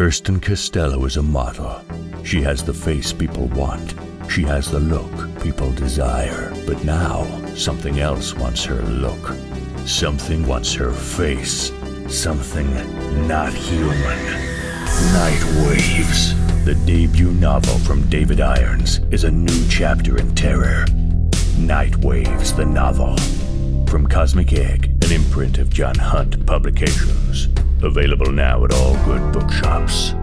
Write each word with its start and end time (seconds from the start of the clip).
Kirsten 0.00 0.40
Costello 0.40 1.04
is 1.04 1.18
a 1.18 1.22
model. 1.22 1.84
She 2.24 2.40
has 2.40 2.64
the 2.64 2.72
face 2.72 3.12
people 3.12 3.48
want. 3.48 3.92
She 4.30 4.40
has 4.44 4.70
the 4.70 4.80
look 4.80 5.12
people 5.42 5.72
desire. 5.72 6.54
But 6.66 6.82
now, 6.86 7.26
something 7.54 8.00
else 8.00 8.34
wants 8.34 8.64
her 8.64 8.80
look. 8.80 9.36
Something 9.84 10.46
wants 10.46 10.72
her 10.72 10.90
face. 10.90 11.70
Something 12.08 12.72
not 13.28 13.52
human. 13.52 14.24
Night 15.12 15.44
Waves. 15.66 16.34
The 16.64 16.80
debut 16.86 17.32
novel 17.32 17.78
from 17.80 18.08
David 18.08 18.40
Irons 18.40 19.00
is 19.10 19.24
a 19.24 19.30
new 19.30 19.68
chapter 19.68 20.16
in 20.16 20.34
terror. 20.34 20.86
Night 21.58 21.94
Waves, 21.98 22.54
the 22.54 22.64
novel. 22.64 23.18
From 23.86 24.06
Cosmic 24.06 24.54
Egg, 24.54 25.04
an 25.04 25.12
imprint 25.12 25.58
of 25.58 25.68
John 25.68 25.96
Hunt 25.96 26.46
Publications. 26.46 27.19
Available 27.82 28.30
now 28.30 28.64
at 28.64 28.72
all 28.72 28.94
good 29.04 29.32
bookshops. 29.32 30.14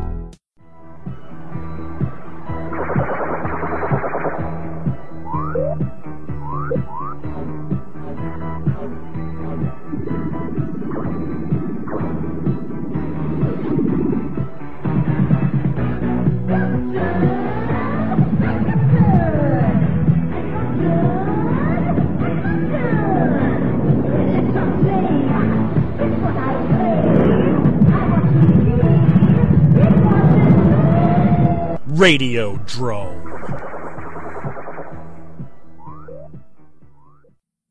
Radio 32.08 32.56
Drome. 32.66 33.22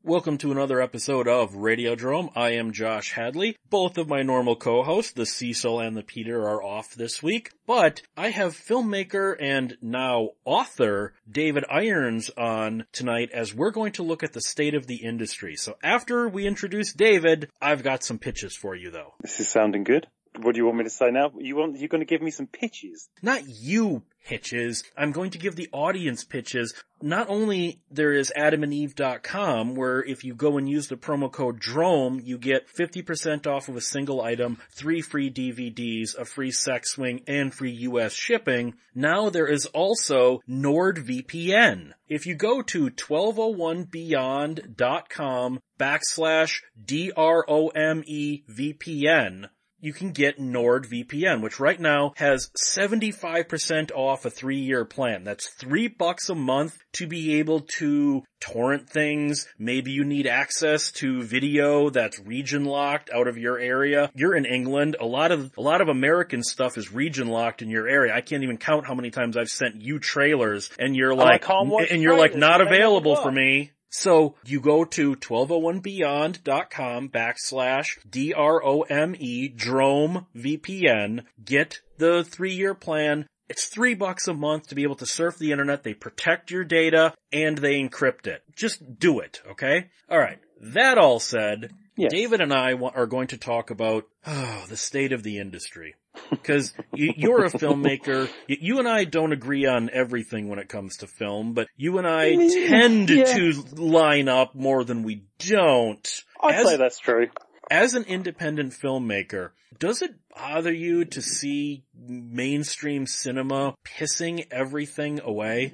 Welcome 0.03 0.37
to 0.37 0.51
another 0.51 0.79
episode 0.79 1.27
of 1.27 1.55
Radio 1.55 1.95
Radiodrome. 1.95 2.29
I 2.35 2.51
am 2.51 2.71
Josh 2.71 3.13
Hadley. 3.13 3.57
Both 3.71 3.97
of 3.97 4.07
my 4.07 4.21
normal 4.21 4.55
co-hosts, 4.55 5.13
the 5.13 5.25
Cecil 5.25 5.79
and 5.79 5.97
the 5.97 6.03
Peter, 6.03 6.47
are 6.47 6.61
off 6.61 6.93
this 6.93 7.23
week, 7.23 7.49
but 7.65 8.03
I 8.15 8.29
have 8.29 8.53
filmmaker 8.53 9.35
and 9.39 9.75
now 9.81 10.33
author 10.45 11.15
David 11.27 11.65
Irons 11.67 12.29
on 12.37 12.85
tonight 12.91 13.31
as 13.33 13.55
we're 13.55 13.71
going 13.71 13.93
to 13.93 14.03
look 14.03 14.21
at 14.21 14.33
the 14.33 14.41
state 14.41 14.75
of 14.75 14.85
the 14.85 14.97
industry. 14.97 15.55
So 15.55 15.77
after 15.81 16.29
we 16.29 16.45
introduce 16.45 16.93
David, 16.93 17.49
I've 17.59 17.81
got 17.81 18.03
some 18.03 18.19
pitches 18.19 18.55
for 18.55 18.75
you 18.75 18.91
though. 18.91 19.15
This 19.19 19.39
is 19.39 19.49
sounding 19.49 19.83
good. 19.83 20.05
What 20.41 20.53
do 20.53 20.59
you 20.59 20.65
want 20.65 20.77
me 20.77 20.83
to 20.83 20.89
say 20.89 21.11
now? 21.11 21.31
You 21.37 21.55
want 21.55 21.79
you're 21.79 21.89
going 21.89 22.01
to 22.01 22.05
give 22.05 22.21
me 22.21 22.31
some 22.31 22.47
pitches? 22.47 23.09
Not 23.21 23.47
you 23.47 24.03
pitches. 24.27 24.83
I'm 24.97 25.11
going 25.11 25.31
to 25.31 25.37
give 25.37 25.55
the 25.55 25.69
audience 25.71 26.25
pitches. 26.25 26.73
Not 27.01 27.29
only 27.29 27.81
there 27.89 28.11
is 28.11 28.33
adamandeve.com 28.37 29.73
where 29.75 30.03
if 30.03 30.23
you 30.23 30.35
go 30.35 30.57
and 30.57 30.69
use 30.69 30.87
the 30.87 30.97
promo 30.97 31.31
code 31.31 31.59
DROME, 31.59 32.21
you 32.23 32.37
get 32.37 32.67
50% 32.67 33.47
off 33.47 33.69
of 33.69 33.77
a 33.77 33.81
single 33.81 34.21
item, 34.21 34.59
three 34.71 35.01
free 35.01 35.31
DVDs, 35.31 36.17
a 36.17 36.25
free 36.25 36.51
sex 36.51 36.91
swing, 36.91 37.21
and 37.27 37.53
free 37.53 37.71
US 37.71 38.13
shipping. 38.13 38.73
Now 38.93 39.29
there 39.29 39.47
is 39.47 39.65
also 39.67 40.41
NordVPN. 40.49 41.93
If 42.09 42.25
you 42.25 42.35
go 42.35 42.61
to 42.63 42.89
1201beyond.com 42.89 45.59
backslash 45.79 46.61
D-R-O-M-E 46.83 48.43
VPN, 48.49 49.49
you 49.79 49.93
can 49.93 50.11
get 50.11 50.39
NordVPN, 50.39 51.41
which 51.41 51.59
right 51.59 51.79
now 51.79 52.13
has 52.17 52.49
75% 52.57 53.91
off 53.91 54.25
a 54.25 54.29
three 54.29 54.59
year 54.59 54.85
plan. 54.85 55.23
That's 55.23 55.49
three 55.49 55.87
bucks 55.87 56.29
a 56.29 56.35
month 56.35 56.77
to 56.93 57.07
be 57.07 57.39
able 57.39 57.61
to 57.77 58.23
torrent 58.39 58.89
things. 58.89 59.47
Maybe 59.57 59.91
you 59.91 60.03
need 60.03 60.27
access 60.27 60.91
to 60.93 61.23
video 61.23 61.89
that's 61.89 62.19
region 62.19 62.65
locked 62.65 63.09
out 63.13 63.27
of 63.27 63.37
your 63.37 63.59
area. 63.59 64.11
You're 64.15 64.35
in 64.35 64.45
England. 64.45 64.95
A 64.99 65.05
lot 65.05 65.31
of, 65.31 65.51
a 65.57 65.61
lot 65.61 65.81
of 65.81 65.89
American 65.89 66.43
stuff 66.43 66.77
is 66.77 66.91
region 66.91 67.27
locked 67.27 67.61
in 67.61 67.69
your 67.69 67.87
area. 67.87 68.13
I 68.15 68.21
can't 68.21 68.43
even 68.43 68.57
count 68.57 68.87
how 68.87 68.95
many 68.95 69.11
times 69.11 69.37
I've 69.37 69.49
sent 69.49 69.81
you 69.81 69.99
trailers 69.99 70.69
and 70.79 70.95
you're 70.95 71.13
like, 71.15 71.43
and 71.91 72.01
you're 72.01 72.17
like 72.17 72.35
not 72.35 72.61
available 72.61 73.15
for 73.15 73.31
me. 73.31 73.71
So 73.89 74.35
you 74.45 74.59
go 74.59 74.83
to 74.85 75.15
1201beyond.com 75.15 77.09
backslash 77.09 77.97
D-R-O-M-E 78.09 79.47
Drome 79.49 80.25
VPN, 80.35 81.23
get 81.43 81.81
the 81.97 82.23
three 82.23 82.53
year 82.53 82.73
plan. 82.73 83.27
It's 83.49 83.67
three 83.67 83.93
bucks 83.93 84.27
a 84.27 84.33
month 84.33 84.67
to 84.67 84.75
be 84.75 84.83
able 84.83 84.97
to 84.97 85.05
surf 85.05 85.37
the 85.37 85.53
internet. 85.53 85.83
They 85.83 85.93
protect 85.93 86.51
your 86.51 86.65
data 86.65 87.13
and 87.31 87.57
they 87.57 87.81
encrypt 87.81 88.27
it. 88.27 88.43
Just 88.55 88.99
do 88.99 89.19
it, 89.19 89.41
okay? 89.51 89.87
Alright. 90.11 90.39
That 90.59 90.97
all 90.97 91.19
said, 91.19 91.71
yes. 91.97 92.11
David 92.11 92.41
and 92.41 92.53
I 92.53 92.73
are 92.73 93.07
going 93.07 93.27
to 93.27 93.37
talk 93.37 93.69
about 93.69 94.07
oh, 94.25 94.65
the 94.69 94.77
state 94.77 95.11
of 95.11 95.23
the 95.23 95.39
industry. 95.39 95.95
Because 96.29 96.73
you, 96.93 97.33
are 97.33 97.45
a 97.45 97.51
filmmaker. 97.51 98.29
You 98.47 98.79
and 98.79 98.87
I 98.87 99.03
don't 99.03 99.33
agree 99.33 99.65
on 99.65 99.89
everything 99.91 100.49
when 100.49 100.59
it 100.59 100.67
comes 100.67 100.97
to 100.97 101.07
film, 101.07 101.53
but 101.53 101.67
you 101.77 101.99
and 101.99 102.07
I 102.07 102.35
tend 102.35 103.09
yeah. 103.09 103.25
to 103.25 103.63
line 103.75 104.27
up 104.27 104.55
more 104.55 104.83
than 104.83 105.03
we 105.03 105.23
don't. 105.37 106.23
I'd 106.41 106.55
as, 106.55 106.67
say 106.67 106.77
that's 106.77 106.99
true. 106.99 107.27
As 107.69 107.93
an 107.93 108.03
independent 108.05 108.73
filmmaker, 108.73 109.51
does 109.77 110.01
it 110.01 110.15
bother 110.35 110.73
you 110.73 111.05
to 111.05 111.21
see 111.21 111.83
mainstream 111.95 113.05
cinema 113.05 113.75
pissing 113.85 114.47
everything 114.51 115.19
away? 115.21 115.73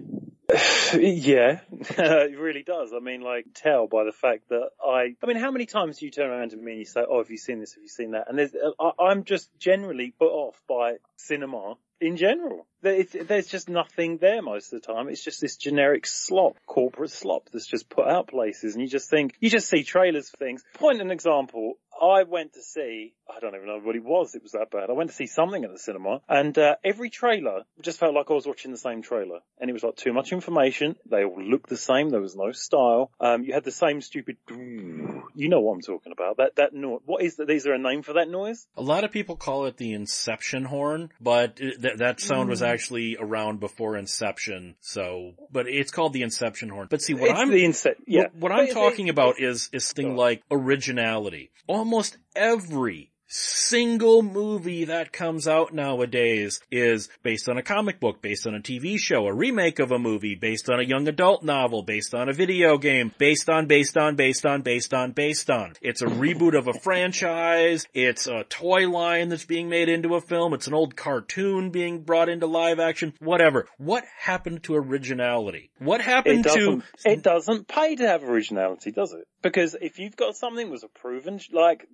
yeah, 0.94 1.62
it 1.72 2.38
really 2.38 2.64
does. 2.64 2.94
I 2.94 3.00
mean, 3.00 3.22
like, 3.22 3.46
tell 3.56 3.88
by 3.88 4.03
the 4.03 4.12
fact 4.12 4.50
that 4.50 4.69
I, 4.86 5.16
I 5.22 5.25
mean, 5.25 5.38
how 5.38 5.50
many 5.50 5.66
times 5.66 5.97
do 5.97 6.06
you 6.06 6.12
turn 6.12 6.30
around 6.30 6.52
to 6.52 6.58
me 6.58 6.74
and 6.74 6.80
you 6.80 6.86
say, 6.86 7.02
oh, 7.08 7.18
have 7.19 7.31
you 7.31 7.38
seen 7.38 7.59
this? 7.59 7.74
Have 7.74 7.81
you 7.81 7.90
seen 7.90 8.12
that? 8.12 8.25
And 8.30 8.38
there's, 8.38 8.53
uh, 8.53 8.72
I, 8.80 9.06
I'm 9.06 9.24
just 9.24 9.50
generally 9.58 10.13
put 10.18 10.30
off 10.30 10.62
by 10.68 10.97
cinema 11.18 11.75
in 12.00 12.18
general. 12.18 12.68
There's 12.84 13.48
just 13.48 13.70
nothing 13.70 14.18
there 14.18 14.42
most 14.42 14.74
of 14.74 14.82
the 14.82 14.94
time. 14.94 15.08
It's 15.08 15.24
just 15.24 15.42
this 15.42 15.58
generic 15.58 16.06
slop, 16.06 16.58
corporate 16.66 17.12
slop 17.12 17.50
that's 17.52 17.66
just 17.66 17.90
put 17.90 18.08
out 18.08 18.28
places 18.28 18.76
and 18.76 18.84
you 18.84 18.90
just 18.90 19.10
think, 19.10 19.36
you 19.40 19.50
just 19.50 19.70
see 19.70 19.84
trailers 19.84 20.30
for 20.30 20.38
things. 20.38 20.64
Point 20.76 21.02
an 21.02 21.12
example. 21.12 21.76
I 22.02 22.24
went 22.24 22.54
to 22.54 22.62
see, 22.62 23.14
I 23.30 23.40
don't 23.40 23.56
even 23.56 23.68
know 23.68 23.80
what 23.80 23.96
it 23.96 24.04
was, 24.04 24.36
it 24.36 24.44
was 24.44 24.54
that 24.54 24.72
bad. 24.72 24.90
I 24.90 24.94
went 24.94 25.12
to 25.12 25.16
see 25.16 25.28
something 25.28 25.64
at 25.64 25.72
the 25.72 25.80
cinema 25.80 26.22
and 26.28 26.58
uh, 26.58 26.76
every 26.84 27.10
trailer 27.10 27.62
just 27.82 28.00
felt 28.00 28.14
like 28.14 28.30
I 28.30 28.34
was 28.34 28.46
watching 28.46 28.72
the 28.72 28.78
same 28.78 29.02
trailer. 29.02 29.40
And 29.60 29.70
it 29.70 29.74
was 29.74 29.84
like 29.84 29.96
too 29.96 30.12
much 30.12 30.34
information. 30.34 30.98
They 31.10 31.24
all 31.24 31.42
looked 31.42 31.70
the 31.70 31.78
same. 31.78 32.10
There 32.10 32.20
was 32.20 32.36
no 32.36 32.52
style. 32.52 33.12
Um, 33.20 33.44
you 33.44 33.54
had 33.54 33.64
the 33.64 33.72
same 33.72 34.02
stupid, 34.02 34.38
you 34.50 35.50
know 35.50 35.62
what 35.62 35.74
I'm 35.74 35.82
talking 35.82 36.12
about. 36.12 36.38
That, 36.38 36.56
that 36.58 36.74
noise. 36.74 37.02
What 37.06 37.24
is 37.24 37.38
that? 37.38 37.50
Is 37.50 37.64
there 37.64 37.74
a 37.74 37.80
name 37.80 38.02
for 38.02 38.14
that 38.14 38.30
noise? 38.30 38.68
A 38.76 38.82
lot 38.82 39.04
of 39.04 39.12
people 39.12 39.38
call 39.38 39.66
it 39.66 39.78
the 39.78 39.94
inception 39.94 40.66
horn, 40.66 41.12
but 41.22 41.56
th- 41.58 41.98
that 41.98 42.20
sound 42.20 42.50
was 42.50 42.62
mm. 42.62 42.73
Actually 42.74 43.18
around 43.18 43.60
before 43.60 43.96
inception. 43.98 44.76
So, 44.82 45.34
but 45.52 45.68
it's 45.68 45.92
called 45.92 46.14
the 46.14 46.24
inception 46.24 46.70
horn. 46.70 46.88
But 46.90 47.02
see, 47.02 47.14
what 47.14 47.30
it's 47.30 47.40
I'm, 47.40 47.50
the 47.50 47.64
ince- 47.64 47.96
yeah. 48.06 48.24
what, 48.24 48.36
what 48.36 48.52
I'm 48.52 48.68
talking 48.74 49.10
about 49.10 49.40
is, 49.40 49.70
is 49.72 49.92
thing 49.92 50.16
like 50.16 50.44
originality. 50.52 51.52
Almost 51.68 52.18
every 52.36 53.12
single 53.34 54.22
movie 54.22 54.86
that 54.86 55.12
comes 55.12 55.48
out 55.48 55.74
nowadays 55.74 56.62
is 56.72 57.10
based 57.24 57.50
on 57.50 57.58
a 57.58 57.64
comic 57.64 58.00
book, 58.00 58.22
based 58.22 58.46
on 58.46 58.54
a 58.54 58.60
TV 58.60 59.00
show, 59.00 59.26
a 59.26 59.34
remake 59.34 59.80
of 59.80 59.92
a 59.92 59.98
movie, 59.98 60.36
based 60.36 60.70
on 60.70 60.80
a 60.80 60.84
young 60.84 61.08
adult 61.08 61.44
novel, 61.44 61.82
based 61.82 62.14
on 62.14 62.30
a 62.30 62.34
video 62.34 62.78
game, 62.78 63.12
based 63.18 63.50
on, 63.50 63.66
based 63.66 63.98
on, 63.98 64.16
based 64.16 64.46
on, 64.46 64.62
based 64.62 64.94
on, 64.94 65.12
based 65.12 65.50
on. 65.50 65.74
It's 65.82 66.04
a 66.04 66.08
reboot 66.08 66.56
of 66.56 66.68
a 66.68 66.74
franchise. 66.74 67.88
It's 67.94 68.28
a 68.28 68.44
toy 68.44 68.88
line 68.88 69.30
that's 69.30 69.46
being 69.46 69.68
made 69.68 69.90
into 69.90 70.16
a 70.16 70.22
film. 70.22 70.54
It's 70.54 70.68
an 70.68 70.76
old 70.76 70.96
cartoon 70.96 71.72
being 71.72 72.04
brought 72.04 72.30
into 72.30 72.46
live 72.46 72.80
action. 72.80 73.13
Whatever. 73.19 73.68
What 73.78 74.04
happened 74.19 74.63
to 74.63 74.75
originality? 74.75 75.72
What 75.80 76.02
happened 76.02 76.46
it 76.46 76.54
to? 76.54 76.84
It 77.04 77.24
doesn't 77.24 77.68
pay 77.68 77.96
to 77.96 78.07
have 78.07 78.24
originality, 78.24 78.92
does 78.92 79.13
it? 79.13 79.28
Because 79.42 79.75
if 79.81 79.98
you've 79.98 80.16
got 80.16 80.36
something 80.36 80.68
that 80.68 80.72
was 80.72 80.84
a 80.84 80.88
proven, 80.88 81.40
like 81.52 81.88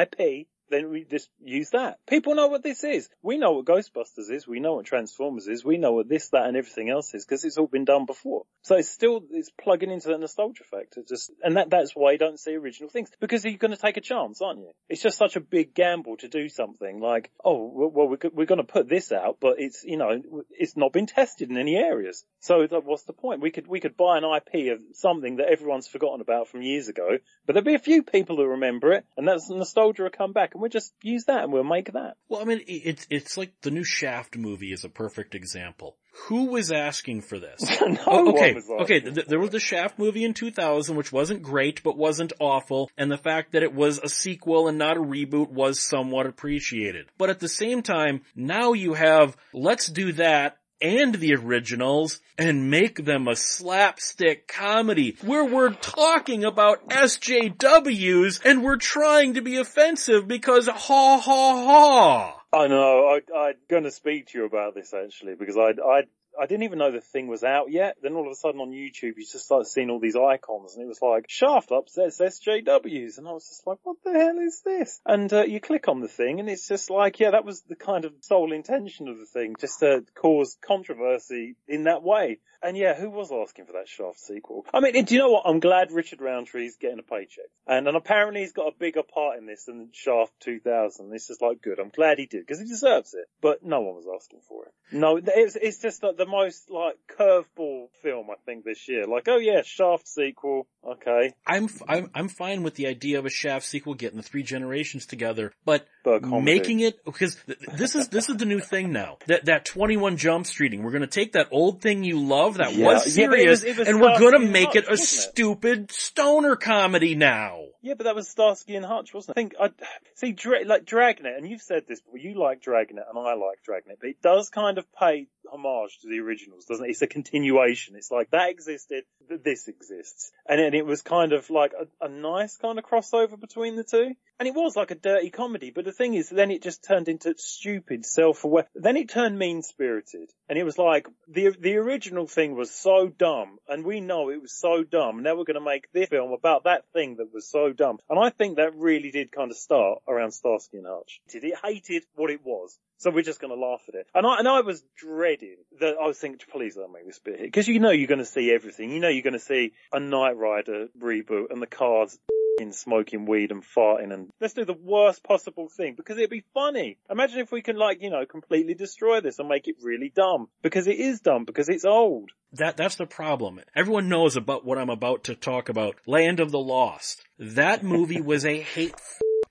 IP, 0.00 0.46
then 0.70 0.90
we 0.90 1.04
just 1.04 1.28
use 1.42 1.70
that. 1.70 1.98
People 2.08 2.34
know 2.34 2.48
what 2.48 2.62
this 2.62 2.84
is. 2.84 3.08
We 3.22 3.38
know 3.38 3.52
what 3.52 3.66
Ghostbusters 3.66 4.30
is. 4.30 4.46
We 4.46 4.60
know 4.60 4.74
what 4.74 4.86
Transformers 4.86 5.46
is. 5.46 5.64
We 5.64 5.78
know 5.78 5.92
what 5.92 6.08
this, 6.08 6.30
that, 6.30 6.46
and 6.46 6.56
everything 6.56 6.90
else 6.90 7.14
is 7.14 7.24
because 7.24 7.44
it's 7.44 7.58
all 7.58 7.66
been 7.66 7.84
done 7.84 8.06
before. 8.06 8.44
So 8.62 8.76
it's 8.76 8.88
still 8.88 9.22
it's 9.30 9.50
plugging 9.50 9.90
into 9.90 10.08
that 10.08 10.20
nostalgia 10.20 10.64
factor. 10.64 11.02
Just 11.06 11.30
and 11.42 11.56
that 11.56 11.70
that's 11.70 11.92
why 11.94 12.12
you 12.12 12.18
don't 12.18 12.40
see 12.40 12.54
original 12.54 12.88
things 12.88 13.10
because 13.20 13.44
you're 13.44 13.58
going 13.58 13.72
to 13.72 13.76
take 13.76 13.96
a 13.96 14.00
chance, 14.00 14.40
aren't 14.40 14.60
you? 14.60 14.70
It's 14.88 15.02
just 15.02 15.18
such 15.18 15.36
a 15.36 15.40
big 15.40 15.74
gamble 15.74 16.16
to 16.18 16.28
do 16.28 16.48
something 16.48 17.00
like, 17.00 17.30
oh, 17.44 17.70
well, 17.74 18.08
we're, 18.08 18.30
we're 18.32 18.46
going 18.46 18.58
to 18.58 18.64
put 18.64 18.88
this 18.88 19.12
out, 19.12 19.38
but 19.40 19.56
it's 19.58 19.84
you 19.84 19.96
know 19.96 20.22
it's 20.50 20.76
not 20.76 20.92
been 20.92 21.06
tested 21.06 21.50
in 21.50 21.58
any 21.58 21.76
areas. 21.76 22.24
So 22.40 22.66
what's 22.84 23.04
the 23.04 23.12
point? 23.12 23.42
We 23.42 23.50
could 23.50 23.66
we 23.66 23.80
could 23.80 23.96
buy 23.96 24.18
an 24.18 24.24
IP 24.24 24.72
of 24.72 24.80
something 24.94 25.36
that 25.36 25.48
everyone's 25.48 25.88
forgotten 25.88 26.20
about 26.20 26.48
from 26.48 26.62
years 26.62 26.88
ago, 26.88 27.18
but 27.46 27.52
there'll 27.52 27.64
be 27.64 27.74
a 27.74 27.78
few 27.78 28.02
people 28.02 28.36
who 28.36 28.46
remember 28.46 28.92
it, 28.92 29.04
and 29.16 29.28
that's 29.28 29.50
nostalgia 29.50 30.04
will 30.04 30.10
come 30.10 30.32
back 30.32 30.53
and 30.54 30.60
we'll 30.60 30.70
just 30.70 30.92
use 31.02 31.24
that 31.24 31.44
and 31.44 31.52
we'll 31.52 31.64
make 31.64 31.92
that. 31.92 32.16
Well, 32.28 32.40
I 32.40 32.44
mean, 32.44 32.62
it's, 32.66 33.06
it's 33.10 33.36
like 33.36 33.52
the 33.62 33.70
new 33.70 33.84
Shaft 33.84 34.36
movie 34.36 34.72
is 34.72 34.84
a 34.84 34.88
perfect 34.88 35.34
example. 35.34 35.96
Who 36.28 36.46
was 36.46 36.70
asking 36.70 37.22
for 37.22 37.38
this? 37.40 37.60
no 37.80 37.98
Oh, 38.06 38.30
okay, 38.30 38.56
okay. 38.82 39.00
Th- 39.00 39.26
there 39.26 39.40
was 39.40 39.50
the 39.50 39.58
Shaft 39.58 39.98
movie 39.98 40.24
in 40.24 40.32
2000, 40.32 40.94
which 40.96 41.12
wasn't 41.12 41.42
great, 41.42 41.82
but 41.82 41.96
wasn't 41.96 42.32
awful, 42.40 42.88
and 42.96 43.10
the 43.10 43.18
fact 43.18 43.52
that 43.52 43.64
it 43.64 43.74
was 43.74 43.98
a 43.98 44.08
sequel 44.08 44.68
and 44.68 44.78
not 44.78 44.96
a 44.96 45.00
reboot 45.00 45.50
was 45.50 45.80
somewhat 45.80 46.26
appreciated. 46.26 47.06
But 47.18 47.30
at 47.30 47.40
the 47.40 47.48
same 47.48 47.82
time, 47.82 48.22
now 48.36 48.72
you 48.74 48.94
have, 48.94 49.36
let's 49.52 49.88
do 49.88 50.12
that, 50.12 50.58
and 50.80 51.14
the 51.14 51.34
originals 51.34 52.20
and 52.38 52.70
make 52.70 53.04
them 53.04 53.28
a 53.28 53.36
slapstick 53.36 54.48
comedy 54.48 55.16
where 55.22 55.44
we're 55.44 55.72
talking 55.72 56.44
about 56.44 56.88
SJWs 56.88 58.40
and 58.44 58.62
we're 58.62 58.76
trying 58.76 59.34
to 59.34 59.42
be 59.42 59.56
offensive 59.56 60.26
because 60.28 60.66
ha 60.66 61.18
ha 61.18 61.20
ha. 61.22 62.40
I 62.52 62.66
know. 62.68 63.08
I, 63.08 63.36
I'm 63.36 63.54
going 63.68 63.84
to 63.84 63.90
speak 63.90 64.28
to 64.28 64.38
you 64.38 64.44
about 64.44 64.74
this 64.74 64.94
actually 64.94 65.34
because 65.34 65.56
I, 65.56 65.72
I, 65.82 66.02
I 66.40 66.46
didn't 66.46 66.64
even 66.64 66.78
know 66.78 66.90
the 66.90 67.00
thing 67.00 67.28
was 67.28 67.44
out 67.44 67.70
yet. 67.70 67.96
Then 68.02 68.14
all 68.14 68.26
of 68.26 68.32
a 68.32 68.34
sudden 68.34 68.60
on 68.60 68.70
YouTube, 68.70 69.16
you 69.16 69.26
just 69.30 69.44
started 69.44 69.66
seeing 69.66 69.90
all 69.90 70.00
these 70.00 70.16
icons, 70.16 70.74
and 70.74 70.84
it 70.84 70.88
was 70.88 71.00
like 71.02 71.26
Shaft 71.28 71.70
upsets 71.72 72.20
SJWs, 72.20 73.18
and 73.18 73.28
I 73.28 73.32
was 73.32 73.48
just 73.48 73.66
like, 73.66 73.78
what 73.82 73.96
the 74.04 74.12
hell 74.12 74.38
is 74.38 74.62
this? 74.64 75.00
And 75.06 75.32
uh, 75.32 75.44
you 75.44 75.60
click 75.60 75.88
on 75.88 76.00
the 76.00 76.08
thing, 76.08 76.40
and 76.40 76.48
it's 76.48 76.68
just 76.68 76.90
like, 76.90 77.20
yeah, 77.20 77.30
that 77.32 77.44
was 77.44 77.62
the 77.62 77.76
kind 77.76 78.04
of 78.04 78.12
sole 78.20 78.52
intention 78.52 79.08
of 79.08 79.18
the 79.18 79.26
thing, 79.26 79.54
just 79.60 79.80
to 79.80 80.04
cause 80.14 80.56
controversy 80.64 81.56
in 81.68 81.84
that 81.84 82.02
way. 82.02 82.38
And 82.64 82.78
yeah, 82.78 82.94
who 82.94 83.10
was 83.10 83.30
asking 83.30 83.66
for 83.66 83.72
that 83.72 83.88
Shaft 83.88 84.18
sequel? 84.18 84.64
I 84.72 84.80
mean, 84.80 85.04
do 85.04 85.14
you 85.14 85.20
know 85.20 85.30
what? 85.30 85.42
I'm 85.44 85.60
glad 85.60 85.92
Richard 85.92 86.20
Roundtree's 86.20 86.76
getting 86.80 86.98
a 86.98 87.02
paycheck. 87.02 87.44
And, 87.66 87.86
and 87.86 87.94
apparently 87.94 88.40
he's 88.40 88.54
got 88.54 88.68
a 88.68 88.78
bigger 88.78 89.02
part 89.02 89.36
in 89.36 89.44
this 89.44 89.64
than 89.66 89.90
Shaft 89.92 90.32
2000. 90.40 91.10
This 91.10 91.28
is 91.28 91.42
like 91.42 91.60
good. 91.60 91.78
I'm 91.78 91.90
glad 91.90 92.18
he 92.18 92.24
did 92.24 92.40
because 92.40 92.60
he 92.60 92.66
deserves 92.66 93.12
it. 93.12 93.26
But 93.42 93.62
no 93.62 93.82
one 93.82 93.96
was 93.96 94.06
asking 94.14 94.40
for 94.48 94.64
it. 94.64 94.72
No, 94.92 95.20
it's, 95.22 95.56
it's 95.56 95.82
just 95.82 96.02
like 96.02 96.16
the 96.16 96.23
most 96.26 96.70
like 96.70 96.96
curveball 97.18 97.86
film 98.02 98.28
I 98.30 98.34
think 98.46 98.64
this 98.64 98.88
year. 98.88 99.06
Like, 99.06 99.28
oh 99.28 99.38
yeah, 99.38 99.62
Shaft 99.64 100.06
sequel. 100.08 100.66
Okay. 100.86 101.32
I'm, 101.46 101.64
f- 101.64 101.82
I'm, 101.88 102.10
I'm 102.14 102.28
fine 102.28 102.62
with 102.62 102.74
the 102.74 102.86
idea 102.88 103.18
of 103.18 103.24
a 103.24 103.30
Shaft 103.30 103.64
sequel 103.64 103.94
getting 103.94 104.18
the 104.18 104.22
three 104.22 104.42
generations 104.42 105.06
together, 105.06 105.52
but 105.64 105.86
But 106.04 106.16
a 106.16 106.20
comedy. 106.20 106.44
making 106.44 106.80
it, 106.80 107.02
because 107.06 107.36
th- 107.46 107.58
this 107.78 107.94
is, 107.94 108.08
this 108.08 108.28
is 108.28 108.36
the 108.36 108.44
new 108.44 108.60
thing 108.60 108.92
now. 108.92 109.16
That, 109.26 109.46
that 109.46 109.64
21 109.64 110.18
Jump 110.18 110.44
Streeting. 110.44 110.82
We're 110.82 110.90
gonna 110.92 111.06
take 111.06 111.32
that 111.32 111.48
old 111.50 111.80
thing 111.80 112.04
you 112.04 112.20
love 112.20 112.58
that 112.58 112.74
Yeah. 112.74 112.84
was 112.86 113.16
Yeah, 113.16 113.24
it 113.24 113.30
serious 113.30 113.62
was- 113.62 113.64
it 113.64 113.78
was 113.78 113.88
and 113.88 114.00
we're 114.00 114.18
gonna 114.18 114.40
make 114.46 114.74
it 114.76 114.86
a 114.88 114.92
it? 114.92 114.98
stupid 114.98 115.90
stoner 115.90 116.56
comedy 116.56 117.14
now. 117.14 117.60
Yeah, 117.84 117.92
but 117.98 118.04
that 118.04 118.14
was 118.14 118.30
Starsky 118.30 118.76
and 118.76 118.86
Hutch, 118.86 119.12
wasn't 119.12 119.36
it? 119.36 119.40
I 119.60 119.68
think 119.68 119.80
I 119.82 119.84
see, 120.14 120.32
Dra- 120.32 120.64
like 120.64 120.86
Dragnet, 120.86 121.36
and 121.36 121.46
you've 121.46 121.60
said 121.60 121.82
this, 121.86 122.00
but 122.00 122.18
you 122.18 122.32
like 122.40 122.62
Dragnet, 122.62 123.04
and 123.10 123.18
I 123.18 123.34
like 123.34 123.62
Dragnet, 123.62 123.98
but 124.00 124.08
it 124.08 124.22
does 124.22 124.48
kind 124.48 124.78
of 124.78 124.90
pay 124.94 125.26
homage 125.52 125.98
to 126.00 126.08
the 126.08 126.20
originals, 126.20 126.64
doesn't 126.64 126.86
it? 126.86 126.88
It's 126.88 127.02
a 127.02 127.06
continuation. 127.06 127.94
It's 127.94 128.10
like 128.10 128.30
that 128.30 128.48
existed, 128.48 129.04
th- 129.28 129.42
this 129.44 129.68
exists, 129.68 130.32
and 130.48 130.62
and 130.62 130.74
it 130.74 130.86
was 130.86 131.02
kind 131.02 131.34
of 131.34 131.50
like 131.50 131.72
a, 131.78 132.06
a 132.06 132.08
nice 132.08 132.56
kind 132.56 132.78
of 132.78 132.86
crossover 132.86 133.38
between 133.38 133.76
the 133.76 133.84
two. 133.84 134.14
And 134.40 134.48
it 134.48 134.54
was 134.54 134.74
like 134.74 134.90
a 134.90 134.96
dirty 134.96 135.30
comedy, 135.30 135.70
but 135.70 135.84
the 135.84 135.92
thing 135.92 136.14
is, 136.14 136.28
then 136.28 136.50
it 136.50 136.62
just 136.62 136.82
turned 136.82 137.08
into 137.08 137.34
stupid, 137.36 138.04
self-aware. 138.04 138.66
Then 138.74 138.96
it 138.96 139.08
turned 139.10 139.38
mean-spirited, 139.38 140.30
and 140.48 140.58
it 140.58 140.64
was 140.64 140.78
like 140.78 141.08
the 141.28 141.54
the 141.58 141.76
original 141.76 142.26
thing 142.26 142.54
was 142.54 142.70
so 142.70 143.08
dumb, 143.08 143.58
and 143.68 143.84
we 143.84 144.00
know 144.00 144.30
it 144.30 144.42
was 144.42 144.52
so 144.52 144.82
dumb. 144.82 145.22
Now 145.22 145.36
we're 145.36 145.44
going 145.44 145.54
to 145.54 145.60
make 145.60 145.90
this 145.92 146.08
film 146.08 146.32
about 146.32 146.64
that 146.64 146.84
thing 146.92 147.16
that 147.16 147.32
was 147.32 147.48
so 147.48 147.72
dumb, 147.72 147.98
and 148.08 148.18
I 148.18 148.30
think 148.30 148.56
that 148.56 148.76
really 148.76 149.10
did 149.10 149.32
kind 149.32 149.50
of 149.50 149.56
start 149.56 150.00
around 150.08 150.32
Starsky 150.32 150.78
and 150.78 150.86
Hutch. 150.86 151.20
It 151.32 151.54
hated 151.62 152.04
what 152.14 152.30
it 152.30 152.44
was. 152.44 152.78
So 152.98 153.10
we're 153.10 153.22
just 153.22 153.40
going 153.40 153.52
to 153.52 153.60
laugh 153.60 153.82
at 153.88 153.94
it. 153.96 154.06
And 154.14 154.24
I, 154.26 154.38
and 154.38 154.48
I 154.48 154.60
was 154.60 154.82
dreading 154.96 155.56
that 155.80 155.96
I 156.00 156.06
was 156.06 156.16
thinking, 156.16 156.40
please 156.50 156.76
don't 156.76 156.92
make 156.92 157.04
this 157.04 157.18
bit 157.18 157.38
here. 157.38 157.50
Cause 157.50 157.68
you 157.68 157.80
know 157.80 157.90
you're 157.90 158.06
going 158.06 158.20
to 158.20 158.24
see 158.24 158.50
everything. 158.50 158.90
You 158.90 159.00
know 159.00 159.08
you're 159.08 159.22
going 159.22 159.34
to 159.34 159.40
see 159.40 159.72
a 159.92 160.00
Knight 160.00 160.36
Rider 160.36 160.86
reboot 160.98 161.50
and 161.50 161.60
the 161.60 161.66
cars 161.66 162.16
in 162.58 162.72
smoking 162.72 163.26
weed 163.26 163.50
and 163.50 163.62
farting 163.62 164.12
and 164.12 164.30
let's 164.40 164.54
do 164.54 164.64
the 164.64 164.74
worst 164.74 165.22
possible 165.22 165.68
thing 165.68 165.94
because 165.96 166.16
it'd 166.16 166.30
be 166.30 166.44
funny. 166.54 166.98
Imagine 167.10 167.40
if 167.40 167.52
we 167.52 167.62
can 167.62 167.76
like, 167.76 168.02
you 168.02 168.10
know, 168.10 168.24
completely 168.26 168.74
destroy 168.74 169.20
this 169.20 169.38
and 169.38 169.48
make 169.48 169.68
it 169.68 169.76
really 169.82 170.12
dumb 170.14 170.48
because 170.62 170.86
it 170.86 170.98
is 170.98 171.20
dumb 171.20 171.44
because 171.44 171.68
it's 171.68 171.84
old. 171.84 172.30
That, 172.52 172.76
that's 172.76 172.96
the 172.96 173.06
problem. 173.06 173.60
Everyone 173.74 174.08
knows 174.08 174.36
about 174.36 174.64
what 174.64 174.78
I'm 174.78 174.90
about 174.90 175.24
to 175.24 175.34
talk 175.34 175.68
about. 175.68 175.96
Land 176.06 176.40
of 176.40 176.52
the 176.52 176.58
Lost. 176.58 177.24
That 177.38 177.82
movie 177.82 178.20
was 178.20 178.44
a 178.46 178.60
hate 178.60 178.94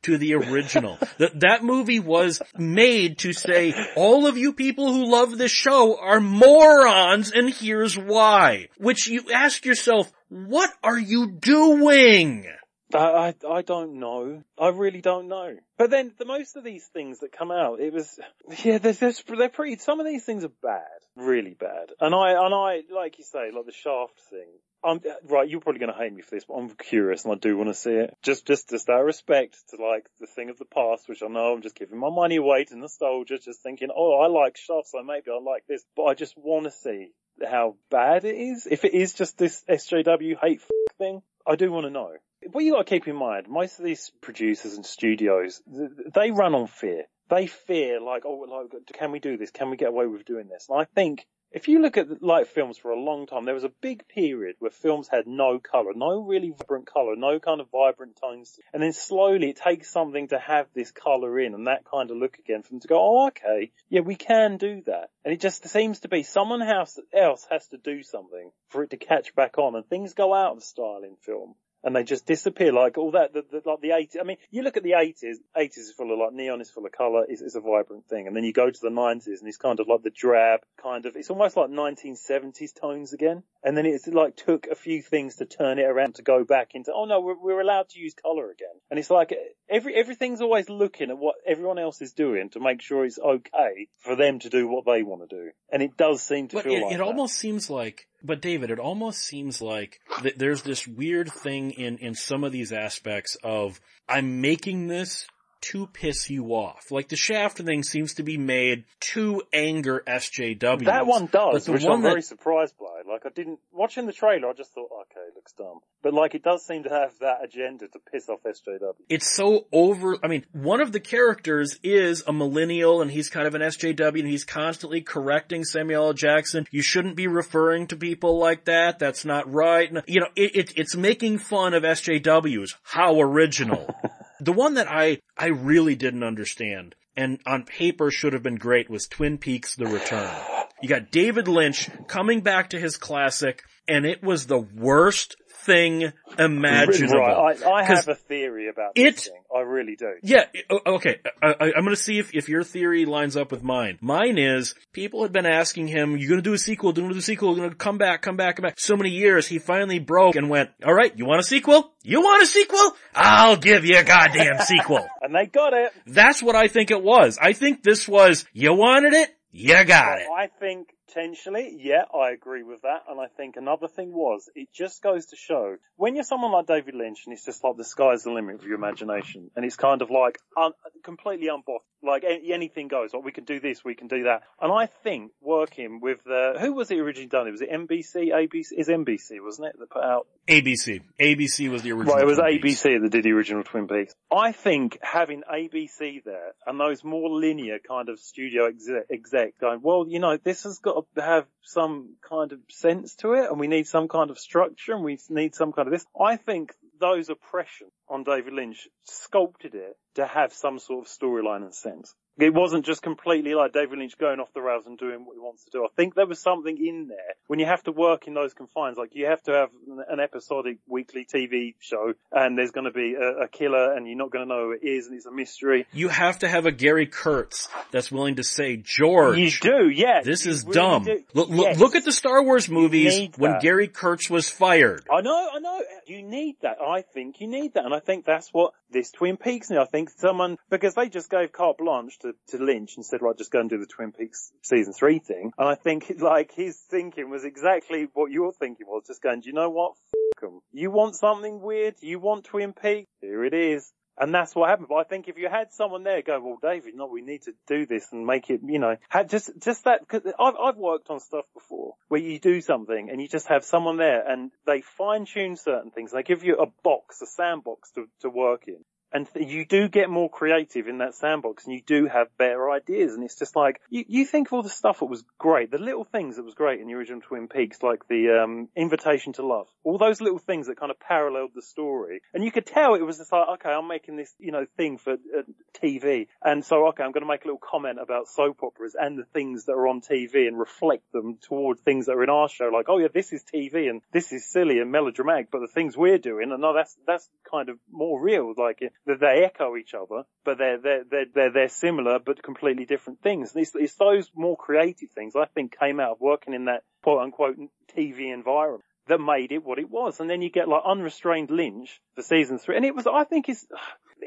to 0.03 0.17
the 0.17 0.35
original. 0.35 0.97
that, 1.17 1.39
that 1.41 1.63
movie 1.63 1.99
was 1.99 2.41
made 2.57 3.17
to 3.19 3.33
say, 3.33 3.73
all 3.95 4.27
of 4.27 4.37
you 4.37 4.53
people 4.53 4.93
who 4.93 5.11
love 5.11 5.37
this 5.37 5.51
show 5.51 5.97
are 5.99 6.19
morons 6.21 7.31
and 7.31 7.49
here's 7.49 7.97
why. 7.97 8.69
Which 8.77 9.07
you 9.07 9.25
ask 9.33 9.65
yourself, 9.65 10.11
what 10.29 10.71
are 10.83 10.99
you 10.99 11.31
doing? 11.31 12.47
I, 12.95 13.33
I, 13.47 13.61
don't 13.61 13.99
know. 13.99 14.43
I 14.57 14.69
really 14.69 15.01
don't 15.01 15.27
know. 15.27 15.55
But 15.77 15.89
then 15.89 16.13
the 16.17 16.25
most 16.25 16.55
of 16.55 16.63
these 16.63 16.85
things 16.85 17.19
that 17.19 17.31
come 17.31 17.51
out, 17.51 17.79
it 17.79 17.93
was, 17.93 18.19
yeah, 18.63 18.77
they're, 18.77 18.93
they're, 18.93 19.13
they're 19.37 19.49
pretty, 19.49 19.77
some 19.77 19.99
of 19.99 20.05
these 20.05 20.23
things 20.23 20.43
are 20.43 20.51
bad. 20.61 20.81
Really 21.15 21.55
bad. 21.59 21.91
And 21.99 22.13
I, 22.13 22.31
and 22.31 22.53
I, 22.53 22.81
like 22.93 23.17
you 23.17 23.23
say, 23.23 23.51
like 23.53 23.65
the 23.65 23.71
Shaft 23.71 24.19
thing, 24.29 24.47
I'm, 24.83 24.99
right, 25.23 25.49
you're 25.49 25.61
probably 25.61 25.79
going 25.79 25.93
to 25.93 25.97
hate 25.97 26.13
me 26.13 26.21
for 26.21 26.35
this, 26.35 26.45
but 26.45 26.55
I'm 26.55 26.69
curious 26.71 27.23
and 27.23 27.33
I 27.33 27.37
do 27.37 27.55
want 27.57 27.69
to 27.69 27.73
see 27.73 27.91
it. 27.91 28.15
Just, 28.21 28.45
just, 28.45 28.69
just 28.69 28.89
out 28.89 28.99
of 28.99 29.05
respect 29.05 29.55
to 29.69 29.83
like 29.83 30.05
the 30.19 30.27
thing 30.27 30.49
of 30.49 30.57
the 30.57 30.65
past, 30.65 31.07
which 31.07 31.23
I 31.23 31.27
know 31.27 31.53
I'm 31.53 31.61
just 31.61 31.75
giving 31.75 31.99
my 31.99 32.09
money 32.09 32.35
away 32.35 32.65
to 32.65 32.77
nostalgia, 32.77 33.37
just 33.39 33.61
thinking, 33.63 33.89
oh, 33.95 34.19
I 34.19 34.27
like 34.27 34.57
Shaft, 34.57 34.89
so 34.89 35.01
maybe 35.03 35.31
I 35.31 35.39
like 35.41 35.65
this, 35.67 35.83
but 35.95 36.03
I 36.03 36.13
just 36.15 36.37
want 36.37 36.65
to 36.65 36.71
see 36.71 37.11
how 37.43 37.75
bad 37.89 38.25
it 38.25 38.35
is. 38.35 38.67
If 38.69 38.83
it 38.85 38.93
is 38.93 39.13
just 39.13 39.37
this 39.37 39.63
SJW 39.69 40.37
hate 40.41 40.61
thing, 40.97 41.21
I 41.47 41.55
do 41.55 41.71
want 41.71 41.85
to 41.85 41.89
know. 41.89 42.11
What 42.51 42.63
you 42.63 42.73
got 42.73 42.85
to 42.85 42.89
keep 42.89 43.07
in 43.07 43.15
mind, 43.15 43.47
most 43.47 43.79
of 43.79 43.85
these 43.85 44.11
producers 44.21 44.75
and 44.75 44.85
studios, 44.85 45.61
they 45.67 46.31
run 46.31 46.55
on 46.55 46.67
fear. 46.67 47.03
They 47.29 47.47
fear 47.47 48.01
like, 48.01 48.23
oh, 48.25 48.45
like, 48.49 48.71
can 48.93 49.11
we 49.11 49.19
do 49.19 49.37
this? 49.37 49.51
Can 49.51 49.69
we 49.69 49.77
get 49.77 49.89
away 49.89 50.07
with 50.07 50.25
doing 50.25 50.47
this? 50.47 50.67
And 50.69 50.79
I 50.79 50.85
think 50.85 51.25
if 51.53 51.67
you 51.67 51.79
look 51.79 51.97
at 51.97 52.23
like 52.23 52.47
films 52.47 52.79
for 52.79 52.89
a 52.89 52.99
long 52.99 53.27
time, 53.27 53.45
there 53.45 53.53
was 53.53 53.63
a 53.63 53.71
big 53.81 54.07
period 54.07 54.55
where 54.57 54.71
films 54.71 55.07
had 55.07 55.27
no 55.27 55.59
color, 55.59 55.91
no 55.95 56.19
really 56.19 56.49
vibrant 56.49 56.87
color, 56.87 57.15
no 57.15 57.39
kind 57.39 57.61
of 57.61 57.69
vibrant 57.71 58.17
tones. 58.19 58.59
And 58.73 58.81
then 58.81 58.91
slowly 58.91 59.51
it 59.51 59.57
takes 59.57 59.91
something 59.91 60.29
to 60.29 60.39
have 60.39 60.65
this 60.73 60.91
color 60.91 61.39
in 61.39 61.53
and 61.53 61.67
that 61.67 61.85
kind 61.85 62.09
of 62.09 62.17
look 62.17 62.39
again 62.39 62.63
for 62.63 62.69
them 62.69 62.79
to 62.79 62.87
go, 62.87 62.99
oh, 62.99 63.27
okay, 63.27 63.71
yeah, 63.87 64.01
we 64.01 64.15
can 64.15 64.57
do 64.57 64.81
that. 64.87 65.09
And 65.23 65.31
it 65.31 65.39
just 65.39 65.67
seems 65.67 65.99
to 66.01 66.09
be 66.09 66.23
someone 66.23 66.63
else 66.63 66.99
else 67.13 67.45
has 67.51 67.67
to 67.67 67.77
do 67.77 68.01
something 68.01 68.51
for 68.69 68.83
it 68.83 68.89
to 68.89 68.97
catch 68.97 69.35
back 69.35 69.59
on 69.59 69.75
and 69.75 69.85
things 69.85 70.15
go 70.15 70.33
out 70.33 70.57
of 70.57 70.63
style 70.63 71.01
in 71.03 71.15
film 71.21 71.53
and 71.83 71.95
they 71.95 72.03
just 72.03 72.25
disappear 72.25 72.71
like 72.71 72.97
all 72.97 73.11
that, 73.11 73.33
the, 73.33 73.43
the, 73.51 73.61
like 73.65 73.81
the 73.81 73.89
80s. 73.89 74.19
I 74.19 74.23
mean, 74.23 74.37
you 74.51 74.63
look 74.63 74.77
at 74.77 74.83
the 74.83 74.91
80s, 74.91 75.37
80s 75.55 75.77
is 75.77 75.93
full 75.95 76.11
of 76.13 76.19
like 76.19 76.33
neon 76.33 76.61
is 76.61 76.71
full 76.71 76.85
of 76.85 76.91
colour, 76.91 77.25
is, 77.27 77.41
is 77.41 77.55
a 77.55 77.61
vibrant 77.61 78.07
thing. 78.07 78.27
And 78.27 78.35
then 78.35 78.43
you 78.43 78.53
go 78.53 78.69
to 78.69 78.79
the 78.81 78.89
90s 78.89 79.39
and 79.39 79.47
it's 79.47 79.57
kind 79.57 79.79
of 79.79 79.87
like 79.87 80.03
the 80.03 80.09
drab 80.09 80.61
kind 80.81 81.05
of, 81.05 81.15
it's 81.15 81.29
almost 81.29 81.57
like 81.57 81.69
1970s 81.69 82.79
tones 82.79 83.13
again. 83.13 83.43
And 83.63 83.77
then 83.77 83.85
it's 83.85 84.07
like 84.07 84.35
took 84.35 84.67
a 84.67 84.75
few 84.75 85.01
things 85.01 85.37
to 85.37 85.45
turn 85.45 85.79
it 85.79 85.83
around 85.83 86.15
to 86.15 86.21
go 86.21 86.43
back 86.43 86.71
into, 86.73 86.91
oh 86.93 87.05
no, 87.05 87.19
we're, 87.19 87.39
we're 87.39 87.61
allowed 87.61 87.89
to 87.89 87.99
use 87.99 88.13
colour 88.13 88.49
again. 88.49 88.75
And 88.89 88.99
it's 88.99 89.09
like 89.09 89.33
every, 89.69 89.95
everything's 89.95 90.41
always 90.41 90.69
looking 90.69 91.09
at 91.09 91.17
what 91.17 91.35
everyone 91.45 91.79
else 91.79 92.01
is 92.01 92.13
doing 92.13 92.49
to 92.51 92.59
make 92.59 92.81
sure 92.81 93.05
it's 93.05 93.19
okay 93.19 93.87
for 93.99 94.15
them 94.15 94.39
to 94.39 94.49
do 94.49 94.67
what 94.67 94.85
they 94.85 95.03
want 95.03 95.29
to 95.29 95.35
do. 95.35 95.51
And 95.71 95.81
it 95.81 95.97
does 95.97 96.21
seem 96.21 96.47
to 96.49 96.55
But 96.57 96.63
feel 96.65 96.73
it, 96.73 96.83
like 96.83 96.93
it 96.95 96.97
that. 96.97 97.03
almost 97.03 97.35
seems 97.35 97.69
like, 97.69 98.07
but 98.23 98.41
David, 98.41 98.71
it 98.71 98.79
almost 98.79 99.19
seems 99.19 99.61
like 99.61 99.99
th- 100.21 100.35
there's 100.37 100.61
this 100.61 100.87
weird 100.87 101.31
thing 101.31 101.71
in, 101.71 101.97
in 101.97 102.15
some 102.15 102.43
of 102.43 102.51
these 102.51 102.71
aspects 102.71 103.37
of, 103.43 103.79
I'm 104.07 104.41
making 104.41 104.87
this 104.87 105.25
to 105.71 105.87
piss 105.87 106.29
you 106.29 106.47
off. 106.49 106.91
Like 106.91 107.07
the 107.09 107.15
Shaft 107.15 107.57
thing 107.57 107.83
seems 107.83 108.15
to 108.15 108.23
be 108.23 108.37
made 108.37 108.83
to 109.13 109.41
anger 109.53 110.03
SJW. 110.05 110.85
That 110.85 111.07
one 111.07 111.27
does, 111.27 111.67
which 111.69 111.83
one 111.83 111.91
I'm 111.93 112.01
that- 112.03 112.09
very 112.09 112.21
surprised 112.21 112.75
by. 112.79 113.09
Like 113.09 113.25
I 113.25 113.29
didn't, 113.29 113.59
watching 113.71 114.05
the 114.05 114.13
trailer, 114.13 114.49
I 114.49 114.53
just 114.53 114.73
thought, 114.73 114.89
okay, 115.01 115.21
it 115.27 115.35
looks 115.35 115.53
dumb. 115.53 115.79
But 116.01 116.13
like 116.13 116.35
it 116.35 116.43
does 116.43 116.65
seem 116.65 116.83
to 116.83 116.89
have 116.89 117.11
that 117.19 117.43
agenda 117.43 117.87
to 117.87 117.99
piss 118.11 118.27
off 118.29 118.39
SJW. 118.43 118.93
it's 119.09 119.29
so 119.29 119.67
over, 119.71 120.17
I 120.23 120.27
mean, 120.27 120.45
one 120.51 120.81
of 120.81 120.91
the 120.91 120.99
characters 120.99 121.79
is 121.83 122.23
a 122.27 122.33
millennial 122.33 123.01
and 123.01 123.09
he's 123.09 123.29
kind 123.29 123.47
of 123.47 123.55
an 123.55 123.61
SJW 123.61 124.19
and 124.19 124.27
he's 124.27 124.43
constantly 124.43 125.01
correcting 125.01 125.63
Samuel 125.63 126.07
L. 126.07 126.13
Jackson. 126.13 126.67
You 126.71 126.81
shouldn't 126.81 127.15
be 127.15 127.27
referring 127.27 127.87
to 127.87 127.95
people 127.95 128.37
like 128.37 128.65
that. 128.65 128.99
That's 128.99 129.23
not 129.25 129.51
right. 129.51 129.89
And, 129.89 130.03
You 130.07 130.21
know, 130.21 130.27
it, 130.35 130.55
it, 130.55 130.73
it's 130.75 130.95
making 130.95 131.37
fun 131.39 131.73
of 131.73 131.83
SJWs. 131.83 132.75
How 132.83 133.19
original. 133.21 133.93
the 134.43 134.53
one 134.53 134.73
that 134.75 134.89
I, 134.89 135.19
I 135.37 135.47
really 135.47 135.95
didn't 135.95 136.23
understand 136.23 136.95
and 137.15 137.39
on 137.45 137.63
paper 137.63 138.11
should 138.11 138.33
have 138.33 138.43
been 138.43 138.55
great 138.55 138.89
was 138.89 139.07
Twin 139.07 139.37
Peaks 139.37 139.75
The 139.75 139.85
Return. 139.85 140.33
You 140.81 140.89
got 140.89 141.11
David 141.11 141.47
Lynch 141.47 141.89
coming 142.07 142.41
back 142.41 142.71
to 142.71 142.79
his 142.79 142.97
classic 142.97 143.63
and 143.87 144.05
it 144.05 144.23
was 144.23 144.47
the 144.47 144.59
worst 144.59 145.35
thing 145.63 146.11
imaginable. 146.39 147.19
Right, 147.19 147.61
I, 147.63 147.71
I 147.71 147.83
have 147.83 148.07
a 148.07 148.15
theory 148.15 148.69
about 148.69 148.91
it- 148.95 149.15
this 149.15 149.27
thing. 149.27 149.39
I 149.55 149.59
really 149.61 149.95
do. 149.95 150.13
Yeah, 150.23 150.45
okay. 150.85 151.19
I, 151.41 151.47
I, 151.59 151.65
I'm 151.77 151.83
gonna 151.83 151.95
see 151.95 152.17
if, 152.19 152.33
if 152.33 152.49
your 152.49 152.63
theory 152.63 153.05
lines 153.05 153.37
up 153.37 153.51
with 153.51 153.63
mine. 153.63 153.97
Mine 154.01 154.37
is, 154.37 154.73
people 154.93 155.21
had 155.23 155.31
been 155.31 155.45
asking 155.45 155.87
him, 155.87 156.17
you 156.17 156.27
gonna 156.27 156.41
do 156.41 156.53
a 156.53 156.57
sequel, 156.57 156.91
do 156.91 157.01
you 157.01 157.05
gonna 157.05 157.13
do 157.15 157.19
a 157.19 157.21
sequel, 157.21 157.55
gonna 157.55 157.75
come 157.75 157.97
back, 157.97 158.21
come 158.21 158.35
back, 158.35 158.55
come 158.55 158.63
back. 158.63 158.79
So 158.79 158.95
many 158.95 159.11
years, 159.11 159.47
he 159.47 159.59
finally 159.59 159.99
broke 159.99 160.35
and 160.35 160.49
went, 160.49 160.71
alright, 160.83 161.17
you 161.17 161.25
want 161.25 161.39
a 161.39 161.43
sequel? 161.43 161.91
You 162.03 162.21
want 162.21 162.43
a 162.43 162.47
sequel? 162.47 162.95
I'll 163.15 163.57
give 163.57 163.85
you 163.85 163.97
a 163.97 164.03
goddamn 164.03 164.59
sequel. 164.61 165.07
And 165.21 165.33
they 165.33 165.45
got 165.45 165.71
it. 165.73 165.93
That's 166.05 166.43
what 166.43 166.55
I 166.55 166.67
think 166.67 166.91
it 166.91 167.01
was. 167.01 167.37
I 167.41 167.53
think 167.53 167.81
this 167.81 168.07
was, 168.09 168.43
you 168.51 168.73
wanted 168.73 169.13
it? 169.13 169.29
You 169.51 169.85
got 169.85 170.19
it. 170.19 170.27
I 170.35 170.47
think 170.59 170.89
potentially, 171.13 171.77
yeah, 171.79 172.03
I 172.13 172.31
agree 172.31 172.63
with 172.63 172.81
that. 172.81 173.03
And 173.09 173.19
I 173.19 173.27
think 173.27 173.55
another 173.55 173.87
thing 173.87 174.11
was, 174.11 174.49
it 174.55 174.69
just 174.73 175.01
goes 175.01 175.27
to 175.27 175.35
show 175.35 175.77
when 175.95 176.15
you're 176.15 176.23
someone 176.23 176.51
like 176.51 176.67
David 176.67 176.95
Lynch 176.95 177.23
and 177.25 177.33
it's 177.33 177.45
just 177.45 177.63
like 177.63 177.77
the 177.77 177.83
sky's 177.83 178.23
the 178.23 178.31
limit 178.31 178.61
for 178.61 178.67
your 178.67 178.77
imagination 178.77 179.51
and 179.55 179.65
it's 179.65 179.75
kind 179.75 180.01
of 180.01 180.09
like 180.09 180.39
un- 180.57 180.73
completely 181.03 181.47
unbossed, 181.47 181.85
like 182.01 182.23
anything 182.23 182.87
goes. 182.87 183.13
Like 183.13 183.23
we 183.23 183.31
can 183.31 183.45
do 183.45 183.59
this, 183.59 183.83
we 183.83 183.95
can 183.95 184.07
do 184.07 184.23
that. 184.23 184.43
And 184.61 184.71
I 184.71 184.87
think 184.87 185.31
working 185.41 185.99
with 186.01 186.23
the, 186.25 186.55
who 186.59 186.73
was 186.73 186.89
it 186.91 186.97
originally 186.99 187.27
done? 187.27 187.47
It 187.47 187.51
was 187.51 187.61
it 187.61 187.71
NBC, 187.71 188.31
ABC, 188.33 188.67
is 188.77 188.87
NBC, 188.87 189.41
wasn't 189.41 189.67
it, 189.67 189.79
that 189.79 189.89
put 189.89 190.03
out 190.03 190.27
ABC. 190.47 191.01
ABC 191.21 191.69
was 191.69 191.83
the 191.83 191.91
original. 191.93 192.15
Right, 192.15 192.23
it 192.23 192.27
was 192.27 192.37
Twin 192.37 192.59
Peaks. 192.59 192.81
ABC 192.81 193.01
that 193.01 193.11
did 193.11 193.23
the 193.23 193.31
original 193.31 193.63
Twin 193.63 193.87
Peaks. 193.87 194.13
I 194.31 194.51
think 194.51 194.97
having 195.01 195.43
ABC 195.49 196.23
there 196.23 196.53
and 196.65 196.79
those 196.79 197.03
more 197.03 197.29
linear 197.29 197.79
kind 197.79 198.09
of 198.09 198.19
studio 198.19 198.67
exec, 198.67 199.05
exec 199.09 199.59
going, 199.59 199.79
well, 199.81 200.05
you 200.07 200.19
know, 200.19 200.37
this 200.37 200.63
has 200.63 200.79
got 200.79 200.93
to 200.95 201.02
have 201.15 201.45
some 201.63 202.15
kind 202.27 202.51
of 202.51 202.59
sense 202.69 203.15
to 203.15 203.33
it 203.33 203.49
and 203.49 203.59
we 203.59 203.67
need 203.67 203.87
some 203.87 204.07
kind 204.07 204.29
of 204.29 204.39
structure 204.39 204.93
and 204.93 205.03
we 205.03 205.19
need 205.29 205.55
some 205.55 205.71
kind 205.71 205.87
of 205.87 205.91
this. 205.91 206.05
I 206.19 206.37
think 206.37 206.73
those 206.99 207.29
oppression 207.29 207.87
on 208.07 208.23
David 208.23 208.53
Lynch 208.53 208.87
sculpted 209.05 209.75
it 209.75 209.95
to 210.15 210.25
have 210.25 210.53
some 210.53 210.79
sort 210.79 211.05
of 211.05 211.11
storyline 211.11 211.63
and 211.63 211.73
sense. 211.73 212.13
It 212.37 212.53
wasn't 212.53 212.85
just 212.85 213.01
completely 213.01 213.53
like 213.53 213.73
David 213.73 213.99
Lynch 213.99 214.17
going 214.17 214.39
off 214.39 214.51
the 214.53 214.61
rails 214.61 214.85
and 214.87 214.97
doing 214.97 215.25
what 215.25 215.33
he 215.35 215.39
wants 215.39 215.65
to 215.65 215.71
do. 215.71 215.83
I 215.85 215.89
think 215.95 216.15
there 216.15 216.25
was 216.25 216.39
something 216.39 216.77
in 216.83 217.07
there 217.07 217.35
when 217.47 217.59
you 217.59 217.65
have 217.65 217.83
to 217.83 217.91
work 217.91 218.27
in 218.27 218.33
those 218.33 218.53
confines. 218.53 218.97
Like 218.97 219.13
you 219.13 219.27
have 219.27 219.41
to 219.43 219.51
have 219.51 219.69
an 220.09 220.19
episodic 220.19 220.77
weekly 220.87 221.25
TV 221.31 221.75
show 221.79 222.13
and 222.31 222.57
there's 222.57 222.71
going 222.71 222.85
to 222.85 222.91
be 222.91 223.13
a, 223.13 223.43
a 223.43 223.47
killer 223.47 223.93
and 223.93 224.07
you're 224.07 224.17
not 224.17 224.31
going 224.31 224.47
to 224.47 224.49
know 224.53 224.65
who 224.65 224.71
it 224.71 224.83
is 224.83 225.07
and 225.07 225.15
it's 225.15 225.25
a 225.27 225.31
mystery. 225.31 225.85
You 225.93 226.09
have 226.09 226.39
to 226.39 226.47
have 226.49 226.65
a 226.65 226.71
Gary 226.71 227.05
Kurtz 227.05 227.69
that's 227.91 228.11
willing 228.11 228.35
to 228.37 228.43
say, 228.43 228.77
George. 228.77 229.37
You 229.37 229.51
do, 229.61 229.89
yeah. 229.89 230.21
This 230.23 230.45
is 230.45 230.63
really 230.63 230.73
dumb. 230.73 231.03
do. 231.03 231.23
Look, 231.33 231.49
look, 231.49 231.65
Yes. 231.67 231.79
look 231.79 231.95
at 231.95 232.03
the 232.03 232.11
Star 232.11 232.43
Wars 232.43 232.67
movies 232.69 233.29
when. 233.37 233.53
Gary 233.61 233.87
Kurtz 233.87 234.29
was 234.31 234.49
fired. 234.49 235.05
I 235.11 235.21
know, 235.21 235.49
I 235.53 235.59
know. 235.59 235.79
You 236.07 236.23
need 236.23 236.55
that. 236.63 236.77
I 236.81 237.01
think 237.03 237.39
you 237.39 237.47
need 237.47 237.75
that. 237.75 237.85
And 237.85 237.93
I 237.93 237.99
think 237.99 238.25
that's 238.25 238.49
what 238.51 238.73
this 238.91 239.11
Twin 239.11 239.37
Peaks 239.37 239.69
need. 239.69 239.77
I 239.77 239.85
think 239.85 240.09
someone, 240.09 240.57
because 240.69 240.95
they 240.95 241.07
just 241.07 241.29
gave 241.29 241.51
carte 241.51 241.77
blanche 241.77 242.17
to, 242.23 242.33
to 242.49 242.63
Lynch 242.63 242.95
and 242.95 243.05
said, 243.05 243.21
right, 243.21 243.37
just 243.37 243.51
go 243.51 243.59
and 243.59 243.69
do 243.69 243.77
the 243.77 243.85
Twin 243.85 244.11
Peaks 244.11 244.51
season 244.61 244.93
three 244.93 245.19
thing. 245.19 245.51
And 245.57 245.67
I 245.67 245.75
think 245.75 246.11
like 246.19 246.51
his 246.53 246.77
thinking 246.77 247.29
was 247.29 247.43
exactly 247.43 248.07
what 248.13 248.31
your 248.31 248.51
thinking 248.51 248.87
was. 248.87 249.03
Just 249.07 249.21
going, 249.21 249.41
do 249.41 249.47
you 249.47 249.53
know 249.53 249.69
what? 249.69 249.93
F-. 250.41 250.49
You 250.71 250.91
want 250.91 251.15
something 251.15 251.61
weird? 251.61 251.95
You 252.01 252.19
want 252.19 252.45
Twin 252.45 252.73
Peaks? 252.73 253.09
Here 253.21 253.45
it 253.45 253.53
is. 253.53 253.91
And 254.17 254.33
that's 254.33 254.55
what 254.55 254.69
happened. 254.69 254.89
But 254.89 254.95
I 254.95 255.03
think 255.05 255.27
if 255.27 255.37
you 255.37 255.49
had 255.49 255.73
someone 255.73 256.03
there 256.03 256.21
go, 256.21 256.39
well, 256.39 256.57
David, 256.61 256.93
no, 256.95 257.07
we 257.07 257.21
need 257.21 257.43
to 257.43 257.53
do 257.67 257.85
this 257.85 258.07
and 258.11 258.27
make 258.27 258.49
it, 258.49 258.61
you 258.63 258.77
know, 258.77 258.95
just, 259.27 259.49
just 259.59 259.85
that, 259.85 260.07
cause 260.07 260.21
I've, 260.39 260.53
I've 260.55 260.77
worked 260.77 261.09
on 261.09 261.19
stuff 261.19 261.45
before 261.53 261.95
where 262.09 262.21
you 262.21 262.39
do 262.39 262.61
something 262.61 263.09
and 263.09 263.19
you 263.19 263.27
just 263.27 263.47
have 263.47 263.65
someone 263.65 263.97
there 263.97 264.23
and 264.29 264.51
they 264.67 264.81
fine 264.81 265.25
tune 265.25 265.55
certain 265.57 265.89
things. 265.89 266.11
They 266.11 266.21
give 266.21 266.43
you 266.43 266.57
a 266.57 266.67
box, 266.83 267.21
a 267.23 267.25
sandbox 267.25 267.91
to, 267.93 268.05
to 268.21 268.29
work 268.29 268.67
in. 268.67 268.85
And 269.13 269.27
you 269.35 269.65
do 269.65 269.87
get 269.87 270.09
more 270.09 270.29
creative 270.29 270.87
in 270.87 270.97
that 270.97 271.13
sandbox 271.13 271.65
and 271.65 271.73
you 271.75 271.81
do 271.85 272.07
have 272.07 272.35
better 272.37 272.71
ideas. 272.71 273.13
And 273.13 273.23
it's 273.23 273.37
just 273.37 273.55
like, 273.55 273.79
you, 273.89 274.03
you 274.07 274.25
think 274.25 274.47
of 274.47 274.53
all 274.53 274.63
the 274.63 274.69
stuff 274.69 274.99
that 274.99 275.05
was 275.05 275.23
great, 275.37 275.69
the 275.69 275.77
little 275.77 276.03
things 276.03 276.37
that 276.37 276.43
was 276.43 276.55
great 276.55 276.79
in 276.79 276.87
the 276.87 276.95
original 276.95 277.21
Twin 277.21 277.47
Peaks, 277.47 277.83
like 277.83 278.07
the, 278.07 278.41
um, 278.43 278.69
invitation 278.75 279.33
to 279.33 279.45
love. 279.45 279.67
All 279.83 279.99
those 279.99 280.19
little 280.19 280.39
things 280.39 280.67
that 280.67 280.79
kind 280.79 280.89
of 280.89 280.99
paralleled 280.99 281.51
the 281.53 281.61
story. 281.61 282.21
And 282.33 282.43
you 282.43 282.51
could 282.51 282.65
tell 282.65 282.95
it 282.95 283.01
was 283.01 283.17
just 283.17 283.31
like, 283.31 283.47
okay, 283.55 283.69
I'm 283.69 283.87
making 283.87 284.15
this, 284.15 284.33
you 284.39 284.51
know, 284.51 284.65
thing 284.77 284.97
for 284.97 285.13
uh, 285.13 285.43
TV. 285.79 286.27
And 286.43 286.65
so, 286.65 286.87
okay, 286.87 287.03
I'm 287.03 287.11
going 287.11 287.23
to 287.23 287.27
make 287.27 287.43
a 287.43 287.47
little 287.47 287.61
comment 287.61 287.99
about 288.01 288.27
soap 288.27 288.63
operas 288.63 288.95
and 288.99 289.19
the 289.19 289.25
things 289.25 289.65
that 289.65 289.73
are 289.73 289.87
on 289.87 290.01
TV 290.01 290.47
and 290.47 290.57
reflect 290.57 291.11
them 291.11 291.37
toward 291.47 291.79
things 291.79 292.07
that 292.07 292.13
are 292.13 292.23
in 292.23 292.29
our 292.29 292.49
show. 292.49 292.69
Like, 292.73 292.87
oh 292.89 292.97
yeah, 292.97 293.09
this 293.13 293.31
is 293.31 293.43
TV 293.43 293.89
and 293.89 294.01
this 294.11 294.31
is 294.31 294.49
silly 294.51 294.79
and 294.79 294.91
melodramatic, 294.91 295.51
but 295.51 295.59
the 295.59 295.67
things 295.67 295.95
we're 295.95 296.17
doing, 296.17 296.51
and 296.51 296.61
no, 296.61 296.73
that's, 296.73 296.97
that's 297.05 297.29
kind 297.49 297.69
of 297.69 297.77
more 297.91 298.21
real. 298.21 298.53
Like, 298.57 298.81
that 299.05 299.19
they 299.19 299.43
echo 299.43 299.75
each 299.75 299.93
other, 299.93 300.23
but 300.45 300.57
they're, 300.57 300.79
they're, 300.79 301.03
they're, 301.09 301.25
they're, 301.33 301.51
they're 301.51 301.69
similar, 301.69 302.19
but 302.19 302.41
completely 302.41 302.85
different 302.85 303.21
things. 303.21 303.53
And 303.53 303.61
it's, 303.61 303.71
it's 303.75 303.95
those 303.95 304.29
more 304.35 304.55
creative 304.57 305.11
things 305.11 305.35
I 305.35 305.45
think 305.45 305.77
came 305.77 305.99
out 305.99 306.11
of 306.11 306.21
working 306.21 306.53
in 306.53 306.65
that 306.65 306.83
quote 307.03 307.21
unquote 307.21 307.57
TV 307.95 308.33
environment 308.33 308.83
that 309.07 309.19
made 309.19 309.51
it 309.51 309.63
what 309.63 309.79
it 309.79 309.89
was. 309.89 310.19
And 310.19 310.29
then 310.29 310.41
you 310.41 310.49
get 310.49 310.69
like 310.69 310.83
unrestrained 310.85 311.49
Lynch 311.49 311.99
for 312.15 312.21
season 312.21 312.57
three. 312.57 312.77
And 312.77 312.85
it 312.85 312.95
was, 312.95 313.05
I 313.05 313.25
think 313.25 313.49
it's, 313.49 313.65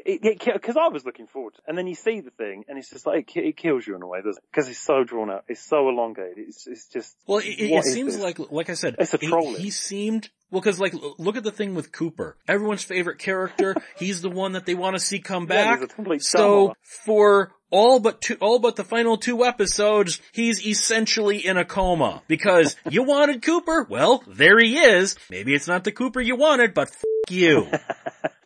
it, 0.05 0.19
it, 0.47 0.61
cause 0.61 0.75
I 0.77 0.87
was 0.87 1.05
looking 1.05 1.27
forward 1.27 1.53
to 1.55 1.59
it. 1.59 1.63
And 1.67 1.77
then 1.77 1.87
you 1.87 1.95
see 1.95 2.21
the 2.21 2.31
thing 2.31 2.65
and 2.67 2.77
it's 2.77 2.89
just 2.89 3.05
like, 3.05 3.35
it, 3.35 3.45
it 3.45 3.57
kills 3.57 3.85
you 3.87 3.95
in 3.95 4.01
a 4.01 4.07
way, 4.07 4.19
doesn't 4.19 4.43
it? 4.43 4.55
Cause 4.55 4.67
it's 4.69 4.79
so 4.79 5.03
drawn 5.03 5.29
out. 5.29 5.43
It's 5.47 5.61
so 5.67 5.89
elongated. 5.89 6.37
It's, 6.47 6.67
it's 6.67 6.87
just, 6.87 7.15
Well, 7.25 7.39
it, 7.39 7.45
it, 7.59 7.71
what 7.71 7.85
it 7.85 7.87
is 7.87 7.93
seems 7.93 8.13
this? 8.15 8.23
like, 8.23 8.39
like 8.51 8.69
I 8.69 8.73
said, 8.73 8.95
It's 8.99 9.13
a 9.13 9.17
he- 9.17 9.55
He, 9.57 9.69
seemed, 9.71 10.29
well, 10.51 10.61
cause 10.61 10.79
like, 10.79 10.93
look 11.17 11.37
at 11.37 11.43
the 11.43 11.51
thing 11.51 11.75
with 11.75 11.91
Cooper. 11.91 12.37
Everyone's 12.47 12.83
favorite 12.83 13.19
character. 13.19 13.75
he's 13.97 14.21
the 14.21 14.29
one 14.29 14.53
that 14.53 14.65
they 14.65 14.75
want 14.75 14.95
to 14.95 14.99
see 14.99 15.19
come 15.19 15.47
Yeah, 15.49 15.77
back. 15.77 15.89
a 15.97 16.19
so 16.19 16.73
for 17.05 17.51
all 17.69 17.99
but 17.99 18.21
two, 18.21 18.37
all 18.39 18.59
but 18.59 18.77
the 18.77 18.83
final 18.85 19.17
two 19.17 19.43
episodes, 19.43 20.21
he's 20.31 20.65
essentially 20.65 21.45
in 21.45 21.57
a 21.57 21.65
coma 21.65 22.21
because 22.27 22.75
you 22.89 23.03
wanted 23.03 23.41
Cooper. 23.41 23.85
Well, 23.89 24.23
there 24.27 24.57
he 24.59 24.77
is. 24.77 25.15
Maybe 25.29 25.53
it's 25.53 25.67
not 25.67 25.83
the 25.83 25.91
Cooper 25.91 26.21
you 26.21 26.35
wanted, 26.37 26.73
but 26.73 26.87
f- 26.89 27.03
you. 27.29 27.67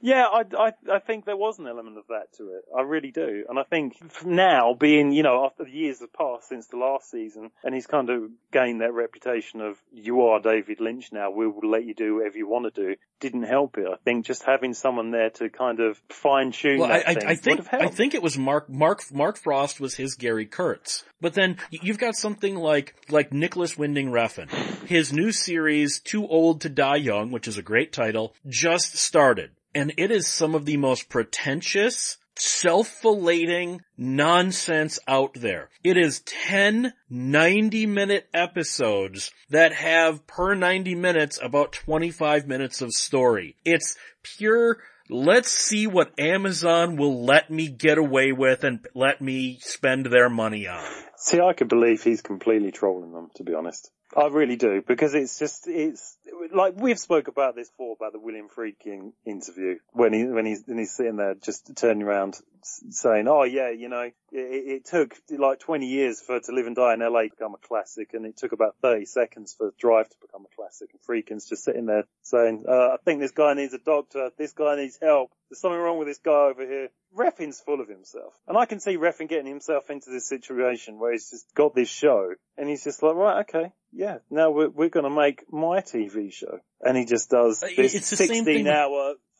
Yeah, 0.02 0.26
I, 0.26 0.44
I, 0.58 0.74
I 0.92 1.00
think 1.00 1.26
there 1.26 1.38
was 1.38 1.60
an 1.60 1.68
element 1.68 1.98
of 1.98 2.06
that 2.08 2.34
to 2.38 2.50
it. 2.50 2.64
I 2.76 2.82
really 2.82 3.12
do. 3.12 3.46
And 3.48 3.60
I 3.60 3.64
think 3.64 3.96
now 4.26 4.74
being, 4.74 5.12
you 5.12 5.24
know, 5.24 5.46
after 5.46 5.64
the 5.64 5.72
years 5.72 6.00
have 6.00 6.14
passed 6.14 6.50
since 6.50 6.68
the 6.68 6.78
last 6.78 7.10
season 7.10 7.52
and 7.64 7.74
he's 7.74 7.88
kind 7.88 8.10
of 8.10 8.30
gained 8.52 8.82
that 8.82 8.94
reputation 8.94 9.62
of 9.62 9.78
you 9.92 10.22
are 10.22 10.40
David 10.40 10.80
Lynch 10.80 11.12
now, 11.12 11.32
we 11.32 11.48
will 11.48 11.70
let 11.70 11.86
you 11.86 11.94
do 11.94 12.16
whatever 12.16 12.38
you 12.38 12.48
want 12.48 12.74
to 12.74 12.82
do, 12.82 12.96
didn't 13.20 13.44
help 13.44 13.78
it. 13.78 13.88
I 13.88 13.98
think 14.04 14.26
just 14.26 14.44
having 14.44 14.74
someone 14.74 15.12
there 15.12 15.30
to 15.32 15.50
kind 15.50 15.80
of 15.80 16.02
fine 16.10 16.52
tune 16.52 16.80
Well, 16.80 16.90
that 16.90 17.08
I, 17.08 17.12
I, 17.12 17.32
I 17.32 17.36
think 17.36 17.74
I 17.74 17.88
think 17.88 18.14
it 18.14 18.24
was 18.24 18.38
Mark 18.38 18.70
Mark 18.70 19.04
Mark 19.14 19.38
Frost 19.38 19.80
was 19.80 19.96
his 19.96 20.16
Gary 20.16 20.46
Kurtz, 20.46 21.04
but 21.20 21.34
then 21.34 21.58
you've 21.70 22.00
got 22.00 22.16
something 22.16 22.56
like 22.56 22.96
like 23.10 23.32
Nicolas 23.32 23.78
Winding 23.78 24.10
Refn. 24.12 24.50
His 24.88 25.14
new 25.14 25.32
series, 25.32 26.00
Too 26.00 26.28
Old 26.28 26.62
to 26.62 26.70
Die 26.70 26.96
Young, 26.98 27.32
which 27.32 27.48
is 27.48 27.58
a 27.58 27.62
great 27.62 27.94
title, 27.94 28.34
just 28.48 28.98
started, 28.98 29.52
and 29.74 29.94
it 29.98 30.12
is 30.12 30.28
some 30.28 30.56
of 30.56 30.66
the 30.66 30.78
most 30.78 31.10
pretentious. 31.10 32.18
Self-flating 32.38 33.82
nonsense 33.98 35.00
out 35.06 35.34
there. 35.34 35.70
It 35.84 35.98
is 35.98 36.22
10 36.22 36.94
90 37.10 37.86
minute 37.86 38.30
episodes 38.34 39.32
that 39.50 39.74
have 39.74 40.26
per 40.28 40.56
90 40.56 40.96
minutes 40.96 41.40
about 41.44 41.74
25 41.74 42.48
minutes 42.48 42.82
of 42.82 42.94
story. 42.94 43.58
It's 43.66 43.98
pure 44.24 44.80
let's 45.12 45.52
see 45.52 45.86
what 45.86 46.18
Amazon 46.18 46.96
will 46.96 47.24
let 47.26 47.52
me 47.52 47.68
get 47.68 47.98
away 47.98 48.32
with 48.32 48.64
and 48.64 48.88
let 48.96 49.22
me 49.22 49.60
spend 49.62 50.06
their 50.06 50.30
money 50.30 50.68
on. 50.68 50.84
See, 51.18 51.40
I 51.40 51.54
could 51.54 51.68
believe 51.68 52.02
he's 52.02 52.22
completely 52.22 52.72
trolling 52.72 53.12
them, 53.12 53.30
to 53.36 53.44
be 53.44 53.54
honest. 53.54 53.92
I 54.16 54.28
really 54.28 54.58
do, 54.58 54.82
because 54.86 55.14
it's 55.14 55.40
just, 55.40 55.68
it's, 55.68 56.18
like, 56.54 56.74
we've 56.76 57.00
spoke 57.00 57.28
about 57.28 57.56
this 57.56 57.70
before, 57.70 57.96
about 58.00 58.12
the 58.12 58.20
William 58.20 58.50
Friedkin 58.50 59.14
interview, 59.26 59.78
when 59.94 60.14
he, 60.14 60.26
when 60.26 60.46
he's, 60.46 60.64
when 60.66 60.78
he's 60.78 60.92
sitting 60.92 61.16
there 61.16 61.36
just 61.36 61.72
turning 61.76 62.04
around 62.04 62.40
saying, 62.66 63.28
oh 63.28 63.44
yeah, 63.44 63.72
you 63.72 63.90
know, 63.90 64.02
it, 64.02 64.14
it 64.32 64.86
took 64.86 65.16
like 65.30 65.60
20 65.60 65.86
years 65.86 66.22
for 66.22 66.40
To 66.40 66.52
Live 66.52 66.68
and 66.68 66.76
Die 66.76 66.94
in 66.94 67.00
LA 67.00 67.24
to 67.24 67.30
become 67.30 67.56
a 67.56 67.68
classic, 67.68 68.14
and 68.14 68.26
it 68.26 68.38
took 68.38 68.52
about 68.52 68.76
30 68.82 69.06
seconds 69.06 69.56
for 69.58 69.74
Drive 69.80 70.10
to 70.10 70.16
become 70.22 70.46
a 70.46 70.56
classic, 70.56 70.90
and 70.94 71.02
Friedkin's 71.02 71.48
just 71.50 71.64
sitting 71.64 71.86
there 71.86 72.06
saying, 72.24 72.66
uh, 72.68 72.94
I 72.94 72.98
think 73.04 73.20
this 73.20 73.32
guy 73.32 73.54
needs 73.54 73.74
a 73.74 73.80
doctor, 73.80 74.32
this 74.38 74.54
guy 74.54 74.76
needs 74.76 74.98
help, 75.02 75.32
there's 75.52 75.60
something 75.60 75.80
wrong 75.80 75.98
with 75.98 76.08
this 76.08 76.20
guy 76.20 76.50
over 76.50 76.66
here. 76.66 76.90
Refn's 77.14 77.60
full 77.60 77.82
of 77.82 77.90
himself. 77.90 78.34
And 78.48 78.58
I 78.58 78.66
can 78.66 78.80
see 78.80 78.96
Refn 78.96 79.28
getting 79.28 79.48
himself 79.48 79.90
into 79.90 80.10
this 80.10 80.26
situation 80.26 80.98
where 80.98 81.12
he's 81.12 81.30
just 81.30 81.54
got 81.54 81.76
this 81.76 81.90
show 81.90 82.34
and 82.58 82.70
he's 82.70 82.86
just 82.86 83.04
like, 83.04 83.16
right, 83.16 83.42
okay, 83.42 83.74
yeah, 83.92 84.20
now 84.30 84.52
we're, 84.52 84.70
we're 84.70 84.88
gonna 84.88 85.10
make 85.10 85.44
my 85.52 85.82
TV 85.82 86.32
show. 86.32 86.60
And 86.80 86.96
he 86.96 87.04
just 87.04 87.30
does 87.30 87.62
Uh, 87.62 87.68
this 87.76 87.96
it's 87.96 88.10
the 88.12 88.16
same 88.16 88.46
16 88.46 88.46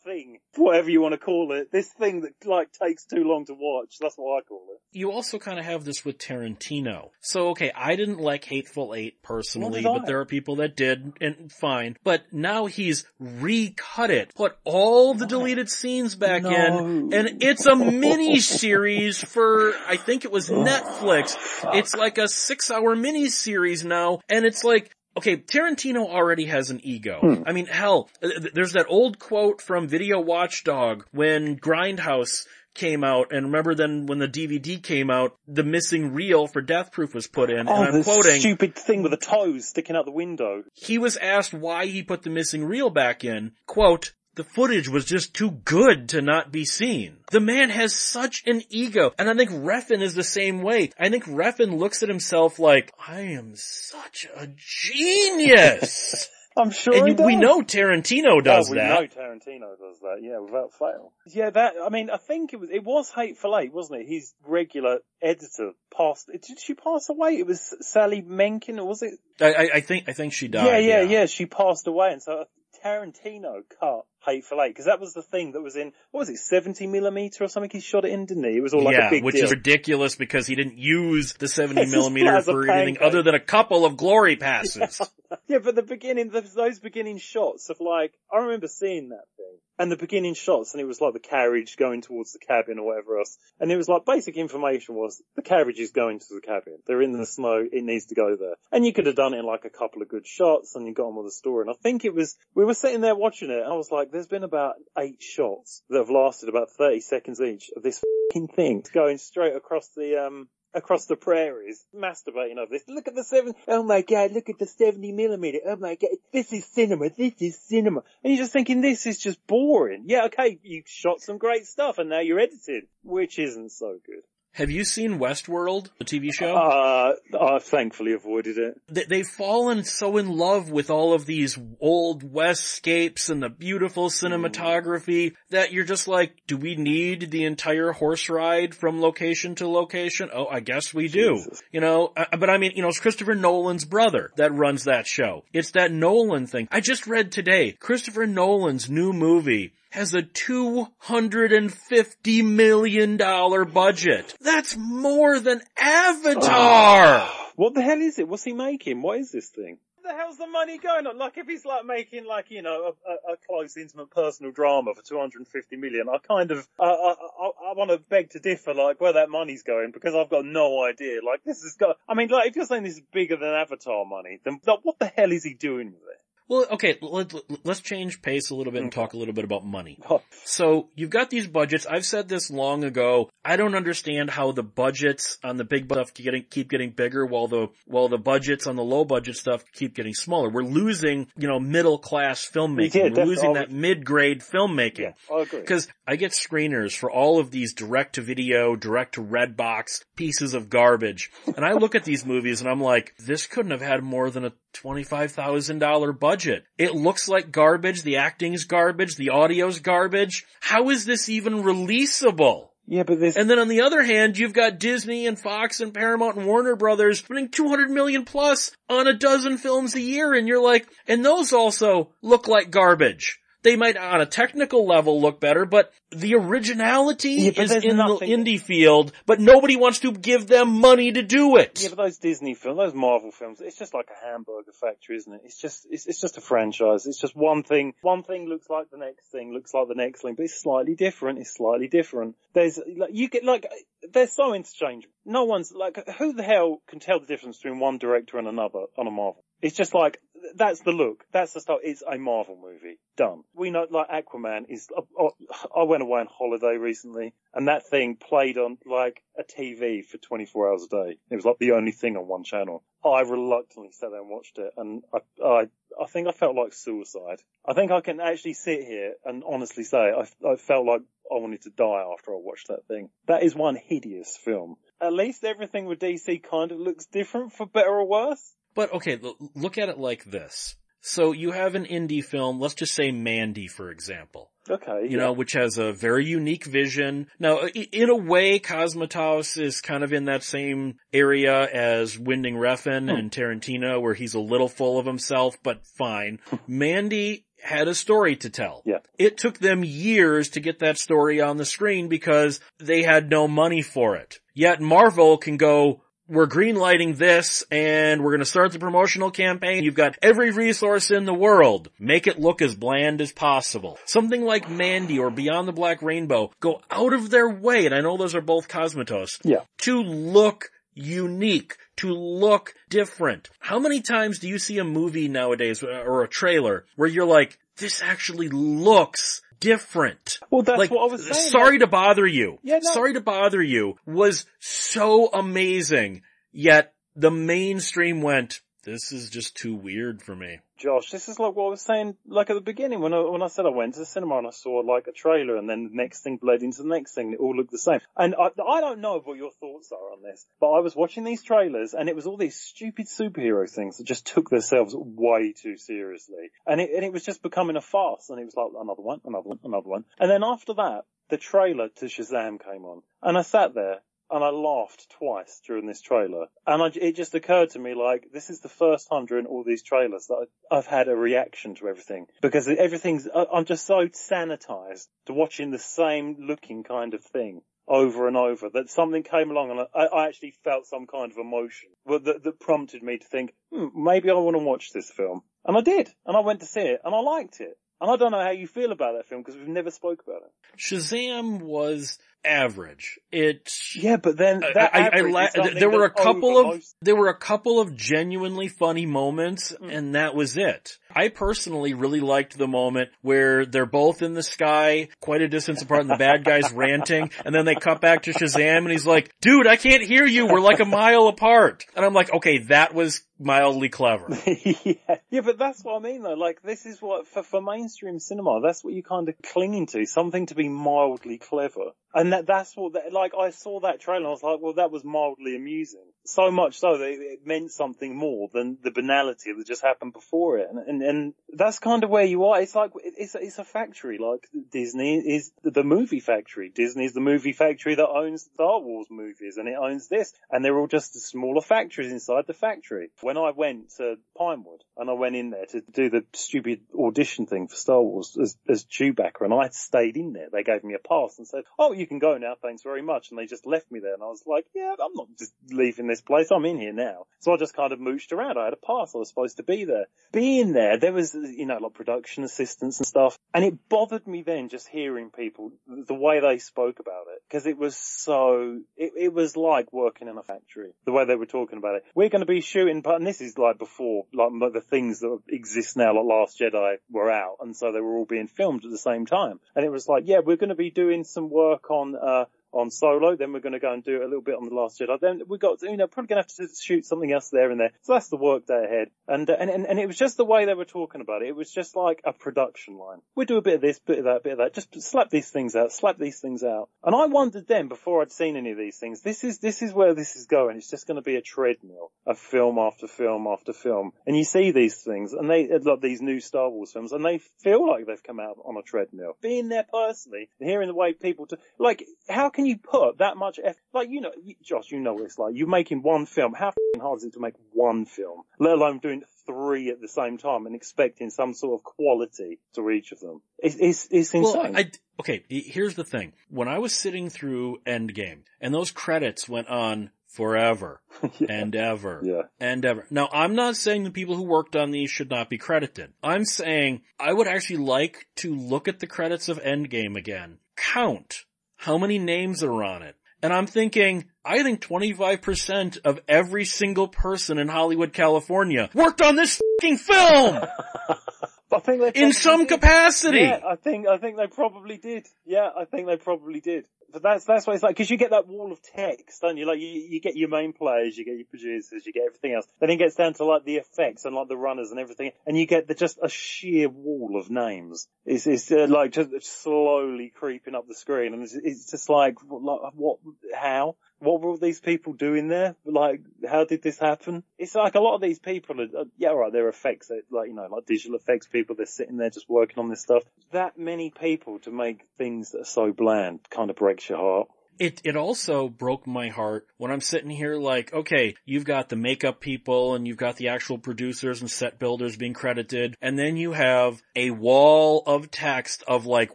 thing 0.04 0.12
with- 0.12 0.12
hour 0.12 0.14
thing, 0.14 0.38
whatever 0.56 0.90
you 0.90 1.00
want 1.00 1.12
to 1.12 1.18
call 1.18 1.52
it, 1.52 1.70
this 1.72 1.88
thing 1.98 2.20
that 2.22 2.32
like 2.46 2.68
takes 2.72 3.04
too 3.06 3.24
long 3.24 3.44
to 3.46 3.54
watch. 3.54 3.96
That's 4.00 4.14
what 4.16 4.38
I 4.38 4.42
call 4.42 4.62
it. 4.74 4.78
you 4.96 5.10
also 5.12 5.38
kind 5.38 5.58
of 5.58 5.64
have 5.64 5.84
this 5.84 6.04
with 6.04 6.18
Tarantino. 6.18 7.10
So 7.20 7.48
okay, 7.50 7.70
I 7.74 7.96
didn't 7.96 8.18
like 8.20 8.44
Hateful 8.44 8.94
Eight 8.94 9.22
personally, 9.22 9.82
but 9.82 10.06
there 10.06 10.20
are 10.20 10.26
people 10.26 10.56
that 10.56 10.76
did, 10.76 11.12
and 11.20 11.50
fine. 11.52 11.96
But 12.04 12.24
now 12.32 12.66
he's 12.66 13.04
recut 13.18 14.10
it, 14.10 14.34
put 14.34 14.56
all 14.64 15.14
the 15.14 15.26
deleted 15.26 15.68
scenes 15.70 16.14
back 16.14 16.42
No. 16.42 16.50
in, 16.50 17.12
and 17.14 17.42
it's 17.42 17.66
a 17.66 17.74
mini 17.76 18.40
series 18.40 19.22
for, 19.22 19.72
I 19.88 19.96
think 19.96 20.24
it 20.24 20.32
was 20.32 20.48
Netflix. 20.50 21.36
It's 21.74 21.94
like 21.94 22.18
a 22.18 22.28
six 22.28 22.70
hour 22.70 22.94
mini 22.96 23.28
series 23.28 23.84
now, 23.84 24.20
and 24.28 24.44
it's 24.44 24.64
like, 24.64 24.90
Okay, 25.16 25.36
Tarantino 25.36 26.08
already 26.08 26.46
has 26.46 26.70
an 26.70 26.80
ego. 26.82 27.18
Hmm. 27.20 27.42
I 27.46 27.52
mean, 27.52 27.66
hell, 27.66 28.08
there's 28.54 28.72
that 28.72 28.86
old 28.88 29.18
quote 29.18 29.60
from 29.60 29.86
Video 29.88 30.20
Watchdog 30.20 31.04
when 31.12 31.58
Grindhouse 31.58 32.46
came 32.74 33.04
out, 33.04 33.32
and 33.32 33.46
remember 33.46 33.74
then 33.74 34.06
when 34.06 34.18
the 34.18 34.26
DVD 34.28 34.82
came 34.82 35.10
out, 35.10 35.36
the 35.46 35.62
missing 35.62 36.14
reel 36.14 36.46
for 36.46 36.62
Death 36.62 36.90
Proof 36.92 37.14
was 37.14 37.26
put 37.26 37.50
in, 37.50 37.68
Oh, 37.68 37.82
and 37.82 37.96
I'm 37.96 38.02
quoting, 38.02 38.40
stupid 38.40 38.74
thing 38.74 39.02
with 39.02 39.10
the 39.12 39.18
toes 39.18 39.68
sticking 39.68 39.94
out 39.94 40.06
the 40.06 40.10
window. 40.12 40.62
he 40.72 40.96
was 40.96 41.18
asked 41.18 41.52
why 41.52 41.84
he 41.84 42.02
put 42.02 42.22
the 42.22 42.30
missing 42.30 42.64
reel 42.64 42.88
back 42.88 43.24
in. 43.24 43.52
Quote, 43.66 44.12
the 44.34 44.44
footage 44.44 44.88
was 44.88 45.04
just 45.04 45.34
too 45.34 45.50
good 45.50 46.08
to 46.10 46.22
not 46.22 46.50
be 46.50 46.64
seen. 46.64 47.18
The 47.30 47.40
man 47.40 47.70
has 47.70 47.94
such 47.94 48.42
an 48.46 48.62
ego, 48.70 49.12
and 49.18 49.28
I 49.28 49.34
think 49.34 49.50
Refn 49.50 50.00
is 50.00 50.14
the 50.14 50.24
same 50.24 50.62
way. 50.62 50.90
I 50.98 51.10
think 51.10 51.24
Refn 51.24 51.78
looks 51.78 52.02
at 52.02 52.08
himself 52.08 52.58
like, 52.58 52.92
I 53.06 53.20
am 53.20 53.52
such 53.56 54.26
a 54.34 54.48
genius! 54.56 56.28
I'm 56.56 56.70
sure 56.70 56.94
and 56.94 57.04
he 57.04 57.12
you, 57.12 57.16
does. 57.16 57.26
we 57.26 57.36
know 57.36 57.62
Tarantino 57.62 58.44
does 58.44 58.68
oh, 58.68 58.72
we 58.72 58.78
that. 58.78 58.88
know 58.88 59.06
Tarantino 59.06 59.78
does 59.78 60.00
that, 60.00 60.18
yeah, 60.20 60.38
without 60.38 60.74
fail. 60.74 61.14
Yeah, 61.26 61.48
that, 61.48 61.74
I 61.82 61.88
mean, 61.88 62.10
I 62.10 62.18
think 62.18 62.52
it 62.52 62.60
was, 62.60 62.68
it 62.70 62.84
was 62.84 63.10
Hateful 63.10 63.56
Eight, 63.56 63.72
wasn't 63.72 64.02
it? 64.02 64.08
His 64.08 64.34
regular 64.46 64.98
editor 65.22 65.72
passed, 65.96 66.28
did 66.30 66.60
she 66.60 66.74
pass 66.74 67.08
away? 67.08 67.38
It 67.38 67.46
was 67.46 67.74
Sally 67.80 68.20
Menke, 68.20 68.76
or 68.76 68.84
was 68.84 69.02
it? 69.02 69.14
I, 69.40 69.54
I, 69.54 69.70
I 69.76 69.80
think, 69.80 70.08
I 70.08 70.12
think 70.12 70.34
she 70.34 70.48
died. 70.48 70.66
yeah, 70.66 70.78
yeah, 70.78 71.02
yeah, 71.02 71.26
she 71.26 71.46
passed 71.46 71.86
away, 71.86 72.12
and 72.12 72.22
so 72.22 72.44
Tarantino 72.84 73.62
cut 73.80 74.04
Hateful 74.24 74.62
Eight, 74.62 74.68
because 74.68 74.86
that 74.86 75.00
was 75.00 75.14
the 75.14 75.22
thing 75.22 75.52
that 75.52 75.62
was 75.62 75.76
in, 75.76 75.92
what 76.10 76.20
was 76.20 76.28
it, 76.28 76.38
70 76.38 76.86
millimeter 76.86 77.44
or 77.44 77.48
something 77.48 77.70
he 77.70 77.80
shot 77.80 78.04
it 78.04 78.12
in, 78.12 78.26
didn't 78.26 78.44
he? 78.44 78.56
It 78.56 78.62
was 78.62 78.74
all 78.74 78.82
like 78.82 78.96
yeah, 78.96 79.08
a 79.08 79.10
big 79.10 79.24
which 79.24 79.36
deal. 79.36 79.44
is 79.44 79.50
ridiculous 79.50 80.16
because 80.16 80.46
he 80.46 80.54
didn't 80.54 80.78
use 80.78 81.34
the 81.34 81.48
70 81.48 81.86
millimeter 81.90 82.40
for 82.42 82.70
anything 82.70 82.98
other 83.02 83.22
than 83.22 83.34
a 83.34 83.40
couple 83.40 83.84
of 83.84 83.96
glory 83.96 84.36
passes. 84.36 85.00
Yeah, 85.48 85.58
but 85.58 85.74
the 85.74 85.82
beginning, 85.82 86.28
those, 86.28 86.52
those 86.54 86.78
beginning 86.78 87.18
shots 87.18 87.70
of 87.70 87.80
like, 87.80 88.12
I 88.32 88.38
remember 88.38 88.68
seeing 88.68 89.10
that 89.10 89.24
thing. 89.36 89.58
And 89.78 89.90
the 89.90 89.96
beginning 89.96 90.34
shots, 90.34 90.74
and 90.74 90.80
it 90.80 90.86
was 90.86 91.00
like 91.00 91.14
the 91.14 91.18
carriage 91.18 91.76
going 91.76 92.02
towards 92.02 92.32
the 92.32 92.38
cabin 92.38 92.78
or 92.78 92.86
whatever 92.86 93.18
else. 93.18 93.38
And 93.58 93.72
it 93.72 93.76
was 93.76 93.88
like 93.88 94.04
basic 94.04 94.36
information 94.36 94.94
was 94.94 95.22
the 95.34 95.42
carriage 95.42 95.78
is 95.78 95.90
going 95.90 96.20
to 96.20 96.34
the 96.34 96.40
cabin. 96.40 96.78
They're 96.86 97.02
in 97.02 97.12
the 97.12 97.26
snow. 97.26 97.66
It 97.72 97.82
needs 97.82 98.06
to 98.06 98.14
go 98.14 98.36
there. 98.36 98.54
And 98.70 98.84
you 98.84 98.92
could 98.92 99.06
have 99.06 99.16
done 99.16 99.34
it 99.34 99.38
in 99.38 99.46
like 99.46 99.64
a 99.64 99.70
couple 99.70 100.02
of 100.02 100.08
good 100.08 100.26
shots 100.26 100.76
and 100.76 100.86
you 100.86 100.94
got 100.94 101.06
on 101.06 101.16
with 101.16 101.26
the 101.26 101.32
story. 101.32 101.62
And 101.62 101.70
I 101.70 101.78
think 101.82 102.04
it 102.04 102.14
was, 102.14 102.36
we 102.54 102.64
were 102.64 102.74
sitting 102.74 103.00
there 103.00 103.16
watching 103.16 103.50
it 103.50 103.62
and 103.62 103.72
I 103.72 103.74
was 103.74 103.90
like, 103.90 104.11
there's 104.12 104.26
been 104.26 104.44
about 104.44 104.76
eight 104.98 105.22
shots 105.22 105.82
that 105.88 105.98
have 105.98 106.10
lasted 106.10 106.48
about 106.48 106.70
30 106.70 107.00
seconds 107.00 107.40
each 107.40 107.70
of 107.74 107.82
this 107.82 108.00
fucking 108.30 108.48
thing 108.48 108.84
going 108.92 109.18
straight 109.18 109.56
across 109.56 109.88
the, 109.96 110.26
um, 110.26 110.48
across 110.74 111.06
the 111.06 111.16
prairies, 111.16 111.84
masturbating 111.94 112.58
over 112.58 112.70
this. 112.70 112.84
Look 112.88 113.08
at 113.08 113.14
the 113.14 113.24
seven, 113.24 113.54
oh 113.68 113.82
my 113.82 114.02
god, 114.02 114.32
look 114.32 114.48
at 114.48 114.58
the 114.58 114.66
70 114.66 115.12
millimeter. 115.12 115.58
Oh 115.66 115.76
my 115.76 115.96
god, 115.96 116.10
this 116.32 116.52
is 116.52 116.64
cinema, 116.66 117.10
this 117.10 117.34
is 117.40 117.58
cinema. 117.58 118.02
And 118.22 118.32
you're 118.32 118.42
just 118.42 118.52
thinking 118.52 118.80
this 118.80 119.06
is 119.06 119.18
just 119.18 119.44
boring. 119.46 120.04
Yeah, 120.06 120.26
okay, 120.26 120.58
you 120.62 120.82
shot 120.86 121.20
some 121.20 121.38
great 121.38 121.66
stuff 121.66 121.98
and 121.98 122.10
now 122.10 122.20
you're 122.20 122.40
editing, 122.40 122.86
which 123.02 123.38
isn't 123.38 123.72
so 123.72 123.98
good. 124.04 124.22
Have 124.54 124.70
you 124.70 124.84
seen 124.84 125.18
Westworld, 125.18 125.88
the 125.98 126.04
TV 126.04 126.30
show? 126.32 126.54
Uh, 126.54 127.14
I 127.40 127.58
thankfully 127.58 128.12
avoided 128.12 128.58
it. 128.58 128.78
they, 128.86 129.04
they've 129.04 129.26
fallen 129.26 129.82
so 129.84 130.18
in 130.18 130.28
love 130.28 130.70
with 130.70 130.90
all 130.90 131.14
of 131.14 131.24
these 131.24 131.58
old 131.80 132.34
westscapes 132.34 133.30
and 133.30 133.42
the 133.42 133.48
beautiful 133.48 134.10
cinematography 134.10 135.34
that 135.50 135.72
you're 135.72 135.84
just 135.84 136.06
like, 136.06 136.36
do 136.46 136.58
we 136.58 136.76
need 136.76 137.30
the 137.30 137.44
entire 137.44 137.92
horse 137.92 138.28
ride 138.28 138.74
from 138.74 139.00
location 139.00 139.54
to 139.54 139.66
location? 139.66 140.28
Oh, 140.32 140.46
I 140.46 140.60
guess 140.60 140.92
we 140.92 141.08
do. 141.08 141.36
Jesus. 141.36 141.62
You 141.72 141.80
know, 141.80 142.12
uh, 142.14 142.36
but 142.36 142.50
I 142.50 142.58
mean, 142.58 142.72
you 142.74 142.82
know, 142.82 142.88
it's 142.88 143.00
Christopher 143.00 143.34
Nolan's 143.34 143.86
brother 143.86 144.30
that 144.36 144.52
runs 144.52 144.84
that 144.84 145.06
show. 145.06 145.44
It's 145.54 145.70
that 145.72 145.92
Nolan 145.92 146.46
thing. 146.46 146.68
I 146.70 146.80
just 146.80 147.06
read 147.06 147.32
today, 147.32 147.72
Christopher 147.72 148.26
Nolan's 148.26 148.90
new 148.90 149.14
movie 149.14 149.72
has 149.92 150.14
a 150.14 150.22
$250 150.22 152.44
million 152.44 153.16
budget. 153.18 154.34
That's 154.40 154.74
more 154.76 155.38
than 155.38 155.60
Avatar! 155.76 157.28
What 157.56 157.74
the 157.74 157.82
hell 157.82 158.00
is 158.00 158.18
it? 158.18 158.26
What's 158.26 158.44
he 158.44 158.54
making? 158.54 159.02
What 159.02 159.18
is 159.18 159.30
this 159.30 159.50
thing? 159.50 159.76
Where 160.00 160.14
the 160.14 160.18
hell's 160.18 160.38
the 160.38 160.46
money 160.46 160.78
going 160.78 161.06
on? 161.06 161.18
Like 161.18 161.36
if 161.36 161.46
he's 161.46 161.66
like 161.66 161.84
making 161.84 162.24
like, 162.24 162.50
you 162.50 162.62
know, 162.62 162.94
a, 163.06 163.10
a, 163.10 163.34
a 163.34 163.36
close, 163.46 163.76
intimate, 163.76 164.10
personal 164.10 164.50
drama 164.50 164.94
for 164.94 165.02
250 165.02 165.76
million, 165.76 166.08
I 166.08 166.16
kind 166.26 166.50
of, 166.50 166.66
uh, 166.80 166.84
I, 166.84 167.12
I, 167.12 167.50
I 167.70 167.74
want 167.76 167.90
to 167.90 167.98
beg 167.98 168.30
to 168.30 168.40
differ 168.40 168.72
like 168.72 168.98
where 168.98 169.12
that 169.12 169.28
money's 169.28 169.62
going 169.62 169.90
because 169.92 170.14
I've 170.14 170.30
got 170.30 170.46
no 170.46 170.82
idea. 170.82 171.20
Like 171.22 171.44
this 171.44 171.62
has 171.64 171.74
got, 171.74 171.98
I 172.08 172.14
mean 172.14 172.28
like 172.28 172.48
if 172.48 172.56
you're 172.56 172.64
saying 172.64 172.84
this 172.84 172.96
is 172.96 173.02
bigger 173.12 173.36
than 173.36 173.50
Avatar 173.50 174.06
money, 174.06 174.40
then 174.42 174.58
like, 174.66 174.78
what 174.84 174.98
the 174.98 175.06
hell 175.06 175.32
is 175.32 175.44
he 175.44 175.52
doing 175.52 175.88
with 175.88 175.96
it? 175.96 176.21
Well, 176.52 176.66
okay, 176.72 176.98
let, 177.00 177.32
us 177.64 177.80
change 177.80 178.20
pace 178.20 178.50
a 178.50 178.54
little 178.54 178.74
bit 178.74 178.82
and 178.82 178.92
talk 178.92 179.14
a 179.14 179.16
little 179.16 179.32
bit 179.32 179.44
about 179.44 179.64
money. 179.64 179.98
Oh, 180.10 180.20
So 180.44 180.90
you've 180.94 181.08
got 181.08 181.30
these 181.30 181.46
budgets. 181.46 181.86
I've 181.86 182.04
said 182.04 182.28
this 182.28 182.50
long 182.50 182.84
ago. 182.84 183.30
I 183.42 183.56
don't 183.56 183.74
understand 183.74 184.28
how 184.28 184.52
the 184.52 184.62
budgets 184.62 185.38
on 185.42 185.56
the 185.56 185.64
big 185.64 185.86
stuff 185.86 186.12
keep 186.12 186.24
getting, 186.24 186.44
keep 186.50 186.68
getting 186.68 186.90
bigger 186.90 187.24
while 187.24 187.48
the, 187.48 187.68
while 187.86 188.10
the 188.10 188.18
budgets 188.18 188.66
on 188.66 188.76
the 188.76 188.84
low 188.84 189.06
budget 189.06 189.36
stuff 189.36 189.64
keep 189.72 189.94
getting 189.94 190.12
smaller. 190.12 190.50
We're 190.50 190.62
losing, 190.64 191.28
you 191.38 191.48
know, 191.48 191.58
middle 191.58 191.96
class 191.96 192.46
filmmaking. 192.46 192.96
Yeah, 192.96 193.08
We're 193.16 193.24
losing 193.24 193.54
that 193.54 193.70
mid-grade 193.70 194.40
filmmaking. 194.40 194.98
yeah, 194.98 195.34
I 195.34 195.40
agree. 195.40 195.60
Because 195.60 195.88
I 196.06 196.16
get 196.16 196.32
screeners 196.32 196.94
for 196.94 197.10
all 197.10 197.38
of 197.40 197.50
these 197.50 197.72
direct 197.72 198.16
to 198.16 198.20
video, 198.20 198.76
direct 198.76 199.14
to 199.14 199.22
Redbox 199.22 200.04
pieces 200.16 200.52
of 200.52 200.68
garbage. 200.68 201.30
And 201.56 201.64
I 201.64 201.72
look 201.72 201.94
at 201.94 202.04
these 202.04 202.26
movies 202.26 202.60
and 202.60 202.68
I'm 202.68 202.82
like, 202.82 203.14
this 203.18 203.46
couldn't 203.46 203.70
have 203.70 203.80
had 203.80 204.02
more 204.02 204.28
than 204.28 204.44
a 204.44 204.52
$25,000 204.74 206.18
budget. 206.18 206.41
It 206.78 206.94
looks 206.94 207.28
like 207.28 207.52
garbage. 207.52 208.02
The 208.02 208.16
acting's 208.16 208.64
garbage. 208.64 209.16
The 209.16 209.30
audio's 209.30 209.80
garbage. 209.80 210.44
How 210.60 210.90
is 210.90 211.04
this 211.04 211.28
even 211.28 211.62
releasable? 211.62 212.68
Yeah, 212.86 213.04
but 213.04 213.20
there's, 213.20 213.36
And 213.36 213.48
then 213.48 213.58
on 213.58 213.68
the 213.68 213.82
other 213.82 214.02
hand, 214.02 214.36
you've 214.36 214.52
got 214.52 214.78
Disney 214.78 215.26
and 215.26 215.38
Fox 215.38 215.80
and 215.80 215.94
Paramount 215.94 216.36
and 216.36 216.46
Warner 216.46 216.74
Brothers 216.74 217.20
spending 217.20 217.48
200 217.48 217.90
million 217.90 218.24
plus 218.24 218.72
on 218.88 219.06
a 219.06 219.14
dozen 219.14 219.58
films 219.58 219.94
a 219.94 220.00
year 220.00 220.34
and 220.34 220.48
you're 220.48 220.62
like, 220.62 220.88
and 221.06 221.24
those 221.24 221.52
also 221.52 222.12
look 222.22 222.48
like 222.48 222.70
garbage. 222.70 223.38
They 223.62 223.76
might 223.76 223.96
on 223.96 224.20
a 224.20 224.26
technical 224.26 224.86
level 224.86 225.20
look 225.20 225.38
better, 225.38 225.64
but 225.64 225.92
the 226.10 226.34
originality 226.34 227.30
Yeah, 227.30 227.50
but 227.56 227.64
is 227.64 227.84
in 227.84 227.96
nothing- 227.96 228.44
the 228.44 228.52
indie 228.56 228.60
field, 228.60 229.12
but 229.24 229.40
nobody 229.40 229.76
wants 229.76 230.00
to 230.00 230.12
give 230.12 230.46
them 230.48 230.80
money 230.80 231.12
to 231.12 231.22
do 231.22 231.56
it. 231.56 231.80
Yeah, 231.82 231.90
but 231.90 231.98
those 231.98 232.18
Disney 232.18 232.54
films, 232.54 232.78
those 232.78 232.94
Marvel 232.94 233.30
films, 233.30 233.60
it's 233.60 233.78
just 233.78 233.94
like 233.94 234.08
a 234.10 234.26
hamburger 234.26 234.72
factory, 234.72 235.16
isn't 235.16 235.32
it? 235.32 235.42
It's 235.44 235.60
just, 235.60 235.86
it's, 235.90 236.06
it's 236.06 236.20
just 236.20 236.38
a 236.38 236.40
franchise. 236.40 237.06
It's 237.06 237.20
just 237.20 237.36
one 237.36 237.62
thing, 237.62 237.94
one 238.02 238.22
thing 238.24 238.48
looks 238.48 238.68
like 238.68 238.90
the 238.90 238.98
next 238.98 239.30
thing, 239.30 239.52
looks 239.52 239.72
like 239.72 239.88
the 239.88 239.94
next 239.94 240.22
thing, 240.22 240.34
but 240.34 240.44
it's 240.44 240.60
slightly 240.60 240.94
different. 240.94 241.38
It's 241.38 241.54
slightly 241.54 241.86
different. 241.88 242.36
There's, 242.54 242.80
like, 242.96 243.10
you 243.12 243.28
get, 243.28 243.44
like, 243.44 243.66
they're 244.12 244.26
so 244.26 244.54
interchangeable. 244.54 245.14
No 245.24 245.44
one's, 245.44 245.72
like, 245.72 245.98
who 246.18 246.32
the 246.32 246.42
hell 246.42 246.82
can 246.88 246.98
tell 246.98 247.20
the 247.20 247.26
difference 247.26 247.58
between 247.58 247.78
one 247.78 247.98
director 247.98 248.38
and 248.38 248.48
another 248.48 248.84
on 248.98 249.06
a 249.06 249.10
Marvel? 249.10 249.44
It's 249.60 249.76
just 249.76 249.94
like, 249.94 250.18
that's 250.54 250.80
the 250.80 250.92
look. 250.92 251.24
That's 251.32 251.52
the 251.52 251.60
style. 251.60 251.80
It's 251.82 252.02
a 252.02 252.18
Marvel 252.18 252.58
movie. 252.60 252.98
Done. 253.16 253.42
We 253.54 253.70
know, 253.70 253.86
like, 253.90 254.08
Aquaman 254.08 254.66
is, 254.68 254.88
uh, 254.96 255.28
I 255.74 255.82
went 255.84 256.02
away 256.02 256.20
on 256.20 256.26
holiday 256.26 256.76
recently 256.76 257.34
and 257.54 257.68
that 257.68 257.86
thing 257.86 258.16
played 258.16 258.58
on, 258.58 258.78
like, 258.86 259.22
a 259.38 259.44
TV 259.44 260.04
for 260.04 260.18
24 260.18 260.70
hours 260.70 260.84
a 260.84 260.88
day. 260.88 261.18
It 261.30 261.36
was 261.36 261.44
like 261.44 261.58
the 261.58 261.72
only 261.72 261.92
thing 261.92 262.16
on 262.16 262.26
one 262.26 262.44
channel. 262.44 262.82
I 263.04 263.20
reluctantly 263.20 263.92
sat 263.92 264.10
there 264.10 264.20
and 264.20 264.28
watched 264.28 264.58
it 264.58 264.72
and 264.76 265.02
I, 265.12 265.44
I, 265.44 265.68
I 266.00 266.06
think 266.06 266.28
I 266.28 266.32
felt 266.32 266.56
like 266.56 266.72
suicide. 266.72 267.40
I 267.66 267.74
think 267.74 267.90
I 267.90 268.00
can 268.00 268.20
actually 268.20 268.54
sit 268.54 268.84
here 268.84 269.14
and 269.24 269.42
honestly 269.46 269.84
say 269.84 269.98
I, 269.98 270.26
I 270.48 270.56
felt 270.56 270.86
like 270.86 271.02
I 271.30 271.38
wanted 271.38 271.62
to 271.62 271.70
die 271.70 272.04
after 272.12 272.32
I 272.32 272.38
watched 272.38 272.68
that 272.68 272.86
thing. 272.86 273.08
That 273.26 273.42
is 273.42 273.54
one 273.54 273.76
hideous 273.76 274.36
film. 274.36 274.76
At 275.00 275.12
least 275.12 275.44
everything 275.44 275.86
with 275.86 275.98
DC 275.98 276.42
kind 276.42 276.72
of 276.72 276.78
looks 276.78 277.06
different 277.06 277.52
for 277.52 277.66
better 277.66 277.90
or 277.90 278.06
worse. 278.06 278.54
But 278.74 278.92
okay, 278.94 279.18
look 279.54 279.78
at 279.78 279.88
it 279.88 279.98
like 279.98 280.24
this. 280.24 280.76
So 281.02 281.32
you 281.32 281.50
have 281.50 281.74
an 281.74 281.84
indie 281.84 282.24
film, 282.24 282.60
let's 282.60 282.74
just 282.74 282.94
say 282.94 283.10
Mandy, 283.10 283.66
for 283.66 283.90
example. 283.90 284.52
Okay. 284.70 285.08
you 285.08 285.16
know, 285.16 285.32
which 285.32 285.54
has 285.54 285.76
a 285.76 285.92
very 285.92 286.24
unique 286.24 286.64
vision. 286.64 287.26
Now, 287.40 287.66
in 287.66 288.08
a 288.08 288.16
way, 288.16 288.60
Cosmatos 288.60 289.60
is 289.60 289.80
kind 289.80 290.04
of 290.04 290.12
in 290.12 290.26
that 290.26 290.44
same 290.44 290.98
area 291.12 291.68
as 291.68 292.16
Winding 292.16 292.54
Refn 292.54 293.10
hmm. 293.10 293.16
and 293.16 293.32
Tarantino, 293.32 294.00
where 294.00 294.14
he's 294.14 294.34
a 294.34 294.40
little 294.40 294.68
full 294.68 295.00
of 295.00 295.06
himself, 295.06 295.56
but 295.64 295.84
fine. 295.98 296.38
Hmm. 296.46 296.56
Mandy 296.68 297.46
had 297.60 297.88
a 297.88 297.94
story 297.94 298.36
to 298.36 298.50
tell. 298.50 298.82
Yeah. 298.84 298.98
It 299.18 299.36
took 299.36 299.58
them 299.58 299.82
years 299.82 300.50
to 300.50 300.60
get 300.60 300.78
that 300.78 300.98
story 300.98 301.40
on 301.40 301.56
the 301.56 301.64
screen 301.64 302.08
because 302.08 302.60
they 302.78 303.02
had 303.02 303.28
no 303.28 303.48
money 303.48 303.82
for 303.82 304.14
it. 304.16 304.38
Yet 304.54 304.80
Marvel 304.80 305.38
can 305.38 305.56
go, 305.56 306.02
we're 306.32 306.46
greenlighting 306.46 307.16
this 307.18 307.62
and 307.70 308.22
we're 308.22 308.30
going 308.30 308.40
to 308.40 308.46
start 308.46 308.72
the 308.72 308.78
promotional 308.78 309.30
campaign. 309.30 309.84
You've 309.84 309.94
got 309.94 310.16
every 310.22 310.50
resource 310.50 311.10
in 311.10 311.26
the 311.26 311.34
world. 311.34 311.90
Make 311.98 312.26
it 312.26 312.40
look 312.40 312.62
as 312.62 312.74
bland 312.74 313.20
as 313.20 313.32
possible. 313.32 313.98
Something 314.06 314.42
like 314.42 314.70
Mandy 314.70 315.18
or 315.18 315.30
Beyond 315.30 315.68
the 315.68 315.72
Black 315.72 316.00
Rainbow 316.00 316.50
go 316.60 316.80
out 316.90 317.12
of 317.12 317.28
their 317.28 317.48
way, 317.48 317.84
and 317.84 317.94
I 317.94 318.00
know 318.00 318.16
those 318.16 318.34
are 318.34 318.40
both 318.40 318.66
Cosmatos, 318.68 319.38
Yeah. 319.44 319.60
to 319.82 320.02
look 320.02 320.70
unique, 320.94 321.76
to 321.96 322.12
look 322.12 322.74
different. 322.88 323.50
How 323.60 323.78
many 323.78 324.00
times 324.00 324.38
do 324.38 324.48
you 324.48 324.58
see 324.58 324.78
a 324.78 324.84
movie 324.84 325.28
nowadays 325.28 325.82
uh, 325.82 325.86
or 326.06 326.22
a 326.22 326.28
trailer 326.28 326.84
where 326.96 327.08
you're 327.08 327.26
like, 327.26 327.58
this 327.76 328.00
actually 328.02 328.48
looks 328.48 329.41
different? 329.62 330.38
Well, 330.50 330.62
that's 330.62 330.78
like, 330.78 330.90
what 330.90 331.08
I 331.08 331.12
was 331.12 331.26
saying. 331.26 331.50
sorry 331.50 331.78
to 331.78 331.86
bother 331.86 332.26
you. 332.26 332.58
Yeah, 332.62 332.80
no. 332.82 332.92
Sorry 332.92 333.14
to 333.14 333.20
bother 333.20 333.62
you 333.62 333.96
was 334.06 334.44
so 334.58 335.28
amazing, 335.32 336.22
yet 336.52 336.94
the 337.16 337.30
mainstream 337.30 338.22
went, 338.22 338.60
this 338.84 339.12
is 339.12 339.30
just 339.30 339.56
too 339.56 339.74
weird 339.74 340.22
for 340.22 340.34
me. 340.34 340.60
Josh, 340.76 341.10
this 341.10 341.28
is 341.28 341.38
like 341.38 341.54
what 341.54 341.66
I 341.66 341.70
was 341.70 341.82
saying, 341.82 342.16
like 342.26 342.50
at 342.50 342.54
the 342.54 342.60
beginning 342.60 343.00
when 343.00 343.14
I, 343.14 343.20
when 343.20 343.42
I 343.42 343.46
said 343.46 343.66
I 343.66 343.70
went 343.70 343.94
to 343.94 344.00
the 344.00 344.06
cinema 344.06 344.38
and 344.38 344.48
I 344.48 344.50
saw 344.50 344.80
like 344.80 345.06
a 345.06 345.12
trailer 345.12 345.56
and 345.56 345.68
then 345.68 345.84
the 345.84 345.96
next 345.96 346.22
thing 346.22 346.38
bled 346.38 346.62
into 346.62 346.82
the 346.82 346.88
next 346.88 347.14
thing. 347.14 347.32
It 347.32 347.38
all 347.38 347.54
looked 347.56 347.70
the 347.70 347.78
same. 347.78 348.00
And 348.16 348.34
I, 348.34 348.46
I 348.46 348.80
don't 348.80 349.00
know 349.00 349.20
what 349.20 349.36
your 349.36 349.52
thoughts 349.52 349.92
are 349.92 350.12
on 350.12 350.22
this, 350.22 350.44
but 350.60 350.72
I 350.72 350.80
was 350.80 350.96
watching 350.96 351.22
these 351.22 351.42
trailers 351.42 351.94
and 351.94 352.08
it 352.08 352.16
was 352.16 352.26
all 352.26 352.36
these 352.36 352.58
stupid 352.58 353.06
superhero 353.06 353.70
things 353.70 353.98
that 353.98 354.04
just 354.04 354.26
took 354.26 354.50
themselves 354.50 354.94
way 354.96 355.54
too 355.56 355.76
seriously. 355.76 356.50
And 356.66 356.80
it, 356.80 356.90
and 356.94 357.04
it 357.04 357.12
was 357.12 357.24
just 357.24 357.42
becoming 357.42 357.76
a 357.76 357.80
farce 357.80 358.30
and 358.30 358.40
it 358.40 358.44
was 358.44 358.56
like 358.56 358.70
another 358.74 359.02
one, 359.02 359.20
another 359.24 359.48
one, 359.48 359.60
another 359.62 359.88
one. 359.88 360.04
And 360.18 360.30
then 360.30 360.42
after 360.42 360.74
that, 360.74 361.02
the 361.30 361.38
trailer 361.38 361.88
to 361.96 362.06
Shazam 362.06 362.62
came 362.62 362.84
on 362.84 363.02
and 363.22 363.38
I 363.38 363.42
sat 363.42 363.74
there 363.74 364.00
and 364.32 364.42
I 364.42 364.48
laughed 364.48 365.10
twice 365.18 365.60
during 365.66 365.86
this 365.86 366.00
trailer. 366.00 366.46
And 366.66 366.82
I, 366.82 366.90
it 366.94 367.14
just 367.14 367.34
occurred 367.34 367.70
to 367.70 367.78
me 367.78 367.94
like, 367.94 368.32
this 368.32 368.50
is 368.50 368.60
the 368.60 368.68
first 368.68 369.08
time 369.08 369.26
during 369.26 369.46
all 369.46 369.62
these 369.62 369.82
trailers 369.82 370.26
that 370.28 370.46
I, 370.70 370.76
I've 370.76 370.86
had 370.86 371.08
a 371.08 371.14
reaction 371.14 371.74
to 371.76 371.88
everything. 371.88 372.26
Because 372.40 372.66
everything's, 372.66 373.28
I'm 373.34 373.66
just 373.66 373.86
so 373.86 374.08
sanitized 374.08 375.08
to 375.26 375.34
watching 375.34 375.70
the 375.70 375.78
same 375.78 376.36
looking 376.40 376.82
kind 376.82 377.14
of 377.14 377.22
thing 377.22 377.60
over 377.86 378.26
and 378.26 378.36
over 378.36 378.70
that 378.70 378.88
something 378.88 379.22
came 379.22 379.50
along 379.50 379.70
and 379.70 379.80
I, 379.94 380.06
I 380.06 380.28
actually 380.28 380.54
felt 380.64 380.86
some 380.86 381.06
kind 381.06 381.30
of 381.30 381.36
emotion 381.36 381.90
that, 382.06 382.42
that 382.42 382.60
prompted 382.60 383.02
me 383.02 383.18
to 383.18 383.26
think, 383.26 383.52
hmm, 383.70 383.88
maybe 383.94 384.30
I 384.30 384.34
want 384.34 384.54
to 384.54 384.62
watch 384.62 384.92
this 384.92 385.10
film. 385.10 385.42
And 385.64 385.76
I 385.76 385.80
did. 385.82 386.08
And 386.24 386.36
I 386.36 386.40
went 386.40 386.60
to 386.60 386.66
see 386.66 386.80
it 386.80 387.00
and 387.04 387.14
I 387.14 387.20
liked 387.20 387.60
it. 387.60 387.76
And 388.00 388.10
I 388.10 388.16
don't 388.16 388.32
know 388.32 388.40
how 388.40 388.50
you 388.50 388.66
feel 388.66 388.90
about 388.90 389.14
that 389.16 389.28
film 389.28 389.42
because 389.42 389.56
we've 389.56 389.68
never 389.68 389.92
spoke 389.92 390.22
about 390.26 390.42
it. 390.42 390.52
Shazam 390.76 391.60
was 391.60 392.18
average. 392.44 393.18
It 393.30 393.70
Yeah, 393.94 394.16
but 394.16 394.36
then 394.36 394.60
that 394.60 394.94
I, 394.94 395.08
I, 395.08 395.18
I 395.18 395.20
la- 395.20 395.48
there 395.78 395.90
were 395.90 396.04
a 396.04 396.10
couple 396.10 396.58
of 396.58 396.82
there 397.00 397.16
were 397.16 397.28
a 397.28 397.36
couple 397.36 397.80
of 397.80 397.96
genuinely 397.96 398.68
funny 398.68 399.06
moments, 399.06 399.72
Mm. 399.72 399.96
and 399.96 400.14
that 400.14 400.34
was 400.34 400.56
it. 400.56 400.98
I 401.14 401.28
personally 401.28 401.94
really 401.94 402.20
liked 402.20 402.56
the 402.56 402.68
moment 402.68 403.10
where 403.22 403.66
they're 403.66 403.86
both 403.86 404.22
in 404.22 404.34
the 404.34 404.42
sky, 404.42 405.08
quite 405.20 405.42
a 405.42 405.48
distance 405.48 405.82
apart, 405.82 406.02
and 406.02 406.10
the 406.10 406.16
bad 406.16 406.44
guy's 406.44 406.72
ranting, 406.72 407.30
and 407.44 407.54
then 407.54 407.64
they 407.64 407.74
cut 407.74 408.00
back 408.00 408.22
to 408.22 408.32
Shazam, 408.32 408.78
and 408.78 408.90
he's 408.90 409.06
like, 409.06 409.32
"Dude, 409.40 409.66
I 409.66 409.76
can't 409.76 410.02
hear 410.02 410.26
you. 410.26 410.46
We're 410.46 410.60
like 410.60 410.80
a 410.80 410.84
mile 410.84 411.28
apart." 411.28 411.84
And 411.94 412.04
I'm 412.04 412.14
like, 412.14 412.32
"Okay, 412.32 412.58
that 412.68 412.94
was 412.94 413.22
mildly 413.38 413.88
clever." 413.88 414.26
yeah. 414.46 415.16
yeah, 415.30 415.40
but 415.40 415.58
that's 415.58 415.82
what 415.82 415.96
I 415.96 415.98
mean 416.00 416.22
though. 416.22 416.34
Like, 416.34 416.62
this 416.62 416.86
is 416.86 417.00
what, 417.00 417.26
for, 417.26 417.42
for 417.42 417.60
mainstream 417.60 418.18
cinema, 418.18 418.60
that's 418.62 418.84
what 418.84 418.94
you 418.94 419.02
kind 419.02 419.28
of 419.28 419.34
clinging 419.42 419.86
to. 419.88 420.06
Something 420.06 420.46
to 420.46 420.54
be 420.54 420.68
mildly 420.68 421.38
clever. 421.38 421.92
And 422.14 422.32
that, 422.32 422.46
that's 422.46 422.76
what, 422.76 422.92
like, 423.12 423.32
I 423.38 423.50
saw 423.50 423.80
that 423.80 424.00
trailer 424.00 424.26
I 424.26 424.30
was 424.30 424.42
like, 424.42 424.60
well, 424.60 424.74
that 424.74 424.90
was 424.90 425.02
mildly 425.02 425.56
amusing. 425.56 426.04
So 426.24 426.50
much 426.50 426.78
so 426.78 426.98
that 426.98 427.08
it, 427.08 427.20
it 427.20 427.46
meant 427.46 427.72
something 427.72 428.14
more 428.14 428.48
than 428.52 428.78
the 428.82 428.90
banality 428.90 429.52
that 429.56 429.66
just 429.66 429.82
happened 429.82 430.12
before 430.12 430.58
it. 430.58 430.68
And, 430.70 430.78
and, 430.78 431.01
and 431.02 431.34
that's 431.52 431.78
kind 431.78 432.02
of 432.04 432.10
where 432.10 432.24
you 432.24 432.44
are. 432.44 432.60
It's 432.60 432.74
like, 432.74 432.92
it's, 432.96 433.34
it's 433.34 433.58
a 433.58 433.64
factory. 433.64 434.18
Like, 434.18 434.48
Disney 434.70 435.18
is 435.18 435.52
the 435.62 435.84
movie 435.84 436.20
factory. 436.20 436.70
Disney 436.74 437.04
is 437.04 437.12
the 437.12 437.20
movie 437.20 437.52
factory 437.52 437.94
that 437.94 438.08
owns 438.08 438.48
Star 438.54 438.80
Wars 438.80 439.06
movies 439.10 439.56
and 439.58 439.68
it 439.68 439.76
owns 439.80 440.08
this. 440.08 440.32
And 440.50 440.64
they're 440.64 440.78
all 440.78 440.86
just 440.86 441.14
smaller 441.28 441.60
factories 441.60 442.10
inside 442.10 442.44
the 442.46 442.54
factory. 442.54 443.10
When 443.20 443.36
I 443.36 443.50
went 443.54 443.90
to 443.98 444.16
Pinewood 444.36 444.82
and 444.96 445.10
I 445.10 445.12
went 445.12 445.36
in 445.36 445.50
there 445.50 445.66
to 445.66 445.82
do 445.92 446.10
the 446.10 446.24
stupid 446.32 446.80
audition 446.98 447.46
thing 447.46 447.68
for 447.68 447.76
Star 447.76 448.02
Wars 448.02 448.36
as, 448.40 448.56
as 448.68 448.84
Chewbacca 448.84 449.42
and 449.42 449.54
I 449.54 449.68
stayed 449.68 450.16
in 450.16 450.32
there. 450.32 450.48
They 450.50 450.62
gave 450.62 450.84
me 450.84 450.94
a 450.94 451.08
pass 451.08 451.38
and 451.38 451.46
said, 451.46 451.64
oh, 451.78 451.92
you 451.92 452.06
can 452.06 452.18
go 452.18 452.38
now. 452.38 452.54
Thanks 452.60 452.82
very 452.82 453.02
much. 453.02 453.30
And 453.30 453.38
they 453.38 453.46
just 453.46 453.66
left 453.66 453.90
me 453.90 454.00
there. 454.00 454.14
And 454.14 454.22
I 454.22 454.26
was 454.26 454.42
like, 454.46 454.66
yeah, 454.74 454.94
I'm 455.02 455.14
not 455.14 455.28
just 455.38 455.52
leaving 455.70 456.06
this 456.06 456.22
place. 456.22 456.50
I'm 456.50 456.64
in 456.64 456.78
here 456.78 456.92
now. 456.92 457.26
So 457.40 457.52
I 457.52 457.56
just 457.56 457.74
kind 457.74 457.92
of 457.92 457.98
mooched 457.98 458.32
around. 458.32 458.58
I 458.58 458.64
had 458.64 458.72
a 458.72 458.76
pass. 458.76 459.14
I 459.14 459.18
was 459.18 459.28
supposed 459.28 459.58
to 459.58 459.62
be 459.62 459.84
there. 459.84 460.06
Being 460.32 460.72
there, 460.72 460.91
there 461.00 461.12
was, 461.12 461.34
you 461.34 461.66
know, 461.66 461.78
like 461.78 461.94
production 461.94 462.44
assistants 462.44 462.98
and 462.98 463.06
stuff. 463.06 463.38
And 463.54 463.64
it 463.64 463.88
bothered 463.88 464.26
me 464.26 464.42
then 464.42 464.68
just 464.68 464.88
hearing 464.88 465.30
people, 465.30 465.72
the 465.86 466.14
way 466.14 466.40
they 466.40 466.58
spoke 466.58 466.98
about 466.98 467.26
it. 467.34 467.42
Cause 467.50 467.66
it 467.66 467.78
was 467.78 467.96
so, 467.96 468.80
it, 468.96 469.12
it 469.16 469.32
was 469.32 469.56
like 469.56 469.92
working 469.92 470.28
in 470.28 470.38
a 470.38 470.42
factory. 470.42 470.90
The 471.04 471.12
way 471.12 471.24
they 471.24 471.36
were 471.36 471.46
talking 471.46 471.78
about 471.78 471.96
it. 471.96 472.04
We're 472.14 472.28
going 472.28 472.40
to 472.40 472.46
be 472.46 472.60
shooting, 472.60 473.00
but 473.02 473.16
and 473.16 473.26
this 473.26 473.40
is 473.40 473.58
like 473.58 473.78
before, 473.78 474.24
like 474.32 474.50
the 474.72 474.80
things 474.80 475.20
that 475.20 475.38
exist 475.48 475.96
now, 475.96 476.14
like 476.14 476.24
Last 476.24 476.60
Jedi 476.60 476.96
were 477.10 477.30
out. 477.30 477.58
And 477.60 477.76
so 477.76 477.92
they 477.92 478.00
were 478.00 478.16
all 478.16 478.24
being 478.24 478.48
filmed 478.48 478.84
at 478.84 478.90
the 478.90 478.98
same 478.98 479.26
time. 479.26 479.60
And 479.76 479.84
it 479.84 479.90
was 479.90 480.08
like, 480.08 480.24
yeah, 480.26 480.40
we're 480.44 480.56
going 480.56 480.70
to 480.70 480.74
be 480.74 480.90
doing 480.90 481.24
some 481.24 481.50
work 481.50 481.90
on, 481.90 482.16
uh, 482.16 482.44
on 482.72 482.90
Solo, 482.90 483.36
then 483.36 483.52
we're 483.52 483.60
going 483.60 483.72
to 483.72 483.78
go 483.78 483.92
and 483.92 484.04
do 484.04 484.22
a 484.22 484.24
little 484.24 484.42
bit 484.42 484.56
on 484.56 484.68
the 484.68 484.74
Last 484.74 485.00
Jedi. 485.00 485.20
Then 485.20 485.42
we 485.46 485.58
got, 485.58 485.82
you 485.82 485.96
know, 485.96 486.06
probably 486.06 486.28
going 486.28 486.42
to 486.42 486.62
have 486.62 486.70
to 486.70 486.74
shoot 486.74 487.04
something 487.04 487.32
else 487.32 487.50
there 487.50 487.70
and 487.70 487.80
there. 487.80 487.92
So 488.02 488.14
that's 488.14 488.28
the 488.28 488.36
work 488.36 488.66
day 488.66 488.84
ahead. 488.84 489.08
And, 489.28 489.48
uh, 489.48 489.56
and 489.58 489.70
and 489.70 489.86
and 489.86 489.98
it 489.98 490.06
was 490.06 490.18
just 490.18 490.36
the 490.36 490.44
way 490.44 490.64
they 490.64 490.74
were 490.74 490.84
talking 490.84 491.20
about 491.20 491.42
it. 491.42 491.48
It 491.48 491.56
was 491.56 491.70
just 491.70 491.96
like 491.96 492.20
a 492.24 492.32
production 492.32 492.98
line. 492.98 493.18
We 493.34 493.44
do 493.44 493.56
a 493.56 493.62
bit 493.62 493.74
of 493.74 493.80
this, 493.80 493.98
bit 493.98 494.18
of 494.18 494.24
that, 494.24 494.42
bit 494.42 494.52
of 494.52 494.58
that. 494.58 494.74
Just 494.74 495.00
slap 495.02 495.30
these 495.30 495.50
things 495.50 495.76
out, 495.76 495.92
slap 495.92 496.18
these 496.18 496.40
things 496.40 496.62
out. 496.62 496.88
And 497.04 497.14
I 497.14 497.26
wondered 497.26 497.66
then, 497.66 497.88
before 497.88 498.22
I'd 498.22 498.32
seen 498.32 498.56
any 498.56 498.70
of 498.70 498.78
these 498.78 498.98
things, 498.98 499.22
this 499.22 499.44
is 499.44 499.58
this 499.58 499.82
is 499.82 499.92
where 499.92 500.14
this 500.14 500.36
is 500.36 500.46
going. 500.46 500.76
It's 500.76 500.90
just 500.90 501.06
going 501.06 501.16
to 501.16 501.22
be 501.22 501.36
a 501.36 501.42
treadmill 501.42 502.10
of 502.26 502.38
film 502.38 502.78
after 502.78 503.06
film 503.06 503.46
after 503.46 503.72
film. 503.72 504.12
And 504.26 504.36
you 504.36 504.44
see 504.44 504.70
these 504.72 504.96
things, 505.02 505.32
and 505.32 505.50
they 505.50 505.68
like 505.68 506.00
these 506.00 506.22
new 506.22 506.40
Star 506.40 506.68
Wars 506.70 506.92
films, 506.92 507.12
and 507.12 507.24
they 507.24 507.40
feel 507.62 507.86
like 507.86 508.06
they've 508.06 508.22
come 508.22 508.40
out 508.40 508.58
on 508.64 508.76
a 508.76 508.82
treadmill. 508.82 509.36
Being 509.40 509.68
there 509.68 509.86
personally, 509.90 510.48
hearing 510.58 510.88
the 510.88 510.94
way 510.94 511.12
people 511.12 511.46
to 511.48 511.58
like, 511.78 512.06
how 512.28 512.48
can 512.48 512.61
you 512.66 512.78
put 512.78 513.18
that 513.18 513.36
much 513.36 513.58
effort? 513.62 513.80
Like 513.92 514.08
you 514.10 514.20
know, 514.20 514.32
you- 514.42 514.56
Josh, 514.62 514.90
you 514.90 515.00
know 515.00 515.14
what 515.14 515.24
it's 515.24 515.38
like. 515.38 515.54
You're 515.54 515.68
making 515.68 516.02
one 516.02 516.26
film. 516.26 516.54
How 516.54 516.68
f***ing 516.68 517.00
hard 517.00 517.18
is 517.18 517.24
it 517.24 517.34
to 517.34 517.40
make 517.40 517.54
one 517.72 518.04
film, 518.04 518.42
let 518.58 518.72
alone 518.72 518.98
doing 518.98 519.22
three 519.46 519.90
at 519.90 520.00
the 520.00 520.08
same 520.08 520.38
time 520.38 520.66
and 520.66 520.74
expecting 520.74 521.30
some 521.30 521.54
sort 521.54 521.80
of 521.80 521.84
quality 521.84 522.58
to 522.74 522.90
each 522.90 523.12
of 523.12 523.20
them? 523.20 523.42
It's 523.58 523.76
it's, 523.78 524.08
it's 524.10 524.34
insane. 524.34 524.72
Well, 524.72 524.76
I, 524.76 524.90
okay, 525.20 525.44
here's 525.48 525.94
the 525.94 526.04
thing. 526.04 526.32
When 526.48 526.68
I 526.68 526.78
was 526.78 526.94
sitting 526.94 527.28
through 527.30 527.78
Endgame, 527.86 528.40
and 528.60 528.74
those 528.74 528.90
credits 528.90 529.48
went 529.48 529.68
on 529.68 530.10
forever 530.32 531.02
and 531.48 531.76
ever 531.76 532.20
yeah. 532.24 532.42
and 532.58 532.84
ever. 532.84 533.06
Now, 533.10 533.28
I'm 533.32 533.54
not 533.54 533.76
saying 533.76 534.04
the 534.04 534.10
people 534.10 534.34
who 534.34 534.44
worked 534.44 534.74
on 534.74 534.90
these 534.90 535.10
should 535.10 535.30
not 535.30 535.50
be 535.50 535.58
credited. 535.58 536.12
I'm 536.22 536.44
saying 536.44 537.02
I 537.20 537.32
would 537.32 537.46
actually 537.46 537.84
like 537.84 538.26
to 538.36 538.54
look 538.54 538.88
at 538.88 538.98
the 538.98 539.06
credits 539.06 539.48
of 539.48 539.62
Endgame 539.62 540.16
again, 540.16 540.58
count 540.76 541.44
how 541.82 541.98
many 541.98 542.16
names 542.16 542.62
are 542.62 542.84
on 542.84 543.02
it. 543.02 543.16
And 543.42 543.52
I'm 543.52 543.66
thinking, 543.66 544.26
I 544.44 544.62
think 544.62 544.80
25% 544.80 545.98
of 546.04 546.20
every 546.28 546.64
single 546.64 547.08
person 547.08 547.58
in 547.58 547.66
Hollywood, 547.66 548.12
California 548.12 548.88
worked 548.94 549.20
on 549.20 549.34
this 549.34 549.60
fucking 549.80 549.96
film 549.96 550.60
I 551.72 551.78
think 551.80 552.00
they 552.00 552.20
in 552.20 552.32
some 552.32 552.60
did. 552.60 552.68
capacity. 552.68 553.40
Yeah, 553.40 553.60
I 553.68 553.74
think 553.74 554.06
I 554.06 554.18
think 554.18 554.36
they 554.36 554.46
probably 554.46 554.98
did. 554.98 555.26
Yeah, 555.44 555.70
I 555.76 555.86
think 555.86 556.06
they 556.06 556.16
probably 556.16 556.60
did. 556.60 556.84
But 557.12 557.22
that's 557.22 557.44
that's 557.44 557.66
what 557.66 557.74
it's 557.74 557.82
like 557.82 557.94
because 557.94 558.10
you 558.10 558.16
get 558.16 558.30
that 558.30 558.46
wall 558.46 558.72
of 558.72 558.80
text, 558.82 559.40
don't 559.42 559.56
you? 559.56 559.66
Like 559.66 559.78
you 559.78 559.86
you 559.86 560.20
get 560.20 560.36
your 560.36 560.48
main 560.48 560.72
players, 560.72 561.16
you 561.16 561.24
get 561.24 561.36
your 561.36 561.46
producers, 561.46 562.06
you 562.06 562.12
get 562.12 562.24
everything 562.26 562.54
else. 562.54 562.66
Then 562.80 562.90
it 562.90 562.96
gets 562.96 563.16
down 563.16 563.34
to 563.34 563.44
like 563.44 563.64
the 563.64 563.76
effects 563.76 564.24
and 564.24 564.34
like 564.34 564.48
the 564.48 564.56
runners 564.56 564.90
and 564.90 564.98
everything, 564.98 565.32
and 565.46 565.58
you 565.58 565.66
get 565.66 565.88
the, 565.88 565.94
just 565.94 566.18
a 566.22 566.28
sheer 566.28 566.88
wall 566.88 567.38
of 567.38 567.50
names. 567.50 568.08
It's 568.24 568.46
it's 568.46 568.70
uh, 568.72 568.86
like 568.88 569.12
just 569.12 569.30
slowly 569.62 570.32
creeping 570.34 570.74
up 570.74 570.88
the 570.88 570.94
screen, 570.94 571.34
and 571.34 571.42
it's, 571.42 571.54
it's 571.54 571.90
just 571.90 572.08
like 572.08 572.36
like, 572.50 572.92
what 572.94 573.18
how. 573.54 573.96
What 574.18 574.40
were 574.40 574.50
all 574.50 574.56
these 574.56 574.78
people 574.78 575.14
doing 575.14 575.48
there? 575.48 575.74
Like, 575.84 576.20
how 576.48 576.64
did 576.64 576.80
this 576.80 576.96
happen? 576.96 577.42
It's 577.58 577.74
like 577.74 577.96
a 577.96 578.00
lot 578.00 578.14
of 578.14 578.20
these 578.20 578.38
people 578.38 578.80
are, 578.80 579.06
yeah, 579.16 579.30
right, 579.30 579.52
they're 579.52 579.68
effects, 579.68 580.06
they're 580.06 580.20
like, 580.30 580.46
you 580.46 580.54
know, 580.54 580.68
like 580.70 580.86
digital 580.86 581.16
effects 581.16 581.48
people, 581.48 581.74
they're 581.74 581.86
sitting 581.86 582.18
there 582.18 582.30
just 582.30 582.48
working 582.48 582.78
on 582.78 582.88
this 582.88 583.00
stuff. 583.00 583.24
That 583.50 583.76
many 583.76 584.10
people 584.10 584.60
to 584.60 584.70
make 584.70 585.00
things 585.18 585.50
that 585.50 585.62
are 585.62 585.64
so 585.64 585.92
bland 585.92 586.38
kind 586.50 586.70
of 586.70 586.76
breaks 586.76 587.01
your 587.08 587.18
heart. 587.18 587.48
It, 587.82 588.00
it 588.04 588.16
also 588.16 588.68
broke 588.68 589.08
my 589.08 589.28
heart 589.28 589.66
when 589.76 589.90
I'm 589.90 590.00
sitting 590.00 590.30
here 590.30 590.54
like, 590.54 590.92
okay, 590.92 591.34
you've 591.44 591.64
got 591.64 591.88
the 591.88 591.96
makeup 591.96 592.38
people 592.38 592.94
and 592.94 593.08
you've 593.08 593.16
got 593.16 593.38
the 593.38 593.48
actual 593.48 593.76
producers 593.76 594.40
and 594.40 594.48
set 594.48 594.78
builders 594.78 595.16
being 595.16 595.32
credited. 595.32 595.96
And 596.00 596.16
then 596.16 596.36
you 596.36 596.52
have 596.52 597.02
a 597.16 597.32
wall 597.32 598.04
of 598.06 598.30
text 598.30 598.84
of 598.86 599.04
like 599.04 599.34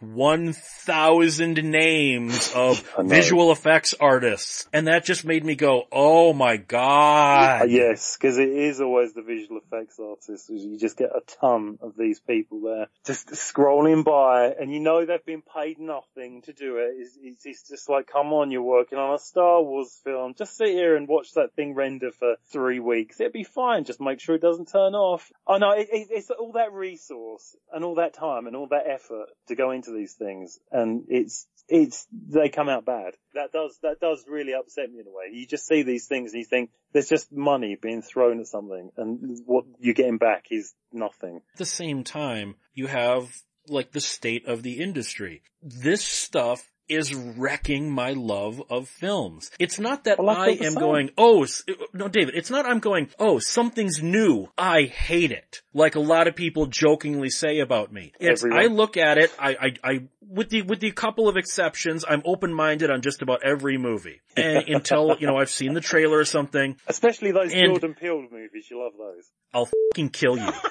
1,000 0.00 1.62
names 1.62 2.50
of 2.54 2.82
visual 3.00 3.52
effects 3.52 3.92
artists. 4.00 4.66
And 4.72 4.86
that 4.86 5.04
just 5.04 5.26
made 5.26 5.44
me 5.44 5.54
go, 5.54 5.82
oh 5.92 6.32
my 6.32 6.56
god. 6.56 7.60
Uh, 7.60 7.64
yes, 7.66 8.16
because 8.16 8.38
it 8.38 8.48
is 8.48 8.80
always 8.80 9.12
the 9.12 9.20
visual 9.20 9.60
effects 9.60 10.00
artists. 10.00 10.48
You 10.48 10.78
just 10.78 10.96
get 10.96 11.10
a 11.10 11.20
ton 11.38 11.78
of 11.82 11.98
these 11.98 12.20
people 12.20 12.62
there 12.62 12.86
just 13.04 13.28
scrolling 13.28 14.04
by 14.04 14.54
and 14.58 14.72
you 14.72 14.80
know 14.80 15.04
they've 15.04 15.26
been 15.26 15.42
paid 15.42 15.78
nothing 15.78 16.40
to 16.42 16.54
do 16.54 16.78
it. 16.78 16.94
It's, 16.96 17.44
it's 17.44 17.68
just 17.68 17.90
like, 17.90 18.06
come 18.06 18.32
on, 18.32 18.37
you're 18.50 18.62
working 18.62 18.98
on 18.98 19.14
a 19.14 19.18
Star 19.18 19.62
Wars 19.62 20.00
film. 20.04 20.34
Just 20.36 20.56
sit 20.56 20.68
here 20.68 20.96
and 20.96 21.08
watch 21.08 21.32
that 21.34 21.54
thing 21.54 21.74
render 21.74 22.10
for 22.10 22.36
three 22.52 22.80
weeks. 22.80 23.20
It'd 23.20 23.32
be 23.32 23.44
fine. 23.44 23.84
Just 23.84 24.00
make 24.00 24.20
sure 24.20 24.34
it 24.34 24.42
doesn't 24.42 24.70
turn 24.70 24.94
off. 24.94 25.30
Oh 25.46 25.58
no, 25.58 25.72
it, 25.72 25.88
it, 25.92 26.08
it's 26.10 26.30
all 26.30 26.52
that 26.52 26.72
resource 26.72 27.56
and 27.72 27.84
all 27.84 27.96
that 27.96 28.14
time 28.14 28.46
and 28.46 28.56
all 28.56 28.68
that 28.68 28.86
effort 28.88 29.28
to 29.48 29.54
go 29.54 29.70
into 29.70 29.92
these 29.92 30.14
things. 30.14 30.58
And 30.70 31.04
it's, 31.08 31.46
it's, 31.68 32.06
they 32.12 32.48
come 32.48 32.68
out 32.68 32.84
bad. 32.84 33.14
That 33.34 33.52
does, 33.52 33.78
that 33.82 34.00
does 34.00 34.24
really 34.28 34.54
upset 34.54 34.90
me 34.90 35.00
in 35.00 35.06
a 35.06 35.10
way. 35.10 35.36
You 35.36 35.46
just 35.46 35.66
see 35.66 35.82
these 35.82 36.06
things 36.06 36.32
and 36.32 36.40
you 36.40 36.46
think 36.46 36.70
there's 36.92 37.08
just 37.08 37.32
money 37.32 37.76
being 37.80 38.02
thrown 38.02 38.40
at 38.40 38.46
something 38.46 38.90
and 38.96 39.38
what 39.44 39.64
you're 39.78 39.94
getting 39.94 40.18
back 40.18 40.46
is 40.50 40.74
nothing. 40.92 41.42
At 41.54 41.58
the 41.58 41.66
same 41.66 42.04
time, 42.04 42.54
you 42.74 42.86
have 42.86 43.28
like 43.68 43.92
the 43.92 44.00
state 44.00 44.46
of 44.46 44.62
the 44.62 44.80
industry. 44.80 45.42
This 45.62 46.04
stuff 46.04 46.70
is 46.88 47.14
wrecking 47.14 47.90
my 47.90 48.10
love 48.12 48.62
of 48.70 48.88
films. 48.88 49.50
It's 49.58 49.78
not 49.78 50.04
that 50.04 50.18
Well, 50.18 50.36
I 50.36 50.48
am 50.48 50.74
going, 50.74 51.10
oh, 51.18 51.46
no, 51.92 52.08
David, 52.08 52.34
it's 52.34 52.50
not 52.50 52.66
I'm 52.66 52.78
going, 52.80 53.10
oh, 53.18 53.38
something's 53.38 54.02
new. 54.02 54.48
I 54.56 54.82
hate 54.84 55.32
it. 55.32 55.62
Like 55.74 55.94
a 55.94 56.00
lot 56.00 56.26
of 56.28 56.34
people 56.34 56.66
jokingly 56.66 57.30
say 57.30 57.60
about 57.60 57.92
me. 57.92 58.12
It's, 58.18 58.42
Everyone. 58.42 58.64
I 58.64 58.66
look 58.66 58.96
at 58.96 59.18
it, 59.18 59.32
I, 59.38 59.50
I, 59.50 59.90
I, 59.90 60.00
with 60.20 60.50
the, 60.50 60.62
with 60.62 60.80
the 60.80 60.90
couple 60.92 61.28
of 61.28 61.36
exceptions, 61.36 62.04
I'm 62.08 62.22
open-minded 62.24 62.90
on 62.90 63.02
just 63.02 63.22
about 63.22 63.40
every 63.44 63.78
movie. 63.78 64.20
And 64.36 64.68
until, 64.68 65.16
you 65.18 65.26
know, 65.26 65.36
I've 65.36 65.50
seen 65.50 65.74
the 65.74 65.80
trailer 65.80 66.18
or 66.18 66.24
something, 66.24 66.76
Especially 66.86 67.32
those 67.32 67.52
And- 67.52 67.72
Jordan 67.72 67.94
Peele 67.94 68.22
movies. 68.30 68.66
You 68.70 68.82
love 68.82 68.92
those. 68.98 69.30
I'll 69.54 69.68
fucking 69.92 70.10
kill 70.10 70.38
you. 70.38 70.50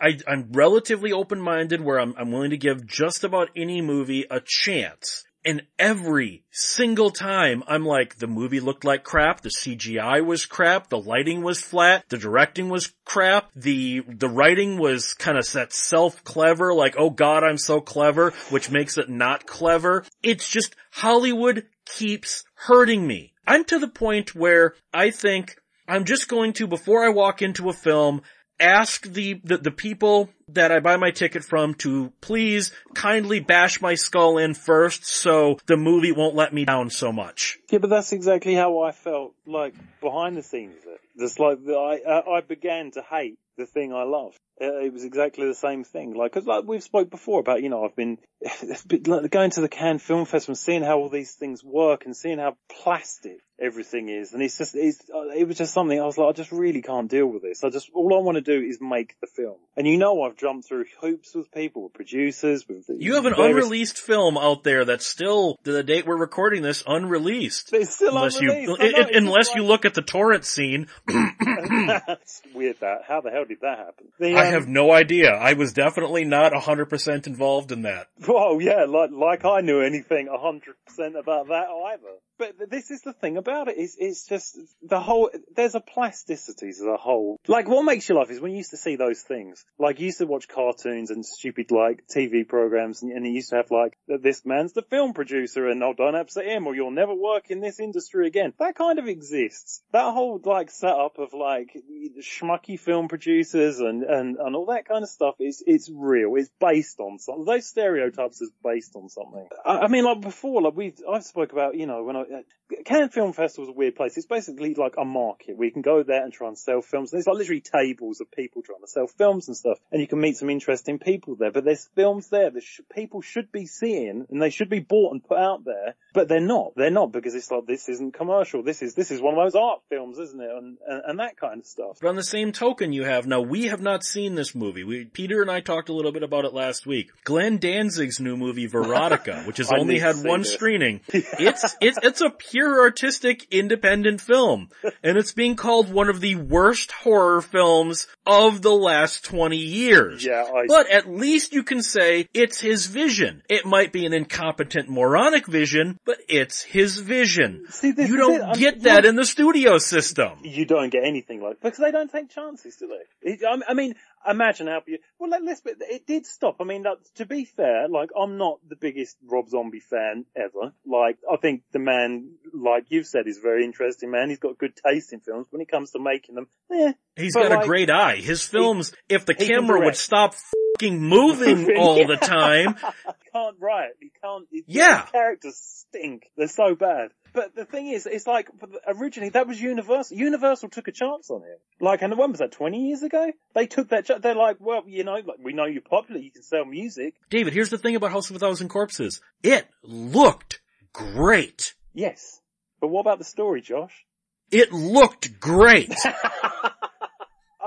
I, 0.00 0.16
I'm 0.28 0.50
relatively 0.52 1.12
open-minded 1.12 1.80
where 1.80 1.98
I'm, 1.98 2.14
I'm 2.16 2.30
willing 2.30 2.50
to 2.50 2.56
give 2.56 2.86
just 2.86 3.24
about 3.24 3.48
any 3.56 3.82
movie 3.82 4.26
a 4.30 4.40
chance. 4.44 5.24
And 5.44 5.62
every 5.78 6.44
single 6.50 7.10
time 7.10 7.62
I'm 7.66 7.84
like, 7.84 8.16
the 8.16 8.26
movie 8.26 8.60
looked 8.60 8.84
like 8.84 9.04
crap, 9.04 9.40
the 9.40 9.50
CGI 9.50 10.24
was 10.24 10.46
crap, 10.46 10.88
the 10.88 10.98
lighting 10.98 11.42
was 11.42 11.60
flat, 11.60 12.04
the 12.08 12.18
directing 12.18 12.68
was 12.68 12.92
crap, 13.04 13.50
the, 13.54 14.00
the 14.06 14.28
writing 14.28 14.78
was 14.78 15.14
kind 15.14 15.38
of 15.38 15.50
that 15.52 15.72
self-clever, 15.72 16.74
like, 16.74 16.96
oh 16.98 17.10
god, 17.10 17.44
I'm 17.44 17.58
so 17.58 17.80
clever, 17.80 18.32
which 18.50 18.70
makes 18.70 18.98
it 18.98 19.08
not 19.08 19.46
clever. 19.46 20.04
It's 20.22 20.48
just, 20.48 20.74
Hollywood 20.90 21.66
keeps 21.86 22.44
hurting 22.54 23.06
me. 23.06 23.32
I'm 23.46 23.64
to 23.66 23.78
the 23.78 23.88
point 23.88 24.34
where 24.34 24.74
I 24.92 25.10
think 25.10 25.56
I'm 25.86 26.04
just 26.04 26.28
going 26.28 26.52
to, 26.54 26.66
before 26.66 27.04
I 27.04 27.08
walk 27.08 27.40
into 27.40 27.70
a 27.70 27.72
film, 27.72 28.22
ask 28.60 29.02
the, 29.06 29.40
the, 29.44 29.58
the 29.58 29.70
people 29.70 30.30
that 30.48 30.72
I 30.72 30.80
buy 30.80 30.96
my 30.96 31.10
ticket 31.10 31.44
from 31.44 31.74
to 31.74 32.12
please 32.20 32.72
kindly 32.94 33.40
bash 33.40 33.80
my 33.80 33.94
skull 33.94 34.38
in 34.38 34.54
first 34.54 35.06
so 35.06 35.58
the 35.66 35.76
movie 35.76 36.12
won't 36.12 36.34
let 36.34 36.52
me 36.52 36.64
down 36.64 36.90
so 36.90 37.12
much. 37.12 37.58
Yeah, 37.70 37.78
but 37.78 37.90
that's 37.90 38.12
exactly 38.12 38.54
how 38.54 38.80
I 38.80 38.92
felt 38.92 39.34
like 39.46 39.74
behind 40.00 40.36
the 40.36 40.42
scenes. 40.42 40.76
Just 41.18 41.40
like 41.40 41.58
I, 41.68 42.00
I 42.06 42.36
I 42.38 42.40
began 42.40 42.90
to 42.92 43.02
hate 43.02 43.38
the 43.56 43.66
thing 43.66 43.92
I 43.92 44.04
love. 44.04 44.34
Uh, 44.60 44.78
It 44.78 44.92
was 44.92 45.04
exactly 45.04 45.46
the 45.46 45.54
same 45.54 45.84
thing. 45.84 46.14
Like, 46.14 46.32
cause 46.32 46.46
like 46.46 46.64
we've 46.64 46.82
spoke 46.82 47.10
before 47.10 47.40
about, 47.40 47.62
you 47.62 47.68
know, 47.68 47.84
I've 47.84 47.96
been, 47.96 48.18
been 48.86 49.02
like 49.04 49.30
going 49.30 49.50
to 49.50 49.60
the 49.60 49.68
Cannes 49.68 49.98
Film 49.98 50.24
Festival 50.24 50.52
and 50.52 50.58
seeing 50.58 50.82
how 50.82 50.98
all 50.98 51.08
these 51.08 51.34
things 51.34 51.62
work 51.62 52.06
and 52.06 52.16
seeing 52.16 52.38
how 52.38 52.56
plastic 52.68 53.40
everything 53.60 54.08
is. 54.08 54.32
And 54.32 54.42
it's 54.42 54.56
just, 54.58 54.74
it's, 54.76 55.00
uh, 55.14 55.28
it 55.30 55.46
was 55.46 55.56
just 55.58 55.74
something 55.74 56.00
I 56.00 56.04
was 56.04 56.16
like, 56.18 56.28
I 56.28 56.32
just 56.32 56.52
really 56.52 56.82
can't 56.82 57.10
deal 57.10 57.26
with 57.26 57.42
this. 57.42 57.64
I 57.64 57.70
just, 57.70 57.90
all 57.94 58.14
I 58.16 58.22
want 58.22 58.36
to 58.36 58.40
do 58.42 58.64
is 58.64 58.78
make 58.80 59.16
the 59.20 59.26
film. 59.26 59.56
And 59.76 59.86
you 59.86 59.96
know, 59.98 60.22
I've 60.22 60.36
jumped 60.36 60.68
through 60.68 60.84
hoops 61.00 61.34
with 61.34 61.50
people, 61.52 61.84
with 61.84 61.92
producers, 61.94 62.66
with 62.68 62.86
the 62.86 62.96
You 62.98 63.14
have 63.14 63.24
an 63.26 63.34
various- 63.34 63.56
unreleased 63.64 63.98
film 63.98 64.38
out 64.38 64.62
there 64.64 64.84
that's 64.84 65.06
still, 65.06 65.58
to 65.64 65.72
the 65.72 65.82
date 65.82 66.06
we're 66.06 66.16
recording 66.16 66.62
this, 66.62 66.82
unreleased. 66.86 67.72
It's 67.72 67.94
still 67.94 68.16
Unless 68.16 68.40
you, 68.40 68.50
unreleased. 68.50 68.80
I 68.80 68.84
know, 68.88 68.96
i- 68.96 69.00
i- 69.00 69.06
it's 69.08 69.16
unless 69.16 69.48
like- 69.48 69.56
you 69.56 69.64
look 69.64 69.84
at 69.84 69.94
the 69.94 70.02
torrent 70.02 70.44
scene, 70.44 70.86
That's 71.06 72.42
weird 72.54 72.80
that. 72.80 73.02
How 73.06 73.20
the 73.20 73.30
hell 73.30 73.44
did 73.44 73.60
that 73.62 73.78
happen? 73.78 74.08
The, 74.18 74.34
I 74.36 74.46
um, 74.48 74.52
have 74.52 74.68
no 74.68 74.92
idea. 74.92 75.30
I 75.32 75.54
was 75.54 75.72
definitely 75.72 76.24
not 76.24 76.52
100% 76.52 77.26
involved 77.26 77.72
in 77.72 77.82
that. 77.82 78.08
Well, 78.26 78.60
yeah, 78.60 78.84
like, 78.84 79.10
like 79.10 79.44
I 79.44 79.60
knew 79.60 79.80
anything 79.80 80.28
100% 80.28 81.18
about 81.18 81.48
that 81.48 81.66
either. 81.92 82.18
But 82.38 82.70
this 82.70 82.90
is 82.90 83.02
the 83.02 83.12
thing 83.12 83.36
about 83.36 83.68
it 83.68 83.76
is, 83.76 83.96
it's 83.98 84.26
just 84.26 84.58
the 84.82 85.00
whole, 85.00 85.30
there's 85.56 85.74
a 85.74 85.80
plasticity 85.80 86.72
to 86.72 86.84
the 86.84 86.96
whole. 86.96 87.40
Like 87.48 87.68
what 87.68 87.82
makes 87.82 88.08
you 88.08 88.16
laugh 88.16 88.30
is 88.30 88.40
when 88.40 88.52
you 88.52 88.58
used 88.58 88.70
to 88.70 88.76
see 88.76 88.96
those 88.96 89.22
things. 89.22 89.64
Like 89.78 89.98
you 89.98 90.06
used 90.06 90.18
to 90.18 90.26
watch 90.26 90.46
cartoons 90.46 91.10
and 91.10 91.26
stupid 91.26 91.70
like 91.72 92.04
TV 92.06 92.46
programs 92.46 93.02
and, 93.02 93.10
and 93.12 93.26
you 93.26 93.32
used 93.32 93.50
to 93.50 93.56
have 93.56 93.70
like, 93.70 93.98
this 94.06 94.46
man's 94.46 94.72
the 94.72 94.82
film 94.82 95.14
producer 95.14 95.66
and 95.68 95.82
oh 95.82 95.94
don't 95.94 96.14
upset 96.14 96.46
him 96.46 96.66
or 96.66 96.74
you'll 96.74 96.92
never 96.92 97.14
work 97.14 97.50
in 97.50 97.60
this 97.60 97.80
industry 97.80 98.28
again. 98.28 98.52
That 98.58 98.76
kind 98.76 98.98
of 98.98 99.08
exists. 99.08 99.82
That 99.92 100.12
whole 100.12 100.40
like 100.44 100.70
setup 100.70 101.18
of 101.18 101.32
like 101.32 101.76
schmucky 102.22 102.78
film 102.78 103.08
producers 103.08 103.80
and, 103.80 104.04
and, 104.04 104.36
and 104.36 104.54
all 104.54 104.66
that 104.66 104.86
kind 104.86 105.02
of 105.02 105.08
stuff 105.08 105.34
is, 105.40 105.62
it's 105.66 105.90
real. 105.92 106.36
It's 106.36 106.50
based 106.60 107.00
on 107.00 107.18
something. 107.18 107.44
Those 107.44 107.66
stereotypes 107.66 108.40
is 108.40 108.52
based 108.62 108.94
on 108.94 109.08
something. 109.08 109.48
I, 109.64 109.78
I 109.80 109.88
mean 109.88 110.04
like 110.04 110.20
before, 110.20 110.62
like 110.62 110.76
we've, 110.76 110.98
I've 111.10 111.24
spoke 111.24 111.52
about, 111.52 111.74
you 111.74 111.86
know, 111.86 112.04
when 112.04 112.16
I, 112.16 112.24
Uh, 112.32 112.40
Cannes 112.84 113.08
Film 113.08 113.32
Festival 113.32 113.64
is 113.64 113.70
a 113.70 113.72
weird 113.78 113.96
place. 113.96 114.16
It's 114.18 114.26
basically 114.26 114.74
like 114.74 114.94
a 114.98 115.04
market 115.04 115.56
where 115.56 115.66
you 115.66 115.72
can 115.72 115.80
go 115.82 116.02
there 116.02 116.22
and 116.22 116.32
try 116.32 116.48
and 116.48 116.58
sell 116.58 116.82
films. 116.82 117.10
There's 117.10 117.26
like 117.26 117.36
literally 117.36 117.62
tables 117.62 118.20
of 118.20 118.30
people 118.30 118.60
trying 118.62 118.80
to 118.82 118.86
sell 118.86 119.06
films 119.06 119.48
and 119.48 119.56
stuff, 119.56 119.78
and 119.90 120.00
you 120.02 120.06
can 120.06 120.20
meet 120.20 120.36
some 120.36 120.50
interesting 120.50 120.98
people 120.98 121.36
there. 121.36 121.50
But 121.50 121.64
there's 121.64 121.88
films 121.94 122.28
there 122.28 122.50
that 122.50 122.62
sh- 122.62 122.80
people 122.94 123.22
should 123.22 123.50
be 123.50 123.64
seeing, 123.66 124.26
and 124.28 124.42
they 124.42 124.50
should 124.50 124.68
be 124.68 124.80
bought 124.80 125.12
and 125.12 125.24
put 125.24 125.38
out 125.38 125.64
there, 125.64 125.94
but 126.12 126.28
they're 126.28 126.40
not. 126.40 126.72
They're 126.76 126.90
not 126.90 127.10
because 127.10 127.34
it's 127.34 127.50
like 127.50 127.66
this 127.66 127.88
isn't 127.88 128.12
commercial. 128.12 128.62
This 128.62 128.82
is 128.82 128.94
this 128.94 129.10
is 129.10 129.20
one 129.22 129.38
of 129.38 129.44
those 129.44 129.58
art 129.58 129.80
films, 129.88 130.18
isn't 130.18 130.40
it? 130.40 130.50
And 130.50 130.76
and, 130.86 131.02
and 131.06 131.20
that 131.20 131.38
kind 131.38 131.60
of 131.60 131.66
stuff. 131.66 131.98
But 132.02 132.08
on 132.08 132.16
the 132.16 132.22
same 132.22 132.52
token, 132.52 132.92
you 132.92 133.04
have 133.04 133.26
now 133.26 133.40
we 133.40 133.68
have 133.68 133.80
not 133.80 134.04
seen 134.04 134.34
this 134.34 134.54
movie. 134.54 134.84
We 134.84 135.06
Peter 135.06 135.40
and 135.40 135.50
I 135.50 135.60
talked 135.60 135.88
a 135.88 135.94
little 135.94 136.12
bit 136.12 136.22
about 136.22 136.44
it 136.44 136.52
last 136.52 136.86
week. 136.86 137.10
Glenn 137.24 137.58
Danzig's 137.58 138.20
new 138.20 138.36
movie 138.36 138.66
Veronica, 138.66 139.42
which 139.46 139.56
has 139.56 139.72
only 139.72 139.98
had 139.98 140.16
one 140.16 140.40
this. 140.40 140.52
screening. 140.52 141.00
It's 141.40 141.76
it's 141.80 141.98
it's 142.02 142.17
a 142.20 142.30
pure 142.30 142.80
artistic 142.80 143.46
independent 143.50 144.20
film, 144.20 144.68
and 145.02 145.16
it's 145.16 145.32
being 145.32 145.56
called 145.56 145.92
one 145.92 146.08
of 146.08 146.20
the 146.20 146.34
worst 146.36 146.92
horror 146.92 147.42
films 147.42 148.06
of 148.26 148.62
the 148.62 148.72
last 148.72 149.24
twenty 149.24 149.56
years. 149.56 150.24
Yeah, 150.24 150.44
I 150.44 150.66
But 150.66 150.90
at 150.90 151.08
least 151.08 151.52
you 151.52 151.62
can 151.62 151.82
say 151.82 152.28
it's 152.34 152.60
his 152.60 152.86
vision. 152.86 153.42
It 153.48 153.64
might 153.64 153.92
be 153.92 154.06
an 154.06 154.12
incompetent 154.12 154.88
moronic 154.88 155.46
vision, 155.46 155.98
but 156.04 156.18
it's 156.28 156.62
his 156.62 156.98
vision. 156.98 157.64
See, 157.70 157.92
this 157.92 158.08
you 158.08 158.16
don't. 158.16 158.42
I'm- 158.42 158.58
get 158.58 158.82
that 158.82 159.04
in 159.04 159.14
the 159.16 159.24
studio 159.24 159.78
system. 159.78 160.40
you 160.42 160.64
don't 160.64 160.90
get 160.90 161.04
anything 161.04 161.40
like 161.40 161.60
because 161.60 161.78
they 161.78 161.90
don't 161.90 162.10
take 162.10 162.28
chances, 162.28 162.76
do 162.76 162.88
they? 163.22 163.38
I, 163.46 163.60
I 163.68 163.74
mean, 163.74 163.94
imagine 164.30 164.66
how 164.66 164.82
you. 164.86 164.98
Well, 165.18 165.30
let, 165.30 165.42
let's. 165.44 165.62
It 165.64 166.06
did 166.06 166.26
stop. 166.26 166.56
I 166.60 166.64
mean, 166.64 166.82
that, 166.84 166.96
to 167.16 167.26
be 167.26 167.44
fair, 167.44 167.88
like 167.88 168.10
I'm 168.20 168.38
not 168.38 168.58
the 168.68 168.76
biggest 168.76 169.16
Rob 169.24 169.48
Zombie 169.48 169.80
fan 169.80 170.24
ever. 170.36 170.72
Like 170.86 171.18
I 171.30 171.36
think 171.36 171.62
the 171.72 171.78
man, 171.78 172.32
like 172.52 172.86
you've 172.88 173.06
said, 173.06 173.26
is 173.26 173.38
a 173.38 173.42
very 173.42 173.64
interesting 173.64 174.10
man. 174.10 174.28
He's 174.28 174.38
got 174.38 174.58
good 174.58 174.74
taste 174.86 175.12
in 175.12 175.20
films. 175.20 175.46
When 175.50 175.60
it 175.62 175.70
comes 175.70 175.90
to 175.92 175.98
making 175.98 176.34
them, 176.34 176.46
eh, 176.72 176.92
He's 177.16 177.34
But 177.34 177.48
got 177.48 177.64
a 177.64 177.66
great 177.66 177.90
eye. 177.90 178.16
His 178.16 178.42
films, 178.42 178.92
if 179.08 179.26
the 179.26 179.34
camera 179.34 179.84
would 179.84 179.96
stop 179.96 180.34
fucking 180.74 181.02
moving 181.02 181.68
all 181.78 182.06
the 182.06 182.16
time, 182.16 182.74
he 183.06 183.30
can't 183.32 183.56
write. 183.58 183.90
He 184.00 184.12
can't. 184.22 184.46
Yeah. 184.66 185.02
characters 185.06 185.56
stink. 185.56 186.30
They're 186.36 186.48
so 186.48 186.76
bad. 186.76 187.10
But 187.38 187.54
the 187.54 187.64
thing 187.64 187.86
is, 187.86 188.04
it's 188.04 188.26
like 188.26 188.50
originally 188.88 189.28
that 189.28 189.46
was 189.46 189.60
Universal. 189.60 190.16
Universal 190.16 190.70
took 190.70 190.88
a 190.88 190.92
chance 190.92 191.30
on 191.30 191.42
it. 191.42 191.60
Like, 191.80 192.02
and 192.02 192.18
when 192.18 192.32
was 192.32 192.40
that? 192.40 192.50
Twenty 192.50 192.88
years 192.88 193.04
ago? 193.04 193.30
They 193.54 193.68
took 193.68 193.90
that. 193.90 194.10
They're 194.20 194.34
like, 194.34 194.56
well, 194.58 194.82
you 194.88 195.04
know, 195.04 195.12
like 195.14 195.38
we 195.40 195.52
know 195.52 195.66
you're 195.66 195.80
popular. 195.80 196.20
You 196.20 196.32
can 196.32 196.42
sell 196.42 196.64
music. 196.64 197.14
David, 197.30 197.52
here's 197.52 197.70
the 197.70 197.78
thing 197.78 197.94
about 197.94 198.10
House 198.10 198.28
of 198.28 198.34
a 198.34 198.40
Thousand 198.40 198.70
Corpses. 198.70 199.20
It 199.44 199.68
looked 199.84 200.60
great. 200.92 201.74
Yes. 201.94 202.40
But 202.80 202.88
what 202.88 203.02
about 203.02 203.18
the 203.18 203.24
story, 203.24 203.60
Josh? 203.60 204.04
It 204.50 204.72
looked 204.72 205.38
great. 205.38 205.94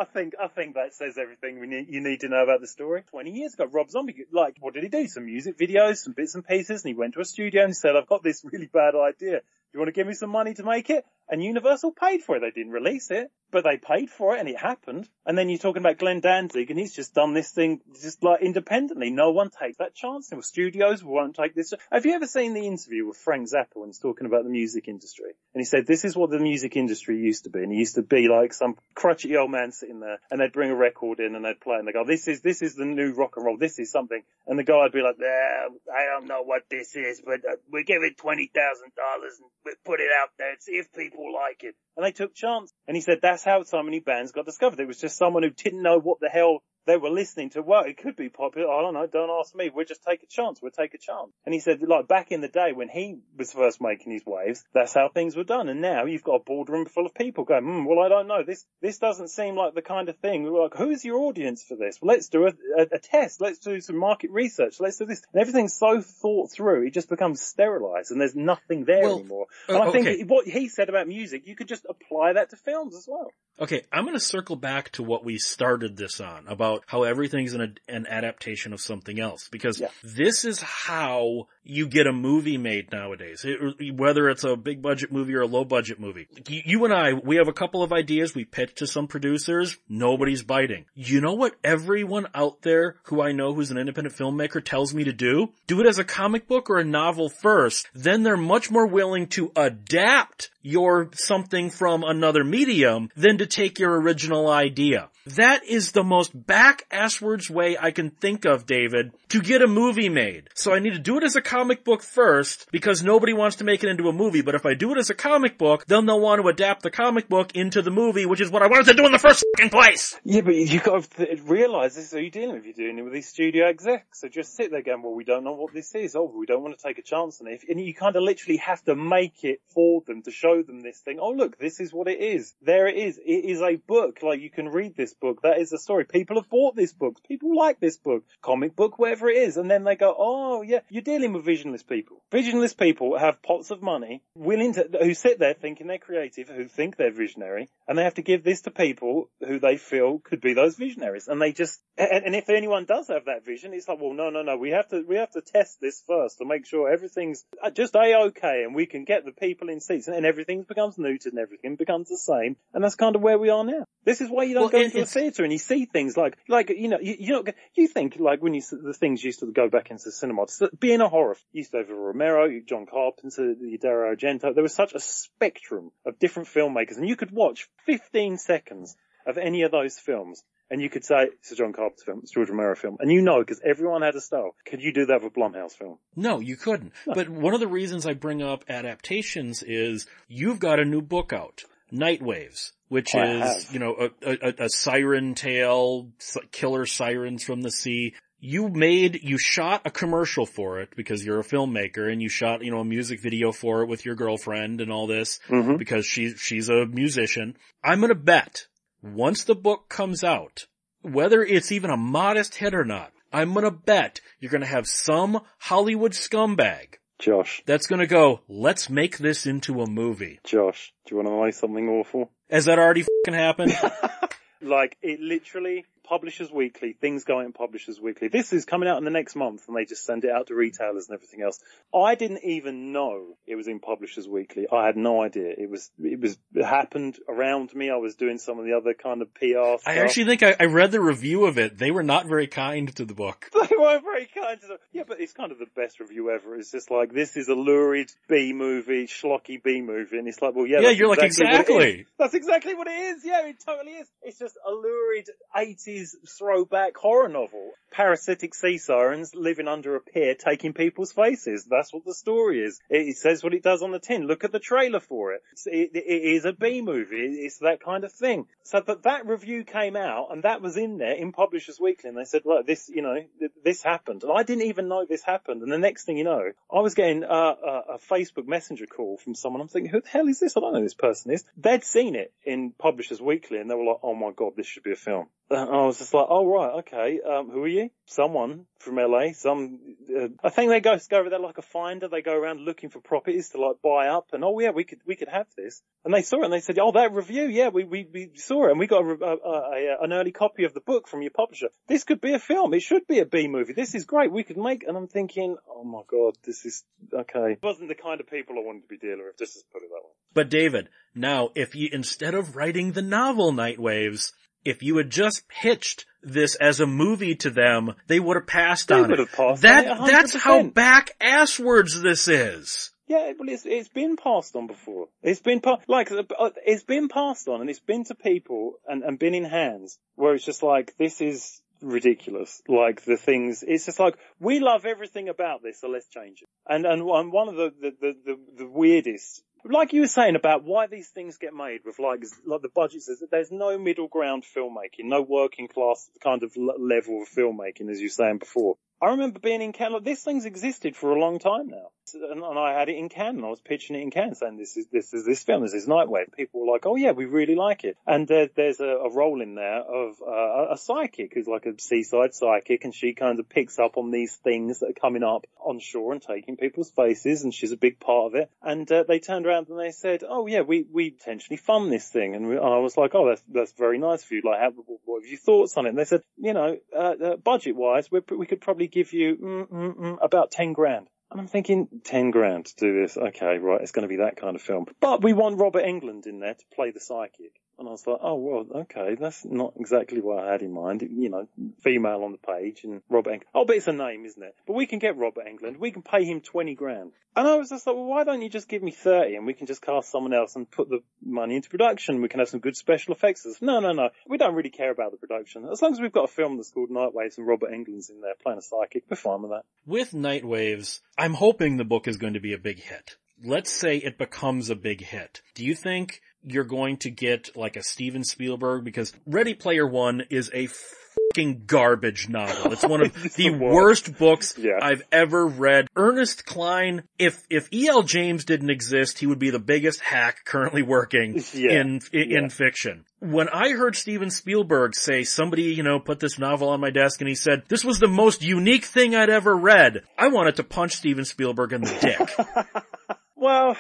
I 0.02 0.06
think 0.06 0.34
I 0.42 0.48
think 0.48 0.74
that 0.76 0.96
says 0.96 1.18
everything 1.20 1.60
we 1.60 1.68
need, 1.68 1.86
you 1.88 2.02
need 2.02 2.22
to 2.22 2.28
know 2.28 2.42
about 2.44 2.60
the 2.60 2.68
story. 2.68 3.04
Twenty 3.12 3.32
years 3.32 3.54
ago, 3.54 3.66
Rob 3.72 3.92
Zombie, 3.92 4.26
like, 4.32 4.56
what 4.60 4.74
did 4.74 4.84
he 4.84 4.90
do? 4.90 5.08
Some 5.08 5.26
music 5.26 5.60
videos, 5.60 5.98
some 5.98 6.14
bits 6.14 6.34
and 6.34 6.46
pieces, 6.46 6.84
and 6.84 6.90
he 6.90 6.98
went 6.98 7.14
to 7.14 7.20
a 7.20 7.26
studio 7.26 7.64
and 7.64 7.76
said, 7.76 7.96
"I've 7.96 8.08
got 8.08 8.24
this 8.24 8.44
really 8.44 8.66
bad 8.66 8.96
idea. 8.96 9.42
You 9.74 9.80
want 9.80 9.88
to 9.88 9.94
give 9.94 10.08
me 10.08 10.14
some 10.14 10.30
money 10.30 10.54
to 10.56 10.64
make 10.64 10.90
it?" 10.90 11.06
And 11.32 11.42
Universal 11.42 11.94
paid 11.94 12.24
for 12.24 12.36
it. 12.36 12.42
They 12.42 12.52
didn't 12.52 12.74
release 12.74 13.10
it, 13.10 13.32
but 13.52 13.64
they 13.64 13.78
paid 13.78 14.10
for 14.10 14.36
it 14.36 14.40
and 14.40 14.50
it 14.50 14.58
happened. 14.58 15.08
And 15.26 15.38
then 15.38 15.50
you're 15.50 15.60
talking 15.60 15.82
about 15.82 15.98
Glenn 15.98 16.20
Danzig 16.20 16.70
and 16.70 16.78
he's 16.80 16.94
just 16.94 17.14
done 17.14 17.34
this 17.34 17.52
thing 17.52 17.80
just 18.02 18.22
like 18.22 18.42
independently. 18.42 19.12
No 19.12 19.32
one 19.32 19.50
takes 19.50 19.78
that 19.78 19.94
chance. 19.94 20.30
There 20.30 20.42
studios 20.42 21.04
won't 21.04 21.38
take 21.38 21.56
this. 21.56 21.74
Have 21.90 22.06
you 22.06 22.14
ever 22.14 22.28
seen 22.28 22.54
the 22.54 22.68
interview 22.68 23.08
with 23.08 23.16
Frank 23.16 23.48
Zappa 23.50 23.76
when 23.76 23.90
he's 23.90 24.00
talking 24.00 24.26
about 24.26 24.44
the 24.44 24.50
music 24.50 24.90
industry? 24.90 25.32
And 25.54 25.62
he 25.62 25.66
said, 25.66 25.86
this 25.86 26.04
is 26.04 26.18
what 26.18 26.32
the 26.32 26.40
music 26.40 26.76
industry 26.76 27.18
used 27.18 27.46
to 27.46 27.50
be. 27.50 27.60
And 27.60 27.72
he 27.72 27.80
used 27.80 27.96
to 27.96 28.02
be 28.02 28.28
like 28.28 28.54
some 28.54 28.78
crotchety 28.96 29.38
old 29.38 29.52
man 29.52 29.72
sitting 29.72 30.00
there 30.00 30.20
and 30.32 30.42
they'd 30.42 30.52
bring 30.52 30.72
a 30.72 30.76
record 30.76 31.20
in 31.22 31.36
and 31.36 31.46
they'd 31.46 31.62
play 31.62 31.78
and 31.78 31.88
they 31.88 31.94
go, 31.94 32.04
this 32.06 32.28
is, 32.28 32.42
this 32.42 32.62
is 32.62 32.76
the 32.76 32.86
new 32.86 33.14
rock 33.14 33.38
and 33.38 33.46
roll. 33.46 33.58
This 33.58 33.80
is 33.80 33.92
something. 33.92 34.22
And 34.48 34.60
the 34.60 34.64
guy 34.64 34.84
would 34.84 34.92
be 34.92 35.02
like, 35.02 35.16
yeah, 35.20 35.68
I 35.94 36.06
don't 36.06 36.28
know 36.28 36.42
what 36.44 36.64
this 36.70 36.96
is, 36.96 37.22
but 37.26 37.40
uh, 37.50 37.56
we 37.72 37.84
give 37.84 38.04
it 38.04 38.18
$20,000 38.18 38.50
and 38.52 39.44
put 39.86 40.00
it 40.00 40.10
out 40.22 40.30
there 40.38 40.56
see 40.60 40.74
if 40.74 40.92
people 40.94 41.34
like 41.34 41.64
it. 41.64 41.76
And 41.98 42.06
they 42.06 42.12
took 42.12 42.34
chance. 42.34 42.72
And 42.88 42.96
he 42.96 43.02
said 43.02 43.20
that's 43.22 43.44
how 43.44 43.64
so 43.64 43.82
many 43.84 44.00
bands 44.00 44.32
got 44.32 44.46
discovered. 44.46 44.80
It 44.80 44.88
was 44.88 45.00
just 45.00 45.18
someone 45.18 45.44
who 45.44 45.50
didn't 45.50 45.82
know 45.82 46.00
what 46.00 46.20
the 46.20 46.30
hell 46.30 46.60
they 46.86 46.98
were 46.98 47.10
listening 47.10 47.52
to, 47.52 47.62
well, 47.62 47.84
it 47.84 47.98
could 47.98 48.16
be 48.16 48.30
popular. 48.30 48.72
I 48.72 48.82
don't 48.82 48.94
know. 48.94 49.08
Don't 49.08 49.30
ask 49.40 49.56
me. 49.56 49.70
We'll 49.74 49.86
just 49.86 50.04
take 50.04 50.24
a 50.24 50.28
chance. 50.28 50.62
We'll 50.62 50.72
take 50.72 50.94
a 50.94 50.98
chance. 50.98 51.32
And 51.46 51.54
he 51.54 51.60
said, 51.60 51.82
like, 51.82 52.08
back 52.08 52.32
in 52.32 52.42
the 52.42 52.48
day 52.48 52.72
when 52.74 52.90
he 52.90 53.20
was 53.38 53.52
first 53.52 53.80
making 53.82 54.12
his 54.12 54.26
waves, 54.26 54.64
that's 54.74 54.94
how 54.94 55.10
things 55.10 55.36
were 55.36 55.44
done. 55.44 55.70
And 55.70 55.82
now 55.82 56.06
you've 56.06 56.24
got 56.24 56.36
a 56.36 56.44
boardroom 56.44 56.86
full 56.86 57.06
of 57.06 57.14
people 57.14 57.44
going, 57.44 57.64
hmm, 57.64 57.86
well, 57.86 58.00
I 58.00 58.10
don't 58.10 58.28
know. 58.28 58.44
This, 58.44 58.66
this 58.82 58.98
doesn't 58.98 59.30
seem 59.30 59.56
like 59.56 59.76
the 59.76 59.82
kind 59.82 60.10
of 60.10 60.18
thing. 60.18 60.44
We're 60.44 60.64
like, 60.64 60.76
who's 60.76 61.06
your 61.06 61.20
audience 61.20 61.64
for 61.64 61.76
this? 61.76 62.00
Well, 62.02 62.16
let's 62.16 62.30
do 62.30 62.48
a, 62.48 62.52
a, 62.78 62.88
a 62.94 63.00
test. 63.00 63.42
Let's 63.42 63.60
do 63.60 63.80
some 63.80 63.98
market 63.98 64.32
research. 64.32 64.80
Let's 64.80 64.98
do 64.98 65.06
this. 65.06 65.22
And 65.34 65.42
everything's 65.42 65.78
so 65.78 66.02
thought 66.02 66.52
through. 66.52 66.88
It 66.88 66.94
just 66.94 67.10
becomes 67.10 67.42
sterilized 67.42 68.12
and 68.12 68.20
there's 68.20 68.36
nothing 68.36 68.86
there 68.86 69.04
well, 69.04 69.20
anymore. 69.20 69.46
And 69.68 69.78
uh, 69.78 69.82
I 69.82 69.92
think 69.92 70.08
okay. 70.08 70.24
what 70.24 70.48
he 70.48 70.68
said 70.68 70.90
about 70.90 71.08
music, 71.08 71.44
you 71.46 71.56
could 71.56 71.68
just 71.68 71.86
apply 71.88 72.34
that 72.34 72.50
to 72.50 72.56
films 72.56 72.96
as 72.96 73.08
well. 73.08 73.32
Okay. 73.60 73.84
I'm 73.92 74.06
going 74.06 74.16
to 74.16 74.20
circle 74.20 74.56
back 74.56 74.92
to 74.94 75.04
what 75.04 75.24
we 75.24 75.38
started 75.38 75.96
this 75.96 76.20
on 76.20 76.48
about 76.48 76.71
how 76.86 77.04
everything's 77.04 77.54
an, 77.54 77.78
an 77.88 78.06
adaptation 78.08 78.74
of 78.74 78.82
something 78.82 79.20
else 79.20 79.48
because 79.50 79.80
yeah. 79.80 79.90
this 80.04 80.46
is 80.46 80.60
how 80.60 81.48
you 81.64 81.88
get 81.88 82.08
a 82.08 82.12
movie 82.12 82.58
made 82.58 82.92
nowadays. 82.92 83.46
It, 83.46 83.94
whether 83.94 84.30
it's 84.30 84.44
a 84.44 84.56
big 84.56 84.82
budget 84.82 85.12
movie 85.12 85.36
or 85.36 85.42
a 85.42 85.48
low 85.48 85.64
budget 85.64 86.00
movie. 86.00 86.28
You, 86.48 86.62
you 86.66 86.86
and 86.86 86.94
I, 86.94 87.14
we 87.14 87.36
have 87.38 87.48
a 87.48 87.54
couple 87.54 87.84
of 87.84 87.94
ideas. 87.94 88.34
We 88.34 88.46
pitch 88.46 88.76
to 88.76 88.88
some 88.88 89.08
producers. 89.08 89.78
Nobody's 89.88 90.44
biting. 90.44 90.86
You 90.96 91.22
know 91.22 91.34
what 91.34 91.56
everyone 91.64 92.28
out 92.34 92.62
there 92.62 92.98
who 93.04 93.22
I 93.22 93.32
know 93.32 93.54
who's 93.54 93.72
an 93.72 93.78
independent 93.78 94.16
filmmaker 94.16 94.64
tells 94.64 94.94
me 94.94 95.04
to 95.04 95.14
do? 95.14 95.54
Do 95.68 95.80
it 95.82 95.88
as 95.88 96.00
a 96.00 96.04
comic 96.04 96.48
book 96.48 96.70
or 96.70 96.80
a 96.80 96.84
novel 96.84 97.30
first. 97.30 97.88
Then 97.94 98.24
they're 98.24 98.38
much 98.38 98.72
more 98.72 98.88
willing 98.88 99.28
to 99.28 99.52
adapt 99.56 100.50
your 100.62 101.10
something 101.14 101.70
from 101.70 102.04
another 102.04 102.44
medium 102.44 103.10
than 103.16 103.38
to 103.40 103.46
take 103.46 103.80
your 103.80 104.00
original 104.00 104.50
idea. 104.50 105.10
That 105.26 105.64
is 105.66 105.92
the 105.92 106.04
most 106.04 106.32
back 106.48 106.88
asswards 106.92 107.50
way 107.50 107.78
I 107.80 107.92
can 107.92 108.10
think 108.10 108.46
of, 108.46 108.66
David, 108.66 109.12
to 109.32 109.42
get 109.42 109.62
a 109.62 109.68
movie 109.68 110.10
made. 110.10 110.50
So 110.54 110.74
I 110.74 110.80
need 110.80 110.94
to 110.94 111.00
do 111.00 111.18
it 111.18 111.24
as 111.24 111.38
a 111.38 111.42
comic 111.42 111.86
book 111.86 112.04
first 112.04 112.68
because 112.72 113.02
nobody 113.02 113.32
wants 113.32 113.58
to 113.58 113.64
make 113.64 113.82
it 113.82 113.90
into 113.90 114.10
a 114.10 114.14
movie. 114.14 114.42
But 114.42 114.56
if 114.56 114.66
I 114.66 114.74
do 114.74 114.92
it 114.92 114.98
as 114.98 115.10
a 115.10 115.14
comic 115.14 115.58
book, 115.58 115.86
then 115.86 116.06
they'll 116.06 116.20
want 116.20 116.42
to 116.42 116.48
adapt 116.50 116.84
the 116.84 116.92
comic 116.92 117.30
book 117.30 117.56
into 117.56 117.82
the 117.82 117.92
movie, 117.92 118.26
which 118.26 118.42
is 118.42 118.52
what 118.52 118.62
I 118.62 118.68
wanted 118.68 118.88
to 118.88 118.94
do 118.94 119.06
in 119.06 119.14
the 119.14 119.20
first 119.20 119.46
place. 119.70 120.20
Yeah, 120.26 120.42
but 120.42 120.56
you 120.56 120.82
got 120.82 121.10
to 121.12 121.38
realize 121.44 121.96
this 121.96 122.08
is 122.08 122.14
you're 122.14 122.30
dealing 122.30 122.56
with. 122.56 122.66
You're 122.66 122.74
dealing 122.90 123.04
with 123.06 123.14
these 123.14 123.30
studio 123.30 123.68
execs. 123.68 124.20
So 124.20 124.28
just 124.28 124.56
sit 124.56 124.70
there 124.70 124.82
going, 124.82 125.02
well, 125.02 125.14
we 125.14 125.24
don't 125.24 125.46
know 125.46 125.54
what 125.54 125.74
this 125.74 125.96
is. 125.96 126.16
Oh, 126.16 126.30
we 126.36 126.46
don't 126.46 126.62
want 126.62 126.78
to 126.78 126.84
take 126.86 126.98
a 126.98 127.02
chance 127.02 127.40
on 127.40 127.48
it. 127.48 127.62
And 127.70 127.80
you 127.80 127.94
kind 127.94 128.18
of 128.18 128.24
literally 128.24 128.58
have 128.58 128.84
to 128.84 128.96
make 128.96 129.44
it 129.44 129.62
for 129.74 130.02
them 130.06 130.24
to 130.24 130.32
show 130.32 130.62
them 130.62 130.82
this 130.82 131.00
thing. 131.00 131.20
Oh, 131.22 131.32
look, 131.32 131.58
this 131.58 131.80
is 131.80 131.94
what 131.94 132.10
it 132.10 132.20
is. 132.20 132.54
There 132.62 132.88
it 132.88 132.98
is. 132.98 133.18
It 133.18 133.46
is 133.46 133.62
a 133.62 133.78
book. 133.78 134.20
Like 134.22 134.42
you 134.42 134.50
can 134.50 134.68
read 134.68 134.98
this 134.98 135.14
book. 135.14 135.42
That 135.44 135.60
is 135.60 135.72
a 135.72 135.78
story. 135.78 136.04
People 136.04 136.36
have 136.36 136.50
bought 136.50 136.76
this 136.76 136.92
book. 136.92 137.24
People 137.28 137.56
like 137.58 137.80
this 137.80 137.98
book, 137.98 138.24
comic 138.42 138.76
book, 138.76 139.00
whatever 139.00 139.21
it 139.30 139.38
is. 139.38 139.58
And 139.58 139.70
then 139.70 139.84
they 139.84 139.96
go, 139.96 140.14
oh 140.18 140.62
yeah, 140.62 140.80
you're 140.90 141.02
dealing 141.02 141.34
with 141.34 141.46
visionless 141.46 141.84
people. 141.84 142.22
Visionless 142.32 142.74
people 142.74 143.18
have 143.18 143.42
pots 143.42 143.72
of 143.72 143.82
money, 143.82 144.24
willing 144.36 144.74
to, 144.74 144.90
who 145.02 145.14
sit 145.14 145.40
there 145.40 145.54
thinking 145.54 145.88
they're 145.88 145.98
creative, 145.98 146.50
who 146.50 146.66
think 146.66 146.98
they're 146.98 147.12
visionary, 147.12 147.70
and 147.88 147.98
they 147.98 148.04
have 148.04 148.16
to 148.16 148.22
give 148.22 148.44
this 148.44 148.62
to 148.62 148.72
people 148.72 149.30
who 149.40 149.60
they 149.60 149.78
feel 149.78 150.20
could 150.20 150.42
be 150.42 150.54
those 150.54 150.76
visionaries. 150.76 151.28
And 151.28 151.42
they 151.42 151.52
just, 151.52 151.80
and, 151.98 152.26
and 152.26 152.36
if 152.36 152.50
anyone 152.50 152.86
does 152.86 153.08
have 153.08 153.26
that 153.26 153.46
vision, 153.46 153.74
it's 153.74 153.88
like, 153.88 154.00
well, 154.00 154.14
no, 154.14 154.30
no, 154.30 154.42
no, 154.42 154.58
we 154.58 154.72
have 154.72 154.88
to, 154.90 155.04
we 155.08 155.18
have 155.18 155.32
to 155.32 155.42
test 155.42 155.80
this 155.82 156.04
first 156.08 156.38
to 156.38 156.46
make 156.46 156.66
sure 156.66 156.92
everything's 156.92 157.46
uh, 157.64 157.70
just 157.70 157.96
a-okay 157.96 158.64
and 158.64 158.76
we 158.76 158.86
can 158.86 159.04
get 159.06 159.26
the 159.26 159.32
people 159.32 159.70
in 159.70 159.80
seats 159.80 160.08
and, 160.08 160.16
and 160.16 160.26
everything 160.26 160.64
becomes 160.64 160.98
neutered 160.98 161.28
and 161.28 161.40
everything 161.40 161.76
becomes 161.76 162.10
the 162.10 162.18
same. 162.18 162.56
And 162.74 162.84
that's 162.84 162.96
kind 162.96 163.16
of 163.16 163.22
where 163.22 163.38
we 163.38 163.50
are 163.50 163.64
now. 163.64 163.86
This 164.04 164.22
is 164.22 164.30
why 164.30 164.44
you 164.44 164.56
don't 164.56 164.64
well, 164.64 164.72
go 164.72 164.82
into 164.82 165.02
a 165.02 165.06
theatre 165.06 165.44
and 165.44 165.52
you 165.52 165.60
see 165.60 165.86
things 165.86 166.18
like, 166.18 166.38
like, 166.48 166.70
you 166.70 166.88
know, 166.88 167.00
you, 167.00 167.16
you 167.20 167.34
know, 167.34 167.44
you 167.76 167.88
think 167.88 168.18
like 168.20 168.42
when 168.42 168.54
you, 168.54 168.62
see 168.62 168.78
the 168.82 168.94
things 169.12 169.24
used 169.24 169.42
to 169.42 169.52
go 169.52 169.70
back 169.70 169.92
into 169.92 170.06
the 170.06 170.12
cinema, 170.12 170.46
being 170.80 171.02
a 171.02 171.10
horror, 171.10 171.36
used 171.52 171.72
to 171.72 171.78
have 171.78 171.90
Romero, 171.90 172.48
John 172.66 172.86
Carpenter, 172.86 173.56
Dario 173.82 174.16
Argento. 174.16 174.54
There 174.54 174.64
was 174.64 174.74
such 174.74 174.94
a 174.94 175.00
spectrum 175.00 175.92
of 176.06 176.20
different 176.20 176.48
filmmakers 176.48 176.98
and 176.98 177.08
you 177.08 177.16
could 177.16 177.32
watch 177.32 177.68
15 177.86 178.38
seconds 178.38 178.96
of 179.28 179.38
any 179.38 179.64
of 179.64 179.72
those 179.72 180.00
films 180.00 180.44
and 180.70 180.82
you 180.82 180.90
could 180.90 181.04
say 181.04 181.28
it's 181.40 181.52
a 181.52 181.56
John 181.56 181.74
Carpenter 181.74 182.04
film, 182.06 182.20
it's 182.24 182.32
a 182.32 182.36
George 182.36 182.50
Romero 182.50 182.76
film, 182.76 182.96
and 183.02 183.12
you 183.12 183.22
know 183.22 183.40
because 183.40 183.62
everyone 183.70 184.04
had 184.04 184.16
a 184.16 184.22
style. 184.22 184.56
Could 184.66 184.82
you 184.82 184.94
do 184.94 185.08
that 185.08 185.22
with 185.22 185.34
Blumhouse 185.34 185.74
film? 185.74 185.98
No, 186.16 186.40
you 186.40 186.56
couldn't. 186.56 186.94
No. 187.06 187.14
But 187.14 187.28
one 187.28 187.54
of 187.54 187.60
the 187.60 187.68
reasons 187.68 188.06
I 188.06 188.14
bring 188.14 188.42
up 188.42 188.64
adaptations 188.70 189.64
is 189.64 190.08
you've 190.30 190.60
got 190.60 190.80
a 190.80 190.86
new 190.86 191.02
book 191.02 191.34
out, 191.34 191.64
Night 191.92 192.22
Waves, 192.22 192.72
which 192.88 193.14
oh, 193.14 193.20
I 193.20 193.56
is 193.56 193.74
you 193.74 193.80
know 193.80 194.10
a, 194.26 194.30
a, 194.32 194.66
a 194.66 194.70
siren 194.70 195.36
tale, 195.36 196.10
killer 196.54 196.86
sirens 196.86 197.44
from 197.44 197.62
the 197.62 197.72
sea 197.72 198.14
you 198.42 198.70
made, 198.70 199.22
you 199.22 199.38
shot 199.38 199.84
a 199.86 199.92
commercial 199.92 200.48
for 200.48 200.82
it 200.82 200.90
because 200.96 201.24
you're 201.24 201.40
a 201.40 201.44
filmmaker 201.44 202.12
and 202.12 202.22
you 202.22 202.28
shot, 202.28 202.64
you 202.64 202.72
know, 202.72 202.80
a 202.80 202.86
music 202.86 203.22
video 203.22 203.52
for 203.52 203.84
it 203.84 203.86
with 203.88 204.04
your 204.04 204.16
girlfriend 204.16 204.82
and 204.82 204.92
all 204.92 205.06
this 205.06 205.40
mm-hmm. 205.48 205.78
because 205.78 206.08
she, 206.08 206.34
she's 206.36 206.68
a 206.68 206.88
musician. 206.88 207.56
I'm 207.84 208.02
gonna 208.02 208.16
bet 208.16 208.66
once 209.04 209.44
the 209.44 209.54
book 209.54 209.90
comes 209.90 210.24
out, 210.24 210.66
whether 211.04 211.44
it's 211.44 211.72
even 211.72 211.92
a 211.92 211.98
modest 211.98 212.56
hit 212.56 212.74
or 212.74 212.84
not, 212.84 213.12
I'm 213.32 213.54
gonna 213.54 213.72
bet 213.72 214.22
you're 214.40 214.52
gonna 214.52 214.66
have 214.66 214.88
some 214.88 215.42
Hollywood 215.60 216.14
scumbag. 216.14 216.96
Josh. 217.20 217.62
That's 217.68 217.86
gonna 217.86 218.08
go, 218.08 218.42
let's 218.50 218.90
make 218.90 219.20
this 219.20 219.46
into 219.46 219.82
a 219.82 219.88
movie. 219.88 220.40
Josh, 220.44 220.94
do 221.06 221.14
you 221.14 221.18
wanna 221.18 221.30
know 221.30 221.52
something 221.52 221.88
awful? 221.88 222.32
Has 222.50 222.66
that 222.66 222.80
already 222.80 223.04
fucking 223.04 223.40
happened? 223.40 223.74
like, 224.62 224.98
it 225.04 225.20
literally, 225.20 225.86
Publishers 226.12 226.52
Weekly, 226.52 226.92
things 226.92 227.24
go 227.24 227.40
out 227.40 227.46
in 227.46 227.54
Publishers 227.54 227.98
Weekly. 228.02 228.28
This 228.28 228.52
is 228.52 228.66
coming 228.66 228.90
out 228.90 228.98
in 228.98 229.06
the 229.06 229.12
next 229.12 229.34
month 229.34 229.64
and 229.70 229.78
they 229.78 229.86
just 229.86 230.06
send 230.06 230.26
it 230.26 230.30
out 230.30 230.48
to 230.48 230.56
retailers 230.56 231.08
and 231.08 231.16
everything 231.16 231.42
else. 231.42 231.58
I 231.96 232.16
didn't 232.16 232.44
even 232.44 232.92
know 232.92 233.38
it 233.48 233.56
was 233.56 233.70
in 233.70 233.80
Publishers 233.80 234.28
Weekly. 234.28 234.68
I 234.70 234.88
had 234.88 234.98
no 234.98 235.24
idea. 235.24 235.54
It 235.58 235.70
was, 235.70 235.90
it 236.04 236.20
was, 236.20 236.38
it 236.54 236.66
happened 236.66 237.18
around 237.30 237.74
me. 237.74 237.90
I 237.90 237.96
was 237.96 238.16
doing 238.16 238.40
some 238.40 238.60
of 238.60 238.66
the 238.66 238.74
other 238.74 238.94
kind 238.94 239.22
of 239.22 239.34
PR 239.34 239.80
stuff. 239.80 239.84
I 239.88 240.00
actually 240.00 240.26
think 240.26 240.44
I, 240.44 240.54
I 240.60 240.66
read 240.66 240.92
the 240.92 241.00
review 241.00 241.46
of 241.46 241.58
it. 241.58 241.78
They 241.78 241.92
were 241.92 242.04
not 242.04 242.28
very 242.28 242.48
kind 242.48 242.94
to 242.98 243.06
the 243.06 243.14
book. 243.14 243.50
They 243.72 243.78
weren't 243.78 244.04
very 244.04 244.26
kind 244.26 244.60
to 244.60 244.68
the, 244.68 244.78
yeah, 244.92 245.04
but 245.08 245.22
it's 245.22 245.32
kind 245.32 245.52
of 245.52 245.60
the 245.60 245.68
best 245.78 246.02
review 246.02 246.30
ever. 246.30 246.58
It's 246.58 246.72
just 246.72 246.92
like, 246.92 247.14
this 247.14 247.38
is 247.38 247.48
a 247.48 247.54
lurid 247.54 248.12
B 248.28 248.52
movie, 248.52 249.08
schlocky 249.08 249.64
B 249.64 249.82
movie. 249.82 250.18
And 250.18 250.28
it's 250.28 250.42
like, 250.42 250.56
well, 250.56 250.68
yeah. 250.68 250.82
Yeah, 250.82 250.90
you're 250.90 251.14
exactly 251.14 251.46
like, 251.46 251.62
exactly. 251.62 252.06
That's 252.20 252.34
exactly 252.34 252.76
what 252.76 252.88
it 252.88 253.00
is. 253.00 253.24
Yeah, 253.24 253.48
it 253.48 253.56
totally 253.66 253.94
is. 253.94 254.08
It's 254.24 254.38
just 254.38 254.58
a 254.68 254.72
lurid 254.72 255.30
80s 255.56 256.01
80s 256.02 256.16
throwback 256.38 256.96
horror 256.98 257.30
novel. 257.30 257.72
Parasitic 257.92 258.56
sea 258.56 258.78
sirens 258.78 259.36
living 259.36 259.68
under 259.68 259.98
a 259.98 260.00
pier 260.00 260.34
taking 260.34 260.72
people's 260.72 261.12
faces. 261.12 261.66
That's 261.70 261.94
what 261.94 262.06
the 262.06 262.14
story 262.14 262.64
is. 262.64 262.80
It, 262.90 263.18
says 263.18 263.44
what 263.44 263.54
it 263.54 263.64
does 263.64 263.82
on 263.82 263.92
the 263.92 264.00
tin. 264.00 264.28
Look 264.28 264.46
at 264.46 264.54
the 264.54 264.60
trailer 264.60 265.02
for 265.02 265.34
it. 265.34 265.42
It, 265.66 265.92
it 265.94 266.36
is 266.36 266.46
a 266.46 266.54
B 266.54 266.82
movie. 266.82 267.18
It's 267.18 267.60
that 267.60 267.84
kind 267.84 268.06
of 268.06 268.14
thing. 268.14 268.46
So, 268.64 268.82
but 268.86 269.04
that 269.04 269.28
review 269.28 269.66
came 269.66 269.98
out 269.98 270.28
and 270.32 270.44
that 270.44 270.62
was 270.62 270.78
in 270.78 271.00
there 271.00 271.16
in 271.16 271.34
Publishers 271.34 271.80
Weekly 271.82 272.10
and 272.10 272.18
they 272.18 272.24
said, 272.24 272.44
look, 272.46 272.66
this, 272.66 272.88
you 272.88 273.02
know, 273.02 273.18
this 273.64 273.84
happened. 273.84 274.24
And 274.24 274.32
I 274.32 274.44
didn't 274.44 274.68
even 274.68 274.88
know 274.88 275.06
this 275.06 275.24
happened. 275.24 275.62
And 275.62 275.72
the 275.72 275.78
next 275.78 276.06
thing 276.06 276.18
you 276.18 276.24
know, 276.24 276.52
I 276.74 276.80
was 276.80 276.94
getting 276.94 277.24
a, 277.24 277.28
a, 277.28 278.00
Facebook 278.10 278.48
messenger 278.48 278.86
call 278.86 279.18
from 279.18 279.36
someone. 279.36 279.62
I'm 279.62 279.68
thinking, 279.68 279.92
who 279.92 280.00
the 280.00 280.08
hell 280.08 280.28
is 280.28 280.40
this? 280.40 280.56
I 280.56 280.62
don't 280.62 280.72
know 280.72 280.80
who 280.80 280.86
this 280.86 280.94
person 280.94 281.32
is. 281.32 281.44
They'd 281.58 281.84
seen 281.84 282.16
it 282.16 282.34
in 282.46 282.72
Publishers 282.72 283.22
Weekly 283.22 283.58
and 283.60 283.70
they 283.70 283.76
were 283.76 283.84
like, 283.84 284.00
oh 284.02 284.16
my 284.16 284.32
God, 284.34 284.54
this 284.56 284.66
should 284.66 284.84
be 284.84 284.94
a 284.94 284.96
film. 284.96 285.28
And 285.52 285.70
I 285.82 285.86
was 285.86 285.98
just 285.98 286.14
like, 286.14 286.28
oh 286.30 286.46
right, 286.46 286.72
okay, 286.80 287.20
um, 287.22 287.50
who 287.50 287.64
are 287.64 287.68
you? 287.68 287.90
Someone 288.06 288.66
from 288.80 288.98
LA, 288.98 289.32
some, 289.34 289.80
uh, 290.16 290.28
I 290.44 290.50
think 290.50 290.70
they 290.70 290.80
go, 290.80 290.98
go 291.10 291.18
over 291.18 291.30
there 291.30 291.40
like 291.40 291.58
a 291.58 291.64
finder. 291.64 292.08
They 292.08 292.22
go 292.22 292.34
around 292.34 292.62
looking 292.62 292.90
for 292.90 293.00
properties 293.00 293.50
to 293.50 293.62
like 293.62 293.78
buy 293.82 294.08
up 294.08 294.28
and, 294.34 294.44
oh 294.44 294.60
yeah, 294.60 294.72
we 294.72 294.84
could, 294.84 295.00
we 295.06 295.16
could 295.16 295.28
have 295.28 295.48
this. 295.58 295.82
And 296.04 296.14
they 296.14 296.22
saw 296.22 296.42
it 296.42 296.46
and 296.46 296.54
they 296.54 296.60
said, 296.60 296.78
oh, 296.80 296.92
that 296.92 297.14
review, 297.14 297.46
yeah, 297.46 297.70
we, 297.70 297.84
we, 297.84 298.08
we 298.12 298.32
saw 298.36 298.68
it 298.68 298.72
and 298.72 298.80
we 298.80 298.88
got 298.88 299.04
a, 299.04 299.24
a, 299.24 299.38
a, 299.48 299.98
an 300.04 300.14
early 300.14 300.32
copy 300.32 300.66
of 300.66 300.74
the 300.74 300.82
book 300.82 301.08
from 301.08 301.22
your 301.22 301.32
publisher. 301.32 301.70
This 301.88 302.04
could 302.04 302.22
be 302.22 302.34
a 302.34 302.40
film. 302.40 302.74
It 302.74 302.82
should 302.82 303.08
be 303.08 303.20
a 303.20 303.26
B 303.26 303.48
movie. 303.48 303.74
This 303.74 303.96
is 303.96 304.06
great. 304.06 304.32
We 304.32 304.44
could 304.44 304.58
make, 304.58 304.84
and 304.84 304.96
I'm 304.96 305.08
thinking, 305.08 305.58
oh 305.70 305.84
my 305.84 306.02
God, 306.08 306.36
this 306.44 306.66
is, 306.66 306.84
okay. 307.14 307.54
It 307.54 307.64
wasn't 307.64 307.90
the 307.90 307.96
kind 307.96 308.20
of 308.20 308.28
people 308.28 308.56
I 308.58 308.66
wanted 308.66 308.82
to 308.82 308.88
be 308.88 308.98
dealing 308.98 309.24
with, 309.26 309.38
just 309.38 309.64
put 309.72 309.84
it 309.84 309.90
that 309.90 310.04
way. 310.04 310.12
But 310.34 310.50
David, 310.50 310.90
now 311.16 311.50
if 311.56 311.76
you, 311.76 311.90
instead 311.92 312.36
of 312.36 312.56
writing 312.56 312.92
the 312.92 313.02
novel 313.02 313.52
Night 313.52 313.80
Waves, 313.80 314.34
if 314.66 314.84
you 314.84 314.98
had 314.98 315.10
just 315.10 315.48
pitched 315.48 316.06
this 316.24 316.56
as 316.56 316.80
a 316.80 316.86
movie 316.88 317.36
to 317.36 317.50
them, 317.50 317.96
they 318.08 318.20
would 318.20 318.36
have 318.38 318.48
passed 318.48 318.90
They 318.90 318.96
on 318.96 319.10
would 319.10 319.20
it. 319.20 319.20
have 319.20 319.32
passed 319.32 319.62
that, 319.64 319.88
on 319.88 320.08
it, 320.08 320.12
that's 320.12 320.36
how 320.36 320.62
100%. 320.62 320.74
back 320.74 321.12
asswards 321.20 322.02
this 322.02 322.28
is. 322.28 322.92
Yeah, 323.08 323.34
but 323.38 323.50
it's 323.50 323.66
it's 323.66 323.90
been 323.90 324.16
passed 324.16 324.56
on 324.56 324.68
before. 324.68 325.08
It's 325.22 325.42
been 325.42 325.60
pa- 325.60 325.80
like 325.88 326.12
uh, 326.14 326.24
it's 326.66 326.84
been 326.84 327.10
passed 327.10 327.48
on, 327.50 327.60
and 327.60 327.70
it's 327.70 327.80
been 327.82 328.06
to 328.06 328.16
people 328.16 328.76
and 328.88 329.04
and 329.04 329.20
been 329.20 329.34
in 329.34 329.44
hands 329.44 330.00
where 330.16 330.34
it's 330.34 330.46
just 330.46 330.64
like 330.64 330.96
this 330.98 331.20
is 331.20 331.62
ridiculous. 331.82 332.62
Like 332.70 333.04
the 333.04 333.18
things, 333.18 333.64
it's 333.68 333.86
just 333.86 334.00
like 334.00 334.16
we 334.40 334.60
love 334.62 334.86
everything 334.86 335.28
about 335.28 335.62
this, 335.62 335.82
so 335.82 335.90
let's 335.90 336.08
change 336.08 336.42
it. 336.42 336.48
And 336.66 336.86
and 336.86 337.04
one 337.04 337.32
one 337.32 337.50
of 337.50 337.56
the 337.56 337.74
the 337.82 337.92
the, 338.00 338.14
the, 338.26 338.38
the 338.60 338.68
weirdest. 338.70 339.44
Like 339.64 339.94
you 339.94 340.02
were 340.02 340.08
saying 340.08 340.36
about 340.36 340.64
why 340.64 340.88
these 340.88 341.10
things 341.10 341.38
get 341.38 341.54
made 341.54 341.82
with 341.86 342.00
like 342.00 342.24
like 342.46 342.62
the 342.62 342.70
budgets, 342.70 343.08
there's, 343.08 343.24
there's 343.30 343.52
no 343.52 343.78
middle 343.78 344.08
ground 344.08 344.44
filmmaking, 344.44 345.06
no 345.06 345.22
working 345.22 345.68
class 345.68 346.10
kind 346.24 346.44
of 346.44 346.56
level 346.58 347.22
of 347.22 347.30
filmmaking, 347.30 347.90
as 347.90 348.00
you 348.00 348.06
were 348.06 348.10
saying 348.10 348.40
before. 348.40 348.78
I 349.02 349.10
remember 349.10 349.40
being 349.40 349.64
in 349.64 349.74
Cannes. 349.74 349.94
Like, 349.94 350.04
this 350.04 350.24
thing's 350.24 350.46
existed 350.46 350.96
for 350.96 351.12
a 351.12 351.20
long 351.20 351.40
time 351.40 351.70
now, 351.70 351.90
and, 352.14 352.44
and 352.44 352.60
I 352.60 352.74
had 352.74 352.88
it 352.88 352.98
in 352.98 353.10
Cannes. 353.10 353.44
I 353.44 353.48
was 353.48 353.60
pitching 353.60 353.96
it 353.96 354.02
in 354.02 354.12
Cannes, 354.12 354.36
saying 354.36 354.58
this 354.58 354.78
is 354.78 354.88
this 354.92 355.12
is 355.12 355.26
this 355.26 355.42
film. 355.42 355.64
This 355.64 355.74
is 355.74 355.88
Nightwave. 355.88 356.36
People 356.36 356.62
were 356.62 356.72
like, 356.72 356.86
"Oh 356.86 356.96
yeah, 356.96 357.12
we 357.12 357.26
really 357.26 357.56
like 357.56 357.84
it." 357.84 357.98
And 358.06 358.28
there, 358.28 358.50
there's 358.56 358.80
a, 358.80 358.86
a 358.86 359.12
role 359.12 359.42
in 359.42 359.56
there 359.56 359.80
of 359.80 360.22
uh, 360.22 360.74
a 360.74 360.78
psychic 360.78 361.34
who's 361.34 361.48
like 361.48 361.66
a 361.66 361.80
seaside 361.80 362.36
psychic, 362.36 362.84
and 362.84 362.94
she 362.94 363.14
kind 363.14 363.40
of 363.40 363.50
picks 363.50 363.80
up 363.80 363.98
on 363.98 364.12
these 364.12 364.36
things 364.36 364.82
that 364.82 364.92
are 364.92 365.02
coming 365.02 365.24
up 365.24 365.48
on 365.60 365.80
shore 365.80 366.14
and 366.14 366.22
taking 366.22 366.56
people's 366.56 366.92
faces, 366.92 367.44
and 367.44 367.56
she's 367.56 367.72
a 367.72 367.78
big 367.78 368.00
part 368.00 368.28
of 368.28 368.36
it. 368.36 368.52
And 368.62 368.92
uh, 368.92 369.04
they 369.08 369.20
turned 369.20 369.48
around 369.48 369.70
and 369.70 369.80
they 369.80 369.92
said, 369.92 370.24
"Oh 370.28 370.46
yeah, 370.46 370.62
we 370.62 370.86
we 370.92 371.10
potentially 371.10 371.58
fund 371.58 371.92
this 371.92 372.08
thing," 372.08 372.36
and, 372.36 372.48
we, 372.48 372.56
and 372.56 372.66
I 372.66 372.78
was 372.78 372.98
like, 372.98 373.16
"Oh, 373.16 373.30
that's 373.30 373.42
that's 373.52 373.72
very 373.72 373.98
nice 373.98 374.24
of 374.24 374.32
you. 374.32 374.44
Like, 374.46 374.60
how, 374.60 374.72
what 375.06 375.24
have 375.24 375.30
your 375.30 375.40
thoughts 375.40 375.76
on 375.76 375.88
it?" 375.88 375.90
And 375.90 375.98
they 375.98 376.06
said, 376.06 376.22
"You 376.38 376.54
know, 376.54 376.78
uh, 376.96 377.16
uh, 377.24 377.36
budget 377.38 377.76
wise, 377.76 378.12
we 378.12 378.46
could 378.46 378.62
probably 378.62 378.91
give 378.92 379.14
you 379.14 379.36
mm, 379.36 379.70
mm, 379.70 379.96
mm, 379.98 380.18
about 380.22 380.52
ten 380.52 380.74
grand." 380.74 381.08
And 381.32 381.40
I'm 381.40 381.48
thinking, 381.48 381.88
10 382.04 382.32
grand 382.32 382.66
to 382.66 382.76
do 382.76 383.02
this. 383.02 383.16
Okay, 383.16 383.58
right, 383.58 383.80
it's 383.80 383.94
going 383.94 384.04
to 384.04 384.10
be 384.10 384.18
that 384.18 384.36
kind 384.36 384.54
of 384.54 384.62
film. 384.62 384.86
But 385.00 385.24
we 385.24 385.32
want 385.32 385.60
Robert 385.60 385.86
Englund 385.86 386.28
in 386.28 386.42
there 386.42 386.56
to 386.56 386.66
play 386.76 386.92
the 386.92 387.00
psychic. 387.00 387.54
And 387.82 387.90
I 387.90 387.94
was 387.94 388.06
like, 388.06 388.20
oh, 388.22 388.36
well, 388.36 388.66
okay, 388.82 389.16
that's 389.20 389.44
not 389.44 389.74
exactly 389.76 390.22
what 390.22 390.38
I 390.38 390.52
had 390.52 390.62
in 390.62 390.72
mind. 390.72 391.02
You 391.02 391.30
know, 391.30 391.48
female 391.80 392.24
on 392.24 392.32
the 392.32 392.38
page 392.38 392.84
and 392.84 393.02
Robert 393.10 393.32
Englund. 393.32 393.48
Oh, 393.56 393.66
but 393.66 393.76
it's 393.76 393.88
a 393.88 393.92
name, 393.92 394.24
isn't 394.24 394.44
it? 394.44 394.56
But 394.68 394.74
we 394.74 394.86
can 394.86 395.00
get 395.00 395.18
Robert 395.18 395.48
Englund. 395.48 395.80
We 395.80 395.90
can 395.90 396.04
pay 396.04 396.24
him 396.24 396.42
20 396.42 396.76
grand. 396.76 397.14
And 397.36 397.48
I 397.48 397.56
was 397.56 397.70
just 397.70 397.88
like, 397.88 397.96
well, 397.96 398.06
why 398.06 398.24
don't 398.24 398.44
you 398.44 398.50
just 398.50 398.68
give 398.68 398.84
me 398.84 398.92
30 398.92 399.36
and 399.36 399.48
we 399.48 399.56
can 399.56 399.66
just 399.66 399.82
cast 399.82 400.12
someone 400.12 400.32
else 400.32 400.56
and 400.56 400.70
put 400.70 400.90
the 400.90 401.02
money 401.26 401.56
into 401.56 401.72
production? 401.72 402.22
We 402.22 402.28
can 402.28 402.40
have 402.40 402.50
some 402.50 402.60
good 402.60 402.78
special 402.78 403.16
effects. 403.16 403.48
No, 403.62 403.80
no, 403.80 403.94
no. 403.94 404.10
We 404.28 404.38
don't 404.38 404.54
really 404.54 404.70
care 404.70 404.92
about 404.92 405.10
the 405.10 405.18
production. 405.18 405.68
As 405.68 405.82
long 405.82 405.94
as 405.94 406.00
we've 406.00 406.12
got 406.12 406.26
a 406.26 406.32
film 406.32 406.58
that's 406.58 406.70
called 406.70 406.92
Night 406.92 407.16
Waves 407.16 407.40
and 407.40 407.48
Robert 407.48 407.72
Englund's 407.72 408.12
in 408.12 408.22
there 408.22 408.36
playing 408.44 408.60
a 408.60 408.62
psychic, 408.62 409.06
we're 409.10 409.16
fine 409.18 409.42
with 409.42 409.52
that. 409.54 409.66
With 409.88 410.14
Night 410.14 410.46
Waves, 410.46 411.02
I'm 411.18 411.34
hoping 411.34 411.78
the 411.78 411.84
book 411.84 412.08
is 412.08 412.18
going 412.18 412.36
to 412.36 412.40
be 412.40 412.54
a 412.54 412.60
big 412.60 412.80
hit. 412.80 413.16
Let's 413.44 413.72
say 413.72 413.98
it 413.98 414.18
becomes 414.18 414.70
a 414.70 414.76
big 414.76 415.02
hit. 415.02 415.42
Do 415.56 415.64
you 415.66 415.76
think 415.76 416.22
you're 416.44 416.64
going 416.64 416.98
to 416.98 417.10
get 417.12 417.56
like 417.56 417.76
a 417.76 417.84
Steven 417.84 418.24
Spielberg? 418.24 418.84
Because 418.84 419.14
Ready 419.26 419.54
Player 419.54 419.86
One 419.88 420.24
is 420.30 420.50
a 420.54 420.68
fucking 420.68 421.64
garbage 421.66 422.30
novel. 422.30 422.72
It's 422.74 422.84
one 422.86 423.02
of 423.02 423.14
the 423.36 423.50
worst 423.52 424.18
books 424.18 424.56
Yeah. 424.58 424.80
I've 424.82 425.04
ever 425.12 425.46
read. 425.48 425.88
Ernest 425.96 426.46
Cline, 426.46 427.04
if, 427.20 427.42
if 427.50 427.68
E.L. 427.74 428.04
James 428.04 428.46
didn't 428.46 428.70
exist, 428.70 429.20
he 429.20 429.28
would 429.28 429.40
be 429.40 429.50
the 429.50 429.60
biggest 429.60 430.02
hack 430.02 430.46
currently 430.46 430.82
working 430.82 431.42
Yeah. 431.54 431.82
in, 431.82 432.00
in, 432.14 432.30
Yeah. 432.30 432.38
in 432.40 432.50
fiction. 432.50 433.06
When 433.20 433.50
I 433.50 433.70
heard 433.74 433.96
Steven 433.96 434.32
Spielberg 434.32 434.96
say 434.96 435.24
somebody, 435.24 435.64
you 435.74 435.84
know, 435.84 436.00
put 436.00 436.20
this 436.20 436.40
novel 436.40 436.70
on 436.70 436.80
my 436.82 436.90
desk 436.90 437.22
and 437.22 437.28
he 437.28 437.36
said, 437.36 437.64
this 437.68 437.86
was 437.86 438.00
the 438.00 438.08
most 438.08 438.42
unique 438.42 438.84
thing 438.86 439.16
I'd 439.16 439.30
ever 439.30 439.56
read, 439.56 440.02
I 440.18 440.30
wanted 440.30 440.56
to 440.56 440.64
punch 440.64 440.96
Steven 440.96 441.24
Spielberg 441.26 441.72
in 441.74 441.82
the 441.82 441.98
dick. 442.02 442.84
Well, 443.42 443.76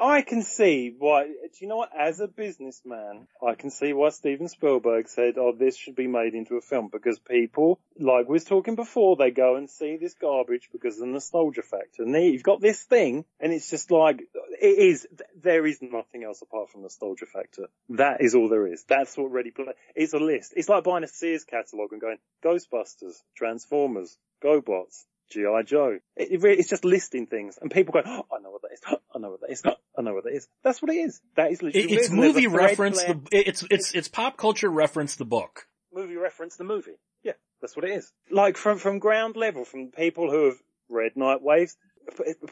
I 0.00 0.22
can 0.22 0.40
see 0.40 0.90
why. 0.98 1.24
Do 1.24 1.58
you 1.60 1.68
know 1.68 1.76
what? 1.76 1.90
As 1.94 2.20
a 2.20 2.26
businessman, 2.26 3.28
I 3.46 3.54
can 3.54 3.70
see 3.70 3.92
why 3.92 4.08
Steven 4.08 4.48
Spielberg 4.48 5.08
said, 5.08 5.36
"Oh, 5.36 5.52
this 5.52 5.76
should 5.76 5.94
be 5.94 6.06
made 6.06 6.32
into 6.32 6.56
a 6.56 6.62
film," 6.62 6.88
because 6.88 7.18
people, 7.18 7.78
like 7.98 8.26
we 8.26 8.32
was 8.32 8.44
talking 8.44 8.74
before, 8.74 9.16
they 9.16 9.30
go 9.30 9.56
and 9.56 9.68
see 9.68 9.98
this 9.98 10.14
garbage 10.14 10.70
because 10.72 10.94
of 10.94 11.00
the 11.00 11.12
nostalgia 11.12 11.60
factor. 11.60 12.02
And 12.02 12.14
then 12.14 12.22
you've 12.22 12.42
got 12.42 12.62
this 12.62 12.82
thing, 12.82 13.26
and 13.40 13.52
it's 13.52 13.68
just 13.68 13.90
like 13.90 14.22
it 14.22 14.78
is. 14.78 15.06
There 15.38 15.66
is 15.66 15.82
nothing 15.82 16.24
else 16.24 16.40
apart 16.40 16.70
from 16.70 16.80
nostalgia 16.80 17.26
factor. 17.26 17.68
That 17.90 18.22
is 18.22 18.34
all 18.34 18.48
there 18.48 18.66
is. 18.66 18.84
That's 18.84 19.18
what 19.18 19.32
Ready 19.32 19.50
Player. 19.50 19.74
It's 19.94 20.14
a 20.14 20.18
list. 20.18 20.54
It's 20.56 20.70
like 20.70 20.82
buying 20.82 21.04
a 21.04 21.08
Sears 21.08 21.44
catalog 21.44 21.92
and 21.92 22.00
going 22.00 22.16
Ghostbusters, 22.42 23.22
Transformers, 23.36 24.16
GoBots. 24.42 25.04
G.I. 25.30 25.62
Joe. 25.62 25.98
It, 26.16 26.40
really, 26.42 26.58
it's 26.58 26.68
just 26.68 26.84
listing 26.84 27.26
things 27.26 27.58
and 27.60 27.70
people 27.70 27.92
go, 27.92 28.02
oh, 28.04 28.26
I 28.32 28.40
know 28.42 28.50
what 28.50 28.62
that 28.62 28.72
is. 28.72 28.80
I 29.14 29.18
know 29.18 29.30
what 29.30 29.40
that 29.40 29.50
is. 29.50 29.62
I 29.98 30.02
know 30.02 30.14
what 30.14 30.24
that 30.24 30.34
is. 30.34 30.48
That's 30.62 30.82
what 30.82 30.90
it 30.90 30.98
is. 30.98 31.20
That 31.36 31.50
is 31.50 31.62
literally 31.62 31.92
it's 31.94 32.08
it. 32.08 32.12
And 32.12 32.22
there's 32.22 32.34
a 32.34 32.34
movie 32.34 32.46
reference, 32.46 33.02
the, 33.02 33.20
it's, 33.32 33.64
it's, 33.70 33.94
it's 33.94 34.08
pop 34.08 34.36
culture 34.36 34.68
reference 34.68 35.16
the 35.16 35.24
book. 35.24 35.66
movie 35.92 36.16
reference 36.16 36.56
the 36.56 36.64
movie. 36.64 36.98
Yeah, 37.22 37.32
that's 37.60 37.76
what 37.76 37.84
it 37.84 37.92
is. 37.92 38.12
Like 38.30 38.56
from, 38.56 38.78
from 38.78 38.98
ground 38.98 39.36
level, 39.36 39.64
from 39.64 39.90
people 39.90 40.30
who 40.30 40.46
have 40.46 40.56
read 40.88 41.12
Night 41.16 41.42
Waves. 41.42 41.76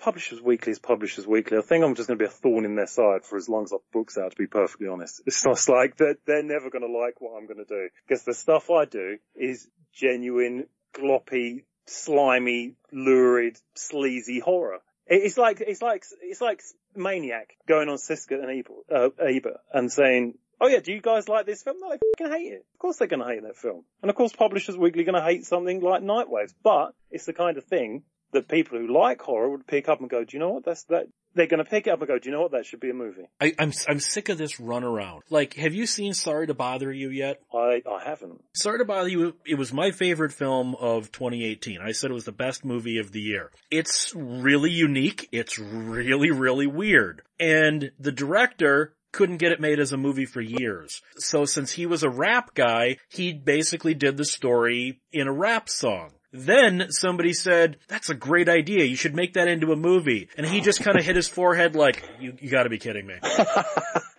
Publishers 0.00 0.42
Weekly 0.42 0.72
is 0.72 0.80
Publishers 0.80 1.28
Weekly. 1.28 1.58
I 1.58 1.60
think 1.60 1.84
I'm 1.84 1.94
just 1.94 2.08
going 2.08 2.18
to 2.18 2.24
be 2.24 2.28
a 2.28 2.32
thorn 2.32 2.64
in 2.64 2.74
their 2.74 2.88
side 2.88 3.24
for 3.24 3.36
as 3.36 3.48
long 3.48 3.62
as 3.62 3.72
I've 3.72 3.78
books 3.92 4.18
out, 4.18 4.32
to 4.32 4.36
be 4.36 4.48
perfectly 4.48 4.88
honest. 4.88 5.22
It's 5.26 5.44
just 5.44 5.68
like 5.68 5.96
they're, 5.96 6.16
they're 6.26 6.42
never 6.42 6.70
going 6.70 6.82
to 6.82 6.98
like 6.98 7.20
what 7.20 7.36
I'm 7.36 7.46
going 7.46 7.64
to 7.64 7.64
do. 7.64 7.88
Because 8.06 8.24
the 8.24 8.34
stuff 8.34 8.68
I 8.68 8.84
do 8.84 9.18
is 9.36 9.68
genuine, 9.92 10.66
gloppy, 10.92 11.62
slimy, 11.86 12.74
lurid, 12.92 13.58
sleazy 13.74 14.40
horror. 14.40 14.78
It's 15.06 15.36
like, 15.36 15.60
it's 15.60 15.82
like, 15.82 16.04
it's 16.22 16.40
like 16.40 16.62
Maniac 16.96 17.56
going 17.68 17.88
on 17.90 17.96
Siskel 17.96 18.42
and 18.42 18.50
Ebert, 18.50 19.50
uh, 19.54 19.78
and 19.78 19.92
saying, 19.92 20.38
Oh 20.60 20.68
yeah, 20.68 20.80
do 20.80 20.92
you 20.92 21.00
guys 21.00 21.28
like 21.28 21.46
this 21.46 21.62
film? 21.62 21.76
No, 21.80 21.90
they 21.90 21.98
fucking 22.16 22.32
hate 22.32 22.52
it. 22.52 22.66
Of 22.74 22.78
course 22.78 22.96
they're 22.96 23.08
gonna 23.08 23.26
hate 23.26 23.42
that 23.42 23.56
film. 23.56 23.84
And 24.02 24.10
of 24.10 24.16
course 24.16 24.32
Publishers 24.32 24.76
Weekly 24.76 25.04
gonna 25.04 25.22
hate 25.22 25.44
something 25.44 25.80
like 25.80 26.02
Night 26.02 26.30
Waves. 26.30 26.54
But 26.62 26.94
it's 27.10 27.26
the 27.26 27.32
kind 27.32 27.58
of 27.58 27.64
thing 27.64 28.04
that 28.32 28.48
people 28.48 28.78
who 28.78 28.92
like 28.92 29.20
horror 29.20 29.50
would 29.50 29.66
pick 29.66 29.88
up 29.88 30.00
and 30.00 30.08
go, 30.08 30.24
do 30.24 30.36
you 30.36 30.40
know 30.40 30.50
what? 30.50 30.64
That's 30.64 30.84
that. 30.84 31.08
They're 31.34 31.46
gonna 31.46 31.64
pick 31.64 31.86
it 31.86 31.90
up 31.90 32.00
and 32.00 32.08
go, 32.08 32.18
do 32.18 32.28
you 32.28 32.34
know 32.34 32.42
what? 32.42 32.52
That 32.52 32.66
should 32.66 32.80
be 32.80 32.90
a 32.90 32.94
movie. 32.94 33.28
I, 33.40 33.54
I'm, 33.58 33.72
I'm 33.88 34.00
sick 34.00 34.28
of 34.28 34.38
this 34.38 34.56
runaround. 34.56 35.20
Like, 35.30 35.54
have 35.54 35.74
you 35.74 35.86
seen 35.86 36.14
Sorry 36.14 36.46
to 36.46 36.54
Bother 36.54 36.92
You 36.92 37.10
yet? 37.10 37.40
I, 37.52 37.82
I 37.88 38.04
haven't. 38.04 38.42
Sorry 38.54 38.78
to 38.78 38.84
Bother 38.84 39.08
You, 39.08 39.34
it 39.46 39.56
was 39.56 39.72
my 39.72 39.90
favorite 39.90 40.32
film 40.32 40.74
of 40.76 41.12
2018. 41.12 41.80
I 41.80 41.92
said 41.92 42.10
it 42.10 42.14
was 42.14 42.24
the 42.24 42.32
best 42.32 42.64
movie 42.64 42.98
of 42.98 43.12
the 43.12 43.20
year. 43.20 43.50
It's 43.70 44.14
really 44.14 44.70
unique. 44.70 45.28
It's 45.32 45.58
really, 45.58 46.30
really 46.30 46.66
weird. 46.66 47.22
And 47.38 47.90
the 47.98 48.12
director 48.12 48.94
couldn't 49.14 49.36
get 49.36 49.52
it 49.52 49.60
made 49.60 49.78
as 49.78 49.92
a 49.92 49.96
movie 49.96 50.26
for 50.26 50.40
years. 50.40 51.00
So 51.16 51.44
since 51.44 51.72
he 51.72 51.86
was 51.86 52.02
a 52.02 52.10
rap 52.10 52.54
guy, 52.54 52.96
he 53.08 53.32
basically 53.32 53.94
did 53.94 54.16
the 54.16 54.24
story 54.24 55.00
in 55.12 55.28
a 55.28 55.32
rap 55.32 55.68
song. 55.68 56.10
Then 56.36 56.86
somebody 56.90 57.32
said, 57.32 57.76
that's 57.86 58.10
a 58.10 58.14
great 58.14 58.48
idea. 58.48 58.84
You 58.84 58.96
should 58.96 59.14
make 59.14 59.34
that 59.34 59.46
into 59.46 59.70
a 59.70 59.76
movie. 59.76 60.28
And 60.36 60.44
he 60.44 60.60
just 60.60 60.82
kind 60.82 60.98
of 60.98 61.04
hit 61.04 61.14
his 61.14 61.28
forehead 61.28 61.76
like, 61.76 62.02
you, 62.18 62.36
you 62.40 62.50
gotta 62.50 62.68
be 62.68 62.78
kidding 62.78 63.06
me. 63.06 63.14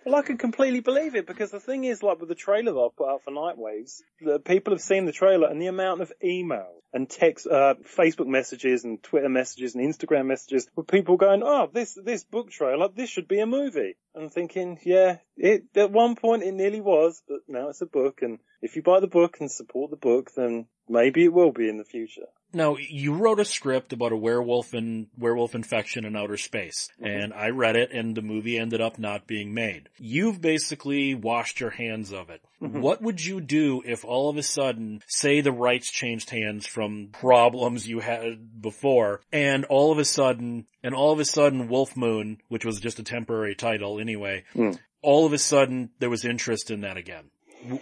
Well, 0.06 0.14
I 0.14 0.22
can 0.22 0.38
completely 0.38 0.78
believe 0.78 1.16
it 1.16 1.26
because 1.26 1.50
the 1.50 1.58
thing 1.58 1.82
is, 1.82 2.00
like 2.00 2.20
with 2.20 2.28
the 2.28 2.36
trailer 2.36 2.72
that 2.72 2.78
I 2.78 2.88
put 2.96 3.08
out 3.10 3.24
for 3.24 3.32
Night 3.32 3.58
Waves, 3.58 4.04
the 4.20 4.38
people 4.38 4.72
have 4.72 4.80
seen 4.80 5.04
the 5.04 5.10
trailer 5.10 5.48
and 5.48 5.60
the 5.60 5.66
amount 5.66 6.00
of 6.00 6.12
email 6.22 6.68
and 6.92 7.10
text, 7.10 7.48
uh, 7.48 7.74
Facebook 7.98 8.28
messages 8.28 8.84
and 8.84 9.02
Twitter 9.02 9.28
messages 9.28 9.74
and 9.74 9.84
Instagram 9.84 10.26
messages 10.26 10.68
with 10.76 10.86
people 10.86 11.16
going, 11.16 11.42
"Oh, 11.44 11.68
this 11.72 11.98
this 12.00 12.22
book 12.22 12.52
trailer, 12.52 12.86
this 12.86 13.10
should 13.10 13.26
be 13.26 13.40
a 13.40 13.46
movie." 13.46 13.96
I'm 14.16 14.30
thinking, 14.30 14.78
yeah, 14.82 15.18
it 15.36 15.64
at 15.74 15.92
one 15.92 16.16
point 16.16 16.42
it 16.42 16.52
nearly 16.52 16.80
was, 16.80 17.22
but 17.28 17.40
now 17.48 17.68
it's 17.68 17.82
a 17.82 17.86
book, 17.86 18.22
and 18.22 18.38
if 18.62 18.74
you 18.74 18.82
buy 18.82 19.00
the 19.00 19.06
book 19.06 19.36
and 19.40 19.50
support 19.50 19.90
the 19.90 19.96
book, 19.96 20.30
then 20.34 20.66
maybe 20.88 21.24
it 21.24 21.32
will 21.32 21.52
be 21.52 21.68
in 21.68 21.76
the 21.76 21.84
future. 21.84 22.26
Now, 22.56 22.76
you 22.78 23.14
wrote 23.14 23.38
a 23.38 23.44
script 23.44 23.92
about 23.92 24.12
a 24.12 24.16
werewolf 24.16 24.72
and 24.72 25.06
werewolf 25.18 25.54
infection 25.54 26.04
in 26.04 26.16
outer 26.16 26.36
space, 26.36 26.88
Mm-hmm. 27.00 27.06
and 27.06 27.34
I 27.34 27.50
read 27.50 27.76
it 27.76 27.92
and 27.92 28.14
the 28.16 28.22
movie 28.22 28.58
ended 28.58 28.80
up 28.80 28.98
not 28.98 29.26
being 29.26 29.52
made. 29.54 29.88
You've 29.98 30.40
basically 30.40 31.14
washed 31.14 31.60
your 31.60 31.70
hands 31.70 32.12
of 32.12 32.30
it. 32.30 32.40
Mm-hmm. 32.62 32.80
What 32.80 33.02
would 33.02 33.24
you 33.24 33.40
do 33.40 33.82
if 33.84 34.04
all 34.04 34.30
of 34.30 34.36
a 34.38 34.42
sudden, 34.42 35.02
say 35.06 35.40
the 35.42 35.52
rights 35.52 35.90
changed 35.90 36.30
hands 36.30 36.66
from 36.66 37.10
problems 37.12 37.86
you 37.86 38.00
had 38.00 38.60
before, 38.62 39.20
and 39.30 39.64
all 39.66 39.92
of 39.92 39.98
a 39.98 40.04
sudden, 40.04 40.66
and 40.82 40.94
all 40.94 41.12
of 41.12 41.20
a 41.20 41.24
sudden 41.24 41.68
Wolf 41.68 41.96
Moon, 41.96 42.38
which 42.48 42.64
was 42.64 42.80
just 42.80 42.98
a 42.98 43.02
temporary 43.04 43.54
title 43.54 44.00
anyway, 44.00 44.44
Mm. 44.54 44.78
all 45.02 45.26
of 45.26 45.32
a 45.34 45.38
sudden 45.38 45.90
there 45.98 46.10
was 46.10 46.24
interest 46.24 46.70
in 46.70 46.80
that 46.80 46.96
again. 46.96 47.24